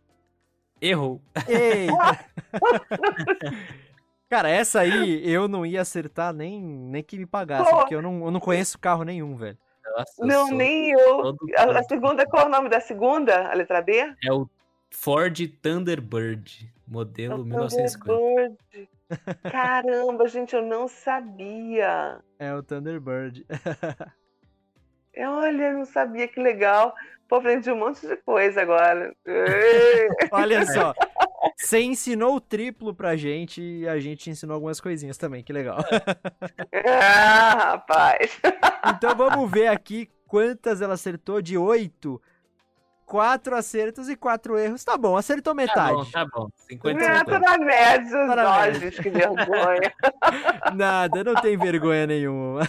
errou. 0.80 1.20
ei! 1.48 1.86
Cara, 4.28 4.48
essa 4.48 4.80
aí 4.80 5.28
eu 5.28 5.48
não 5.48 5.66
ia 5.66 5.80
acertar 5.80 6.32
nem, 6.32 6.62
nem 6.62 7.02
que 7.02 7.18
me 7.18 7.26
pagasse, 7.26 7.68
Pô. 7.70 7.78
porque 7.78 7.94
eu 7.94 8.02
não, 8.02 8.24
eu 8.24 8.30
não 8.30 8.38
conheço 8.38 8.78
carro 8.78 9.02
nenhum, 9.02 9.34
velho. 9.34 9.58
Nossa, 9.96 10.14
eu 10.18 10.26
Não, 10.26 10.48
sou 10.48 10.56
nem 10.56 10.90
eu. 10.90 11.36
A, 11.56 11.78
a 11.78 11.82
segunda, 11.82 12.26
qual 12.26 12.44
é 12.44 12.46
o 12.46 12.50
nome 12.50 12.68
da 12.68 12.80
segunda? 12.80 13.48
A 13.50 13.54
letra 13.54 13.82
B? 13.82 14.14
É 14.24 14.32
o 14.32 14.48
Ford 14.90 15.36
Thunderbird, 15.62 16.72
modelo 16.86 17.44
1950. 17.44 18.56
Thunderbird. 18.70 18.90
Caramba, 19.50 20.28
gente, 20.28 20.54
eu 20.54 20.62
não 20.62 20.86
sabia. 20.86 22.20
É 22.38 22.54
o 22.54 22.62
Thunderbird. 22.62 23.44
É, 25.12 25.28
Olha, 25.28 25.64
eu 25.64 25.78
não 25.78 25.84
sabia, 25.84 26.28
que 26.28 26.40
legal. 26.40 26.94
Pô, 27.28 27.36
aprendi 27.36 27.70
um 27.70 27.76
monte 27.76 28.06
de 28.06 28.16
coisa 28.18 28.62
agora. 28.62 29.14
Olha 30.30 30.64
só. 30.66 30.94
Você 31.70 31.82
ensinou 31.82 32.34
o 32.34 32.40
triplo 32.40 32.92
pra 32.92 33.14
gente 33.14 33.62
e 33.62 33.86
a 33.86 34.00
gente 34.00 34.28
ensinou 34.28 34.54
algumas 34.54 34.80
coisinhas 34.80 35.16
também, 35.16 35.40
que 35.40 35.52
legal. 35.52 35.78
ah, 36.84 37.54
rapaz. 37.54 38.40
Então 38.88 39.14
vamos 39.14 39.48
ver 39.48 39.68
aqui 39.68 40.10
quantas 40.26 40.80
ela 40.80 40.94
acertou 40.94 41.40
de 41.40 41.56
oito. 41.56 42.20
Quatro 43.10 43.56
acertos 43.56 44.08
e 44.08 44.14
quatro 44.14 44.56
erros. 44.56 44.84
Tá 44.84 44.96
bom, 44.96 45.16
acertou 45.16 45.52
Tá 45.52 45.54
metade. 45.56 45.92
bom, 45.94 46.04
tá 46.04 46.24
bom. 46.32 46.48
50 46.68 47.00
É, 47.02 47.18
50. 47.18 47.24
tô 47.24 47.38
na 47.40 47.58
média. 47.58 48.08
Tá 48.08 48.36
na 48.36 48.42
Nossa, 48.44 48.60
média. 48.66 48.80
gente, 48.80 49.02
que 49.02 49.10
vergonha. 49.10 49.92
Nada, 50.76 51.24
não 51.24 51.34
tem 51.34 51.56
vergonha 51.58 52.06
nenhuma. 52.06 52.60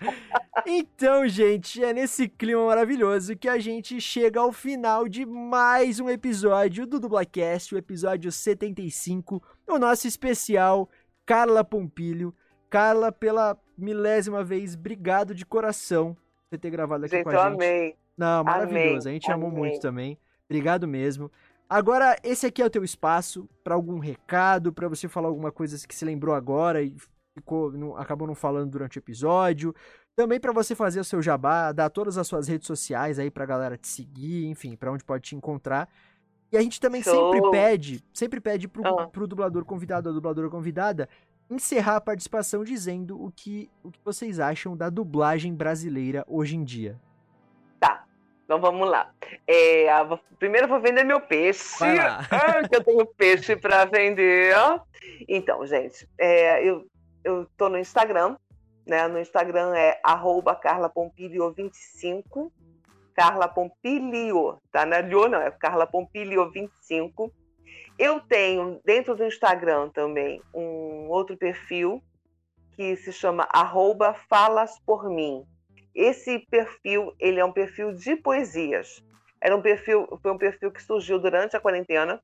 então, 0.64 1.28
gente, 1.28 1.84
é 1.84 1.92
nesse 1.92 2.26
clima 2.28 2.64
maravilhoso 2.64 3.36
que 3.36 3.46
a 3.46 3.58
gente 3.58 4.00
chega 4.00 4.40
ao 4.40 4.52
final 4.52 5.06
de 5.06 5.26
mais 5.26 6.00
um 6.00 6.08
episódio 6.08 6.86
do 6.86 6.98
Dublacast, 6.98 7.74
o 7.74 7.78
episódio 7.78 8.32
75, 8.32 9.42
o 9.68 9.78
nosso 9.78 10.06
especial 10.08 10.88
Carla 11.26 11.62
Pompilho. 11.62 12.34
Carla, 12.70 13.12
pela 13.12 13.54
milésima 13.76 14.42
vez, 14.42 14.74
obrigado 14.74 15.34
de 15.34 15.44
coração 15.44 16.16
ter 16.58 16.70
gravado 16.70 17.04
aqui 17.04 17.16
Gente, 17.16 17.24
com 17.24 17.32
eu 17.32 17.40
a 17.40 17.44
gente. 17.50 17.54
amei. 17.54 17.96
Não, 18.16 18.44
maravilhoso. 18.44 19.08
A 19.08 19.12
gente 19.12 19.30
amou 19.30 19.50
muito 19.50 19.80
também. 19.80 20.18
Obrigado 20.48 20.86
mesmo. 20.86 21.30
Agora, 21.68 22.16
esse 22.22 22.46
aqui 22.46 22.60
é 22.62 22.66
o 22.66 22.70
teu 22.70 22.84
espaço 22.84 23.48
para 23.64 23.74
algum 23.74 23.98
recado, 23.98 24.72
para 24.72 24.86
você 24.88 25.08
falar 25.08 25.28
alguma 25.28 25.50
coisa 25.50 25.86
que 25.86 25.94
se 25.94 26.04
lembrou 26.04 26.34
agora 26.34 26.82
e 26.82 26.94
ficou, 27.36 27.72
não- 27.72 27.96
acabou 27.96 28.28
não 28.28 28.34
falando 28.34 28.70
durante 28.70 28.98
o 28.98 29.00
episódio. 29.00 29.74
Também 30.14 30.38
para 30.38 30.52
você 30.52 30.74
fazer 30.76 31.00
o 31.00 31.04
seu 31.04 31.20
jabá, 31.20 31.72
dar 31.72 31.90
todas 31.90 32.16
as 32.18 32.28
suas 32.28 32.46
redes 32.46 32.66
sociais 32.68 33.18
aí 33.18 33.30
pra 33.30 33.46
galera 33.46 33.76
te 33.76 33.88
seguir, 33.88 34.46
enfim, 34.46 34.76
para 34.76 34.92
onde 34.92 35.02
pode 35.02 35.24
te 35.24 35.34
encontrar. 35.34 35.88
E 36.52 36.56
a 36.56 36.60
gente 36.62 36.80
também 36.80 37.02
Show. 37.02 37.32
sempre 37.32 37.50
pede, 37.50 38.04
sempre 38.12 38.40
pede 38.40 38.68
pro, 38.68 38.86
Ah. 38.86 39.08
pro 39.08 39.26
dublador 39.26 39.64
convidado 39.64 40.08
ou 40.10 40.14
dubladora 40.14 40.48
convidada 40.48 41.08
encerrar 41.50 41.96
a 41.96 42.00
participação 42.00 42.62
dizendo 42.62 43.20
o 43.20 43.32
que, 43.32 43.68
o 43.82 43.90
que 43.90 43.98
vocês 44.04 44.38
acham 44.38 44.76
da 44.76 44.88
dublagem 44.88 45.52
brasileira 45.54 46.24
hoje 46.28 46.56
em 46.56 46.62
dia. 46.62 47.00
Então 48.44 48.60
vamos 48.60 48.88
lá. 48.88 49.10
É, 49.46 49.88
a- 49.90 50.18
primeiro 50.38 50.66
eu 50.66 50.70
vou 50.70 50.80
vender 50.80 51.04
meu 51.04 51.20
peixe. 51.20 51.82
Ah, 52.30 52.68
que 52.68 52.76
eu 52.76 52.84
tenho 52.84 53.06
peixe 53.06 53.56
para 53.56 53.84
vender. 53.86 54.54
Então, 55.28 55.66
gente, 55.66 56.08
é, 56.18 56.62
eu, 56.62 56.86
eu 57.24 57.46
tô 57.56 57.68
no 57.68 57.78
Instagram, 57.78 58.36
né? 58.86 59.08
No 59.08 59.18
Instagram 59.18 59.74
é 59.74 59.98
arroba 60.04 60.54
carlapompilio25. 60.54 62.50
Carla 63.14 63.46
Pompilio, 63.46 64.58
tá? 64.72 64.84
Não 64.84 64.96
é 64.96 65.02
Lio, 65.02 65.28
não, 65.28 65.40
é 65.40 65.48
Carla 65.52 65.86
Pompilio25. 65.86 67.30
Eu 67.96 68.20
tenho 68.20 68.80
dentro 68.84 69.14
do 69.14 69.24
Instagram 69.24 69.88
também 69.90 70.42
um 70.52 71.08
outro 71.08 71.36
perfil 71.36 72.02
que 72.74 72.96
se 72.96 73.12
chama 73.12 73.46
arroba 73.52 74.14
falas 74.28 74.80
por 74.84 75.08
mim. 75.08 75.44
Esse 75.94 76.40
perfil, 76.50 77.14
ele 77.20 77.38
é 77.38 77.44
um 77.44 77.52
perfil 77.52 77.92
de 77.94 78.16
poesias. 78.16 79.02
Era 79.40 79.56
um 79.56 79.62
perfil, 79.62 80.06
foi 80.22 80.32
um 80.32 80.38
perfil 80.38 80.72
que 80.72 80.82
surgiu 80.82 81.18
durante 81.18 81.56
a 81.56 81.60
quarentena, 81.60 82.20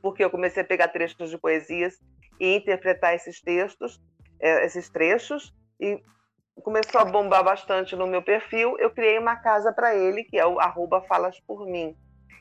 porque 0.00 0.24
eu 0.24 0.30
comecei 0.30 0.62
a 0.62 0.66
pegar 0.66 0.88
trechos 0.88 1.30
de 1.30 1.36
poesias 1.36 1.98
e 2.40 2.56
interpretar 2.56 3.14
esses 3.14 3.40
textos, 3.40 4.00
eh, 4.40 4.64
esses 4.64 4.88
trechos, 4.88 5.52
e 5.80 6.00
começou 6.62 7.00
a 7.00 7.04
bombar 7.04 7.44
bastante 7.44 7.94
no 7.96 8.06
meu 8.06 8.22
perfil. 8.22 8.76
Eu 8.78 8.90
criei 8.90 9.18
uma 9.18 9.36
casa 9.36 9.72
para 9.72 9.94
ele, 9.94 10.24
que 10.24 10.38
é 10.38 10.46
o 10.46 10.60
arroba 10.60 11.02
falas 11.02 11.38
por 11.40 11.66
mim. 11.66 11.96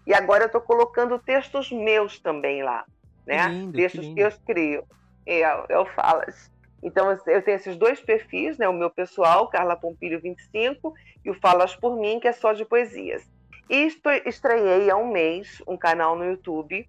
E 0.05 0.13
agora 0.13 0.43
eu 0.43 0.47
estou 0.47 0.61
colocando 0.61 1.19
textos 1.19 1.71
meus 1.71 2.19
também 2.19 2.63
lá, 2.63 2.85
né? 3.25 3.43
Que 3.43 3.49
lindo, 3.49 3.71
que 3.73 3.77
textos 3.81 4.01
que, 4.01 4.07
lindo. 4.07 4.21
eu 4.21 4.31
crio. 4.45 4.83
É, 5.25 5.73
eu 5.73 5.85
falas. 5.87 6.49
Então 6.83 7.11
eu 7.11 7.41
tenho 7.41 7.55
esses 7.55 7.75
dois 7.75 7.99
perfis, 7.99 8.57
né? 8.57 8.67
O 8.67 8.73
meu 8.73 8.89
pessoal, 8.89 9.49
Carla 9.49 9.75
Pompilho 9.75 10.21
25, 10.21 10.93
e 11.25 11.29
o 11.29 11.39
Falas 11.39 11.75
por 11.75 11.97
Mim, 11.97 12.19
que 12.19 12.27
é 12.27 12.31
só 12.31 12.53
de 12.53 12.65
poesias. 12.65 13.27
E 13.69 13.89
estreiei 14.25 14.89
há 14.89 14.95
um 14.95 15.11
mês 15.11 15.61
um 15.67 15.77
canal 15.77 16.15
no 16.15 16.25
YouTube 16.25 16.87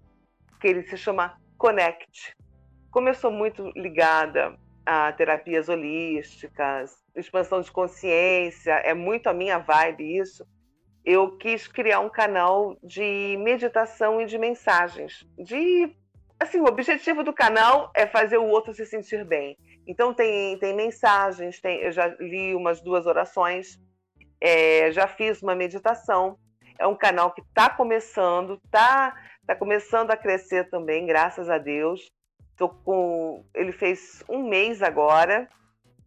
que 0.60 0.68
ele 0.68 0.82
se 0.82 0.96
chama 0.96 1.36
Connect. 1.56 2.36
Como 2.90 3.08
eu 3.08 3.14
sou 3.14 3.30
muito 3.30 3.70
ligada 3.76 4.56
a 4.84 5.12
terapias 5.12 5.68
holísticas, 5.68 6.96
expansão 7.14 7.60
de 7.60 7.70
consciência, 7.70 8.72
é 8.72 8.94
muito 8.94 9.28
a 9.28 9.34
minha 9.34 9.58
vibe 9.58 10.18
isso. 10.18 10.46
Eu 11.04 11.36
quis 11.36 11.66
criar 11.66 12.00
um 12.00 12.08
canal 12.08 12.76
de 12.82 13.36
meditação 13.38 14.20
e 14.20 14.26
de 14.26 14.38
mensagens. 14.38 15.26
De 15.38 15.94
assim, 16.40 16.60
o 16.60 16.66
objetivo 16.66 17.24
do 17.24 17.32
canal 17.32 17.90
é 17.94 18.06
fazer 18.06 18.38
o 18.38 18.46
outro 18.46 18.72
se 18.72 18.86
sentir 18.86 19.24
bem. 19.24 19.56
Então 19.86 20.14
tem, 20.14 20.58
tem 20.58 20.74
mensagens, 20.74 21.60
tem, 21.60 21.80
eu 21.80 21.92
já 21.92 22.06
li 22.20 22.54
umas 22.54 22.80
duas 22.80 23.06
orações, 23.06 23.78
é, 24.40 24.92
já 24.92 25.06
fiz 25.06 25.42
uma 25.42 25.54
meditação. 25.54 26.38
É 26.78 26.86
um 26.86 26.94
canal 26.94 27.32
que 27.32 27.40
está 27.40 27.68
começando, 27.68 28.60
está 28.64 29.16
tá 29.46 29.56
começando 29.56 30.10
a 30.10 30.16
crescer 30.16 30.70
também, 30.70 31.06
graças 31.06 31.50
a 31.50 31.58
Deus. 31.58 32.12
Tô 32.56 32.68
com, 32.68 33.44
ele 33.54 33.72
fez 33.72 34.22
um 34.28 34.48
mês 34.48 34.82
agora 34.82 35.48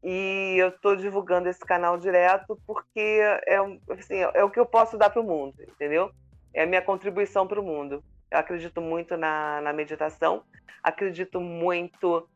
e 0.03 0.55
eu 0.57 0.69
estou 0.69 0.95
divulgando 0.95 1.49
esse 1.49 1.59
canal 1.59 1.97
direto 1.97 2.57
porque 2.65 3.19
é, 3.47 3.57
assim, 3.89 4.17
é 4.33 4.43
o 4.43 4.49
que 4.49 4.59
eu 4.59 4.65
posso 4.65 4.97
dar 4.97 5.09
para 5.09 5.21
o 5.21 5.25
mundo, 5.25 5.55
entendeu? 5.61 6.09
É 6.53 6.63
a 6.63 6.67
minha 6.67 6.81
contribuição 6.81 7.47
para 7.47 7.59
o 7.59 7.63
mundo. 7.63 8.03
Eu 8.31 8.37
acredito 8.39 8.79
muito 8.79 9.17
na, 9.17 9.59
na 9.59 9.73
meditação, 9.73 10.43
acredito 10.81 11.41
muito 11.41 12.27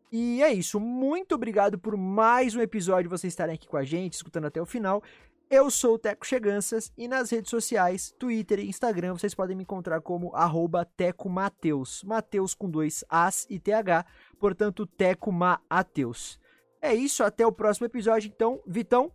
E 0.09 0.41
é 0.41 0.53
isso. 0.53 0.79
Muito 0.79 1.35
obrigado 1.35 1.77
por 1.77 1.97
mais 1.97 2.55
um 2.55 2.61
episódio, 2.61 3.09
vocês 3.09 3.33
estarem 3.33 3.53
aqui 3.53 3.67
com 3.67 3.75
a 3.75 3.83
gente, 3.83 4.13
escutando 4.13 4.45
até 4.45 4.61
o 4.61 4.65
final. 4.65 5.03
Eu 5.49 5.69
sou 5.69 5.95
o 5.95 5.99
Teco 5.99 6.25
Cheganças 6.25 6.89
e 6.97 7.05
nas 7.05 7.29
redes 7.29 7.49
sociais, 7.51 8.15
Twitter 8.17 8.59
e 8.59 8.69
Instagram, 8.69 9.13
vocês 9.13 9.35
podem 9.35 9.57
me 9.57 9.63
encontrar 9.63 9.99
como 9.99 10.33
arroba 10.33 10.85
Teco 10.85 11.29
Mateus. 11.29 12.01
Mateus 12.05 12.53
com 12.53 12.69
dois 12.69 13.03
As 13.09 13.45
e 13.49 13.59
TH, 13.59 14.05
portanto, 14.39 14.87
Teco 14.87 15.33
Mateus. 15.33 16.39
É 16.81 16.93
isso, 16.93 17.25
até 17.25 17.45
o 17.45 17.51
próximo 17.51 17.87
episódio, 17.87 18.31
então. 18.33 18.61
Vitão, 18.65 19.11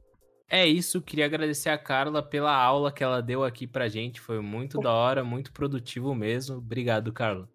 É 0.53 0.67
isso, 0.67 1.01
queria 1.01 1.27
agradecer 1.27 1.69
a 1.69 1.79
Carla 1.79 2.21
pela 2.21 2.53
aula 2.53 2.91
que 2.91 3.05
ela 3.05 3.23
deu 3.23 3.45
aqui 3.45 3.69
pra 3.69 3.87
gente. 3.87 4.21
Foi 4.21 4.41
muito 4.41 4.81
da 4.81 4.93
hora, 4.93 5.23
muito 5.23 5.53
produtivo 5.53 6.13
mesmo. 6.13 6.57
Obrigado, 6.57 7.13
Carla. 7.13 7.49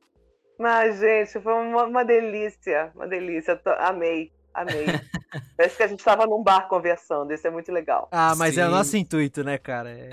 Mas, 0.57 1.01
gente, 1.01 1.41
foi 1.41 1.53
uma, 1.53 1.83
uma 1.83 2.05
delícia, 2.05 2.93
uma 2.95 3.05
delícia. 3.05 3.59
Amei, 3.79 4.31
amei. 4.55 4.85
Parece 5.57 5.77
que 5.77 5.83
a 5.83 5.87
gente 5.87 5.99
estava 5.99 6.25
num 6.25 6.41
bar 6.41 6.67
conversando, 6.67 7.31
isso 7.33 7.45
é 7.45 7.49
muito 7.49 7.71
legal. 7.71 8.07
Ah, 8.11 8.33
mas 8.37 8.57
é 8.57 8.63
o 8.63 8.69
Sim. 8.69 8.71
nosso 8.75 8.97
intuito, 8.97 9.43
né, 9.43 9.57
cara? 9.57 9.89
É, 9.91 10.09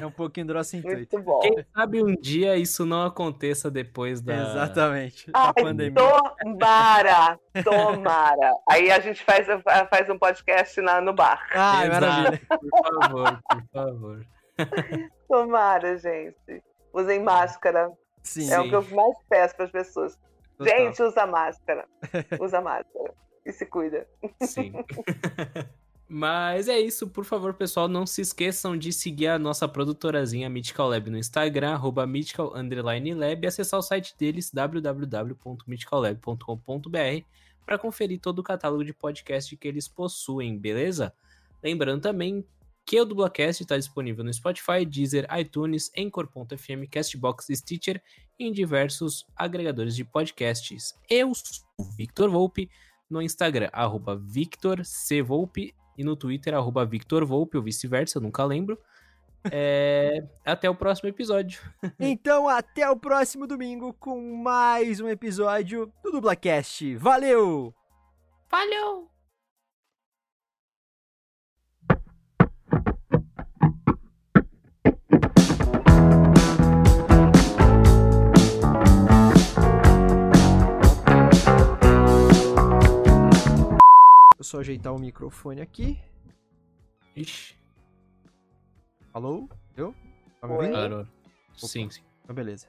é 0.00 0.06
um 0.06 0.10
pouquinho 0.10 0.46
do 0.46 0.54
nosso 0.54 0.76
intuito. 0.76 0.96
Muito 1.16 1.20
bom. 1.22 1.40
Quem 1.40 1.64
sabe 1.74 2.02
um 2.02 2.14
dia 2.14 2.56
isso 2.56 2.84
não 2.86 3.04
aconteça 3.06 3.70
depois 3.70 4.20
da. 4.20 4.34
Exatamente. 4.34 5.30
Da 5.30 5.52
Ai, 5.56 5.62
pandemia. 5.62 5.94
tomara, 6.42 7.38
tomara. 7.64 8.52
Aí 8.68 8.90
a 8.90 9.00
gente 9.00 9.22
faz, 9.22 9.46
faz 9.90 10.08
um 10.10 10.18
podcast 10.18 10.80
na, 10.80 11.00
no 11.00 11.12
bar. 11.12 11.46
Ai, 11.54 11.86
Exato, 11.88 12.00
maravilha. 12.06 12.40
Por 12.48 13.00
favor, 13.00 13.40
por 13.48 13.62
favor. 13.72 14.26
Tomara, 15.28 15.96
gente. 15.98 16.62
Usem 16.92 17.22
máscara. 17.22 17.90
Sim, 18.22 18.50
É 18.50 18.58
o 18.60 18.68
que 18.68 18.74
eu 18.74 18.82
mais 18.94 19.16
peço 19.28 19.54
para 19.56 19.64
as 19.66 19.70
pessoas. 19.70 20.18
total. 20.58 20.76
Gente, 20.76 21.02
usa 21.02 21.26
máscara. 21.26 21.84
Usa 22.40 22.60
máscara. 22.60 23.12
E 23.48 23.52
se 23.52 23.64
cuida. 23.64 24.06
Sim. 24.42 24.72
Mas 26.06 26.68
é 26.68 26.78
isso, 26.78 27.08
por 27.08 27.24
favor, 27.24 27.54
pessoal, 27.54 27.88
não 27.88 28.06
se 28.06 28.20
esqueçam 28.22 28.76
de 28.76 28.92
seguir 28.92 29.28
a 29.28 29.38
nossa 29.38 29.66
produtorazinha 29.66 30.48
Mythical 30.48 30.88
Lab 30.88 31.10
no 31.10 31.18
Instagram, 31.18 31.72
arroba 31.72 32.06
mythical 32.06 32.52
lab, 32.54 33.42
e 33.42 33.46
acessar 33.46 33.78
o 33.78 33.82
site 33.82 34.14
deles, 34.18 34.50
www.mythicallab.com.br, 34.50 37.24
para 37.66 37.78
conferir 37.78 38.20
todo 38.20 38.38
o 38.38 38.42
catálogo 38.42 38.84
de 38.84 38.94
podcast 38.94 39.54
que 39.54 39.68
eles 39.68 39.86
possuem, 39.86 40.58
beleza? 40.58 41.12
Lembrando 41.62 42.00
também 42.00 42.42
que 42.86 42.98
o 42.98 43.04
Dublacast 43.04 43.62
está 43.62 43.76
disponível 43.76 44.24
no 44.24 44.32
Spotify, 44.32 44.86
Deezer, 44.86 45.28
iTunes, 45.38 45.90
Anchor.fm, 45.96 46.86
Castbox, 46.90 47.48
Stitcher 47.50 48.02
e 48.38 48.46
em 48.46 48.52
diversos 48.52 49.26
agregadores 49.36 49.94
de 49.94 50.06
podcasts. 50.06 50.94
Eu 51.10 51.34
sou 51.34 51.66
o 51.78 51.84
Victor 51.84 52.30
Volpe, 52.30 52.70
no 53.10 53.22
Instagram, 53.22 53.68
arroba 53.72 54.16
Victor 54.16 54.84
C. 54.84 55.22
Volpe, 55.22 55.74
e 55.96 56.04
no 56.04 56.16
Twitter, 56.16 56.54
arroba 56.54 56.84
Victor 56.84 57.24
Volpe, 57.24 57.56
ou 57.56 57.62
vice-versa, 57.62 58.18
eu 58.18 58.22
nunca 58.22 58.44
lembro. 58.44 58.78
É, 59.52 60.26
Até 60.44 60.68
o 60.68 60.74
próximo 60.74 61.08
episódio. 61.08 61.60
Então, 61.98 62.48
até 62.48 62.90
o 62.90 62.96
próximo 62.96 63.46
domingo 63.46 63.94
com 63.94 64.20
mais 64.42 65.00
um 65.00 65.08
episódio 65.08 65.90
do 66.02 66.10
Dublacast. 66.10 66.96
Valeu! 66.96 67.72
Valeu! 68.50 69.17
Só 84.48 84.60
ajeitar 84.60 84.94
o 84.94 84.98
microfone 84.98 85.60
aqui. 85.60 86.00
Ixi, 87.14 87.58
Alô? 89.12 89.48
Deu? 89.74 89.94
Tá 90.40 90.46
me 90.46 90.54
ouvindo? 90.54 90.72
parou. 90.72 91.06
Sim, 91.54 91.90
sim. 91.90 92.02
Ah, 92.26 92.32
beleza. 92.32 92.66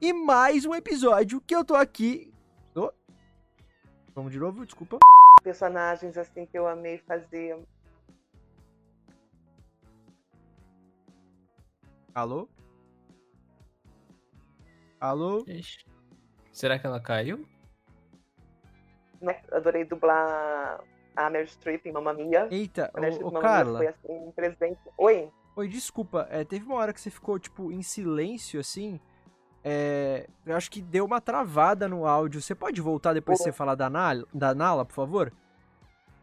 E 0.00 0.12
mais 0.12 0.64
um 0.64 0.74
episódio 0.74 1.40
que 1.40 1.54
eu 1.54 1.64
tô 1.64 1.74
aqui. 1.74 2.32
Ô. 2.74 2.90
Vamos 4.14 4.32
de 4.32 4.38
novo, 4.38 4.64
desculpa. 4.64 4.98
Personagens 5.42 6.16
assim 6.16 6.46
que 6.46 6.58
eu 6.58 6.66
amei 6.66 6.98
fazer. 6.98 7.62
Alô? 12.12 12.48
Alô? 14.98 15.44
Ixi. 15.46 15.84
Será 16.52 16.78
que 16.78 16.86
ela 16.86 17.00
caiu? 17.00 17.46
né? 19.20 19.40
Adorei 19.52 19.84
dublar 19.84 20.82
a 21.26 21.30
Meryl 21.30 21.48
Streep 21.48 21.86
em 21.86 21.92
Mamma 21.92 22.12
Mia. 22.12 22.48
Eita, 22.50 22.90
Mamma 22.94 23.08
Mia, 23.08 23.40
Carla. 23.40 23.78
Foi 23.78 23.86
assim, 23.88 24.26
um 24.26 24.32
presente. 24.32 24.80
Oi? 24.98 25.30
Oi, 25.56 25.68
desculpa, 25.68 26.26
é, 26.30 26.44
teve 26.44 26.64
uma 26.64 26.76
hora 26.76 26.92
que 26.92 27.00
você 27.00 27.10
ficou, 27.10 27.38
tipo, 27.38 27.72
em 27.72 27.82
silêncio, 27.82 28.60
assim. 28.60 29.00
É, 29.62 30.26
eu 30.46 30.56
acho 30.56 30.70
que 30.70 30.80
deu 30.80 31.04
uma 31.04 31.20
travada 31.20 31.86
no 31.88 32.06
áudio. 32.06 32.40
Você 32.40 32.54
pode 32.54 32.80
voltar 32.80 33.12
depois 33.12 33.38
de 33.38 33.44
você 33.44 33.52
falar 33.52 33.74
da 33.74 33.90
Nala, 33.90 34.24
da 34.32 34.54
Nala, 34.54 34.84
por 34.84 34.94
favor? 34.94 35.32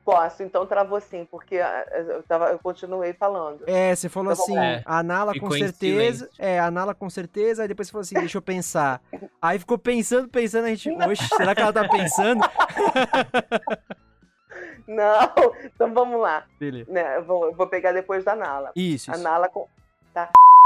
Posso, 0.03 0.41
então 0.41 0.65
travou 0.65 1.01
sim, 1.01 1.27
porque 1.29 1.57
ah, 1.57 1.85
eu, 1.93 2.23
tava, 2.23 2.49
eu 2.49 2.59
continuei 2.59 3.11
falando. 3.11 3.65
É, 3.67 3.93
você 3.93 4.07
falou 4.07 4.33
bom. 4.33 4.41
assim, 4.41 4.57
É, 4.57 4.81
a 4.85 5.03
Nala 5.03 5.37
com 5.37 5.51
certeza. 5.51 6.29
É, 6.39 6.61
a 6.61 6.71
Nala 6.71 6.95
com 6.95 7.09
certeza. 7.09 7.61
Aí 7.61 7.67
depois 7.67 7.89
você 7.89 7.91
falou 7.91 8.03
assim, 8.03 8.15
deixa 8.15 8.37
eu 8.37 8.41
pensar. 8.41 9.01
Aí 9.41 9.59
ficou 9.59 9.77
pensando, 9.77 10.29
pensando, 10.29 10.63
a 10.63 10.69
gente. 10.69 10.89
Oxe, 10.89 11.27
será 11.27 11.53
que 11.53 11.61
ela 11.61 11.73
tá 11.73 11.89
pensando? 11.89 12.39
Não, 14.95 15.53
então 15.65 15.93
vamos 15.93 16.19
lá. 16.21 16.45
Beleza. 16.59 16.91
Né, 16.91 17.17
eu, 17.17 17.25
vou, 17.25 17.45
eu 17.47 17.53
vou 17.53 17.67
pegar 17.67 17.91
depois 17.91 18.23
da 18.23 18.35
Nala. 18.35 18.71
Isso, 18.75 19.11
A 19.11 19.15
isso. 19.15 19.23
Nala 19.23 19.49
com. 19.49 19.67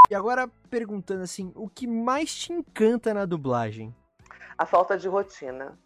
E 0.09 0.15
agora 0.15 0.47
perguntando 0.69 1.23
assim, 1.23 1.51
o 1.55 1.67
que 1.69 1.87
mais 1.87 2.35
te 2.35 2.53
encanta 2.53 3.13
na 3.13 3.25
dublagem? 3.25 3.95
A 4.57 4.65
falta 4.65 4.97
de 4.97 5.07
rotina. 5.07 5.77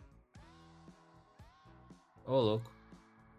Ô, 2.25 2.39
louco. 2.39 2.71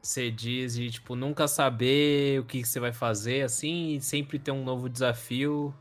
Você 0.01 0.31
diz 0.31 0.77
de, 0.77 0.89
tipo, 0.91 1.17
nunca 1.17 1.49
saber 1.49 2.41
o 2.41 2.45
que 2.45 2.63
que 2.63 2.69
você 2.69 2.79
vai 2.79 2.93
fazer, 2.93 3.43
assim, 3.43 3.95
e 3.97 4.01
sempre 4.01 4.39
ter 4.39 4.53
um 4.53 4.63
novo 4.63 4.89
desafio. 4.89 5.75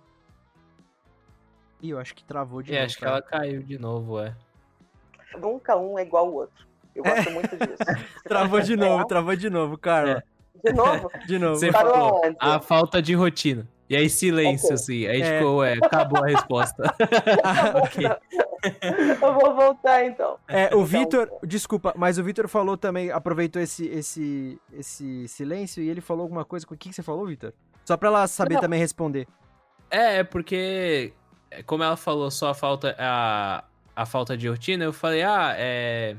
Ih, 1.82 1.91
eu 1.91 1.99
acho 1.99 2.16
que 2.16 2.24
travou 2.24 2.63
de 2.63 2.72
E 2.72 2.74
novo. 2.74 2.86
acho 2.86 2.95
que 2.95 3.01
cara. 3.03 3.18
ela 3.18 3.22
caiu 3.22 3.61
de 3.61 3.78
novo, 3.78 4.20
é. 4.20 4.36
Nunca 5.38 5.76
um 5.78 5.99
é 5.99 6.01
igual 6.01 6.26
ao 6.26 6.34
outro. 6.34 6.66
Eu 6.95 7.03
gosto 7.03 7.31
muito 7.31 7.55
disso. 7.57 7.77
Travou 8.23 8.61
de 8.61 8.75
novo, 8.75 9.05
travou 9.05 9.35
de 9.35 9.49
novo, 9.49 9.77
Carla. 9.77 10.23
De 10.63 10.71
novo? 10.73 11.11
De 11.27 11.37
novo. 11.37 11.55
Você 11.57 11.71
falou, 11.71 12.21
a 12.39 12.59
falta 12.59 13.01
de 13.01 13.13
rotina. 13.13 13.67
E 13.87 13.95
aí, 13.95 14.09
silêncio, 14.09 14.65
Ok. 14.65 14.73
assim. 14.75 15.05
Aí, 15.05 15.21
É. 15.21 15.37
tipo, 15.37 15.57
ué, 15.57 15.73
acabou 15.73 16.23
a 16.23 16.27
resposta. 16.27 16.81
Ah, 17.43 17.73
ok. 17.83 18.05
Eu 19.21 19.33
vou 19.33 19.53
voltar 19.55 20.05
então. 20.05 20.37
É, 20.47 20.65
o 20.67 20.67
Então, 20.81 20.85
Vitor, 20.85 21.29
desculpa, 21.43 21.93
mas 21.95 22.17
o 22.17 22.23
Vitor 22.23 22.47
falou 22.47 22.75
também, 22.77 23.11
aproveitou 23.11 23.61
esse, 23.61 23.85
esse, 23.89 24.59
esse 24.73 25.27
silêncio 25.27 25.83
e 25.83 25.89
ele 25.89 26.01
falou 26.01 26.23
alguma 26.23 26.43
coisa. 26.43 26.65
O 26.67 26.75
que, 26.75 26.89
que 26.89 26.95
você 26.95 27.03
falou, 27.03 27.27
Vitor? 27.27 27.53
Só 27.83 27.95
pra 27.95 28.09
ela 28.09 28.27
saber 28.27 28.55
Não. 28.55 28.61
também 28.61 28.79
responder. 28.79 29.27
É, 29.91 30.17
é 30.19 30.23
porque, 30.23 31.13
como 31.67 31.83
ela 31.83 31.95
falou 31.95 32.31
só 32.31 32.49
a 32.49 32.53
falta, 32.55 32.95
a, 32.97 33.63
a 33.95 34.05
falta 34.07 34.35
de 34.35 34.47
rotina, 34.49 34.83
eu 34.83 34.93
falei, 34.93 35.21
ah, 35.21 35.53
é. 35.55 36.15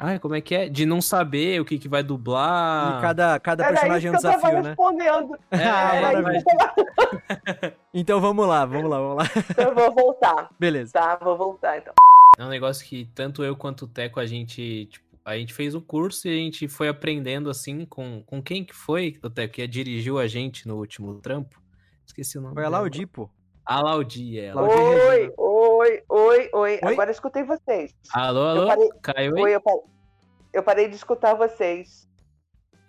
Ai, 0.00 0.18
como 0.20 0.34
é 0.36 0.40
que 0.40 0.54
é? 0.54 0.68
De 0.68 0.86
não 0.86 1.02
saber 1.02 1.60
o 1.60 1.64
que, 1.64 1.76
que 1.78 1.88
vai 1.88 2.04
dublar. 2.04 2.98
E 2.98 3.02
cada, 3.02 3.40
cada 3.40 3.64
Era 3.64 3.72
personagem 3.72 4.08
é 4.08 4.10
um 4.12 4.14
eu 4.14 4.16
desafio, 4.18 4.62
né? 4.62 4.68
respondendo. 4.68 5.38
Ah, 5.50 5.56
É, 5.58 5.96
Era 5.98 6.12
tava- 6.12 7.76
Então 7.92 8.20
vamos 8.20 8.46
lá, 8.46 8.64
vamos 8.64 8.88
lá, 8.88 8.98
vamos 9.00 9.16
lá. 9.16 9.24
Eu 9.56 9.74
vou 9.74 9.92
voltar. 9.92 10.50
Beleza. 10.58 10.92
Tá, 10.92 11.16
vou 11.16 11.36
voltar 11.36 11.78
então. 11.78 11.92
É 12.38 12.44
um 12.44 12.48
negócio 12.48 12.86
que 12.86 13.06
tanto 13.14 13.42
eu 13.42 13.56
quanto 13.56 13.86
o 13.86 13.88
Teco, 13.88 14.20
a 14.20 14.26
gente, 14.26 14.86
tipo, 14.86 15.04
a 15.24 15.36
gente 15.36 15.52
fez 15.52 15.74
um 15.74 15.80
curso 15.80 16.28
e 16.28 16.30
a 16.30 16.36
gente 16.36 16.68
foi 16.68 16.88
aprendendo 16.88 17.50
assim 17.50 17.84
com, 17.84 18.22
com 18.24 18.40
quem 18.40 18.64
que 18.64 18.74
foi, 18.74 19.18
o 19.24 19.28
Teco, 19.28 19.54
que 19.54 19.66
dirigiu 19.66 20.18
a 20.20 20.28
gente 20.28 20.68
no 20.68 20.76
último 20.76 21.14
trampo. 21.20 21.60
Esqueci 22.06 22.38
o 22.38 22.40
nome 22.40 22.54
Foi 22.54 22.62
a 22.62 22.66
dela. 22.66 22.78
Laudipo. 22.78 23.28
A 23.66 23.82
Laudi, 23.82 24.38
é. 24.40 24.54
Laudi 24.54 24.74
Oi, 24.74 25.32
oi, 25.36 25.36
oi, 25.36 26.02
oi. 26.08 26.48
Oi? 26.54 26.78
Agora 26.82 27.10
eu 27.10 27.12
escutei 27.12 27.42
vocês. 27.42 27.92
Alô, 28.14 28.40
alô? 28.46 28.66
parei- 28.66 28.88
Caiu 29.02 29.36
aí? 29.36 29.42
Oi, 29.42 29.54
eu 29.56 29.60
parei, 29.60 29.80
eu 30.52 30.62
parei 30.62 30.88
de 30.88 30.96
escutar 30.96 31.34
vocês. 31.34 32.08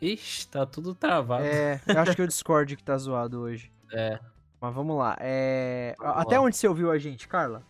Ixi, 0.01 0.47
tá 0.47 0.65
tudo 0.65 0.95
travado. 0.95 1.43
É, 1.43 1.81
eu 1.87 1.99
acho 1.99 2.15
que 2.15 2.21
é 2.21 2.23
o 2.23 2.27
Discord 2.27 2.75
que 2.75 2.83
tá 2.83 2.97
zoado 2.97 3.41
hoje. 3.41 3.71
É. 3.93 4.19
Mas 4.61 4.73
vamos 4.73 4.97
lá. 4.97 5.15
É... 5.19 5.95
Vamos 5.97 6.17
Até 6.17 6.37
lá. 6.37 6.43
onde 6.43 6.55
você 6.55 6.67
ouviu 6.67 6.91
a 6.91 6.97
gente, 6.97 7.27
Carla? 7.27 7.63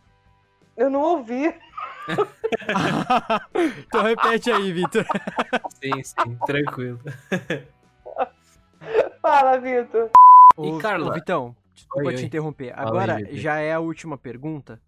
Eu 0.76 0.90
não 0.90 1.02
ouvi. 1.02 1.54
então 3.80 4.04
repete 4.04 4.52
aí, 4.52 4.72
Vitor. 4.72 5.06
Sim, 5.82 6.04
sim, 6.04 6.38
tranquilo. 6.46 7.00
Fala, 9.22 9.58
Vitor. 9.58 10.10
E, 10.58 10.72
Ô, 10.72 10.78
Carla? 10.80 11.10
ô, 11.10 11.14
Vitão, 11.14 11.56
desculpa 11.74 12.08
Oi, 12.08 12.16
te 12.16 12.22
oi. 12.22 12.26
interromper. 12.26 12.74
Fala 12.74 12.88
Agora 12.88 13.16
aí, 13.16 13.38
já 13.38 13.60
é 13.60 13.74
a 13.74 13.80
última 13.80 14.18
pergunta. 14.18 14.82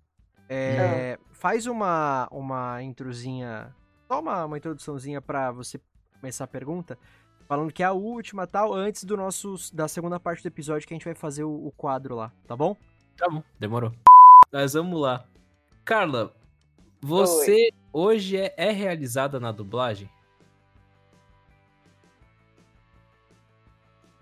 É, 0.49 1.17
Faz 1.31 1.65
uma, 1.65 2.27
uma 2.31 2.81
introzinha, 2.83 3.73
só 4.11 4.19
uma, 4.19 4.43
uma 4.43 4.57
introduçãozinha 4.57 5.21
pra 5.21 5.51
você 5.51 5.79
começar 6.19 6.43
a 6.43 6.47
pergunta. 6.47 6.99
Falando 7.47 7.71
que 7.71 7.81
é 7.81 7.85
a 7.85 7.93
última 7.93 8.45
tal, 8.45 8.73
antes 8.73 9.05
do 9.05 9.15
nosso. 9.15 9.55
da 9.73 9.87
segunda 9.87 10.19
parte 10.19 10.43
do 10.43 10.47
episódio 10.47 10.85
que 10.85 10.93
a 10.93 10.95
gente 10.95 11.05
vai 11.05 11.15
fazer 11.15 11.45
o, 11.45 11.67
o 11.67 11.71
quadro 11.71 12.15
lá, 12.15 12.29
tá 12.45 12.55
bom? 12.55 12.75
Tá 13.15 13.29
bom, 13.29 13.41
demorou. 13.57 13.93
Mas 14.51 14.73
vamos 14.73 14.99
lá. 14.99 15.25
Carla, 15.85 16.33
você 16.99 17.71
hoje 17.93 18.35
é, 18.35 18.53
é 18.57 18.71
realizada 18.71 19.39
na 19.39 19.51
dublagem? 19.53 20.09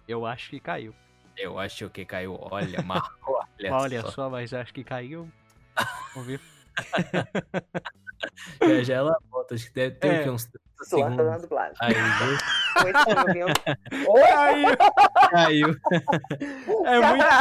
Eu 0.08 0.24
acho 0.24 0.52
que 0.52 0.60
caiu. 0.60 0.94
Eu 1.36 1.58
acho 1.58 1.90
que 1.90 2.06
caiu. 2.06 2.38
Olha, 2.40 2.82
marcou. 2.86 3.40
Olha, 3.60 3.74
Olha 3.74 4.02
só. 4.02 4.12
só, 4.12 4.30
mas 4.30 4.54
acho 4.54 4.72
que 4.72 4.84
caiu. 4.84 5.32
Vamos 6.14 6.28
ver. 6.28 6.42
Já, 8.62 8.84
já 8.84 8.94
ela 8.96 9.18
volta. 9.32 9.56
Acho 9.56 9.66
que 9.68 9.74
deve 9.74 9.96
ter 9.96 10.08
É. 10.08 10.20
o 10.20 10.24
quê? 10.24 10.30
uns 10.30 10.46
30 10.46 10.60
Suata 10.84 11.10
na 11.10 11.16
segundos. 11.18 11.42
dublagem. 11.42 11.76
Aí, 11.82 11.94
viu? 13.34 13.48
Caiu! 14.14 14.68
Caiu. 15.32 15.76
É 16.86 17.00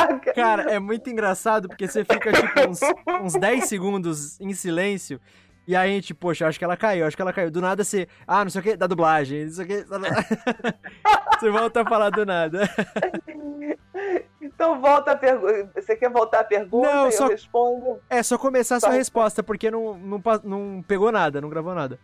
muito. 0.09 0.35
Cara, 0.35 0.63
é 0.73 0.79
muito 0.79 1.09
engraçado 1.11 1.69
porque 1.69 1.87
você 1.87 2.05
fica 2.05 2.33
tipo 2.33 2.69
uns, 2.69 2.81
uns 3.23 3.35
10 3.35 3.65
segundos 3.65 4.41
em 4.41 4.53
silêncio. 4.55 5.21
E 5.67 5.77
aí 5.77 5.91
a 5.91 5.93
gente, 5.95 6.15
poxa, 6.15 6.47
acho 6.49 6.59
que 6.59 6.65
ela 6.65 6.77
caiu, 6.79 7.07
acho 7.07 7.15
que 7.15 7.21
ela 7.23 7.33
caiu. 7.33 7.51
Do 7.51 7.61
nada 7.61 7.85
você. 7.85 8.09
Ah, 8.27 8.43
não 8.45 8.51
sei 8.51 8.61
o 8.61 8.65
que, 8.65 8.77
da 8.77 8.87
dublagem, 8.87 9.45
não 9.45 9.53
sei 9.53 9.65
o 9.65 9.69
que. 9.69 9.85
você 11.39 11.51
volta 11.51 11.83
a 11.83 11.85
falar 11.85 12.11
do 12.11 12.25
nada. 12.25 12.69
Então 14.41 14.81
volta 14.81 15.13
a 15.13 15.17
pergunta. 15.17 15.71
Você 15.81 15.97
quer 15.97 16.11
voltar 16.11 16.41
a 16.41 16.45
pergunta? 16.45 16.87
Não, 16.91 17.07
eu 17.07 17.13
só- 17.13 17.27
respondo. 17.29 18.01
É 18.09 18.23
só 18.23 18.39
começar 18.39 18.77
a 18.77 18.81
sua 18.81 18.91
Tá. 18.91 18.95
resposta, 18.95 19.43
porque 19.43 19.71
não, 19.71 19.99
não, 19.99 20.23
não 20.45 20.83
pegou 20.87 21.11
nada, 21.11 21.41
não 21.41 21.49
gravou 21.49 21.75
nada. 21.75 21.99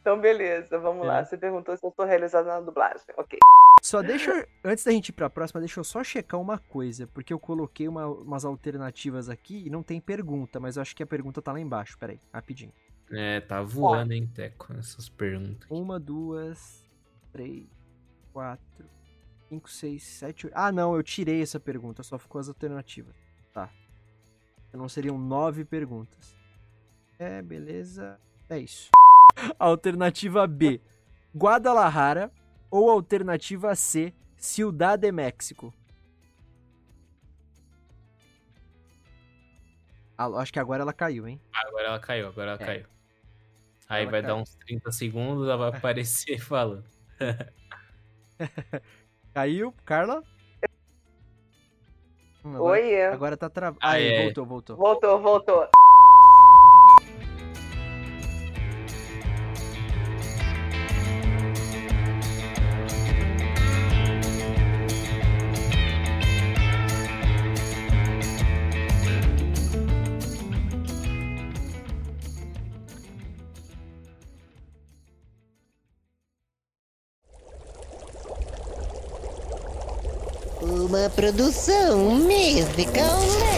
Então, 0.00 0.20
beleza, 0.20 0.78
vamos 0.78 1.04
É. 1.04 1.08
lá. 1.08 1.24
Você 1.24 1.36
perguntou 1.36 1.76
se 1.76 1.84
eu 1.84 1.92
sou 1.96 2.04
realizada 2.04 2.46
na 2.48 2.60
dublagem. 2.60 3.00
Ok. 3.16 3.38
Só 3.82 4.02
deixa. 4.02 4.30
eu- 4.30 4.46
Antes 4.64 4.84
da 4.84 4.90
gente 4.92 5.08
ir 5.08 5.12
pra 5.12 5.28
próxima, 5.30 5.60
deixa 5.60 5.80
eu 5.80 5.84
só 5.84 6.02
checar 6.04 6.40
uma 6.40 6.58
coisa, 6.58 7.06
porque 7.08 7.32
eu 7.32 7.38
coloquei 7.38 7.88
uma- 7.88 8.06
umas 8.06 8.44
alternativas 8.44 9.28
aqui 9.28 9.64
e 9.66 9.70
não 9.70 9.82
tem 9.82 10.00
pergunta, 10.00 10.60
mas 10.60 10.76
eu 10.76 10.82
acho 10.82 10.94
que 10.94 11.02
a 11.02 11.06
pergunta 11.06 11.40
tá 11.42 11.52
lá 11.52 11.60
embaixo. 11.60 11.96
Peraí, 11.98 12.20
rapidinho. 12.32 12.72
É, 13.10 13.40
tá 13.40 13.62
voando, 13.62 14.12
hein, 14.12 14.28
Teco, 14.34 14.72
essas 14.78 15.08
perguntas. 15.08 15.66
Uma, 15.70 15.98
duas, 16.00 16.84
três, 17.32 17.64
quatro, 18.32 18.84
cinco, 19.48 19.70
seis, 19.70 20.02
sete, 20.02 20.46
oito. 20.46 20.54
Ah, 20.56 20.70
não, 20.72 20.94
eu 20.94 21.02
tirei 21.02 21.42
essa 21.42 21.58
pergunta, 21.60 22.02
só 22.02 22.18
ficou 22.18 22.40
as 22.40 22.48
alternativas. 22.48 23.14
Tá. 23.52 23.70
Então 24.68 24.88
seriam 24.88 25.18
nove 25.18 25.64
perguntas. 25.64 26.36
É, 27.18 27.40
beleza. 27.42 28.20
É 28.48 28.58
isso. 28.58 28.90
Alternativa 29.58 30.46
B: 30.46 30.80
Guadalajara. 31.34 32.30
Ou 32.68 32.90
alternativa 32.90 33.74
C: 33.76 34.12
Ciudad 34.36 34.98
de 34.98 35.10
México. 35.12 35.72
Ah, 40.18 40.26
acho 40.40 40.52
que 40.52 40.58
agora 40.58 40.82
ela 40.82 40.92
caiu, 40.92 41.28
hein? 41.28 41.40
Agora 41.54 41.84
ela 41.88 42.00
caiu, 42.00 42.26
agora 42.28 42.52
ela 42.52 42.62
É. 42.62 42.66
caiu. 42.66 42.86
Aí 43.88 44.02
Ela 44.02 44.10
vai 44.10 44.22
caiu. 44.22 44.34
dar 44.34 44.40
uns 44.42 44.54
30 44.56 44.90
segundos, 44.90 45.46
ela 45.48 45.70
vai 45.70 45.78
aparecer 45.78 46.38
falando. 46.40 46.84
Caiu, 49.36 49.70
Carla? 49.84 50.22
Agora, 52.42 52.70
Oi, 52.70 53.02
agora 53.02 53.36
tá 53.36 53.50
travado. 53.50 53.78
Ah, 53.82 53.90
Aí, 53.90 54.10
voltou, 54.16 54.46
voltou. 54.46 54.76
voltou, 54.78 55.20
voltou. 55.20 55.68
Produção 81.10 81.98
musical. 81.98 83.55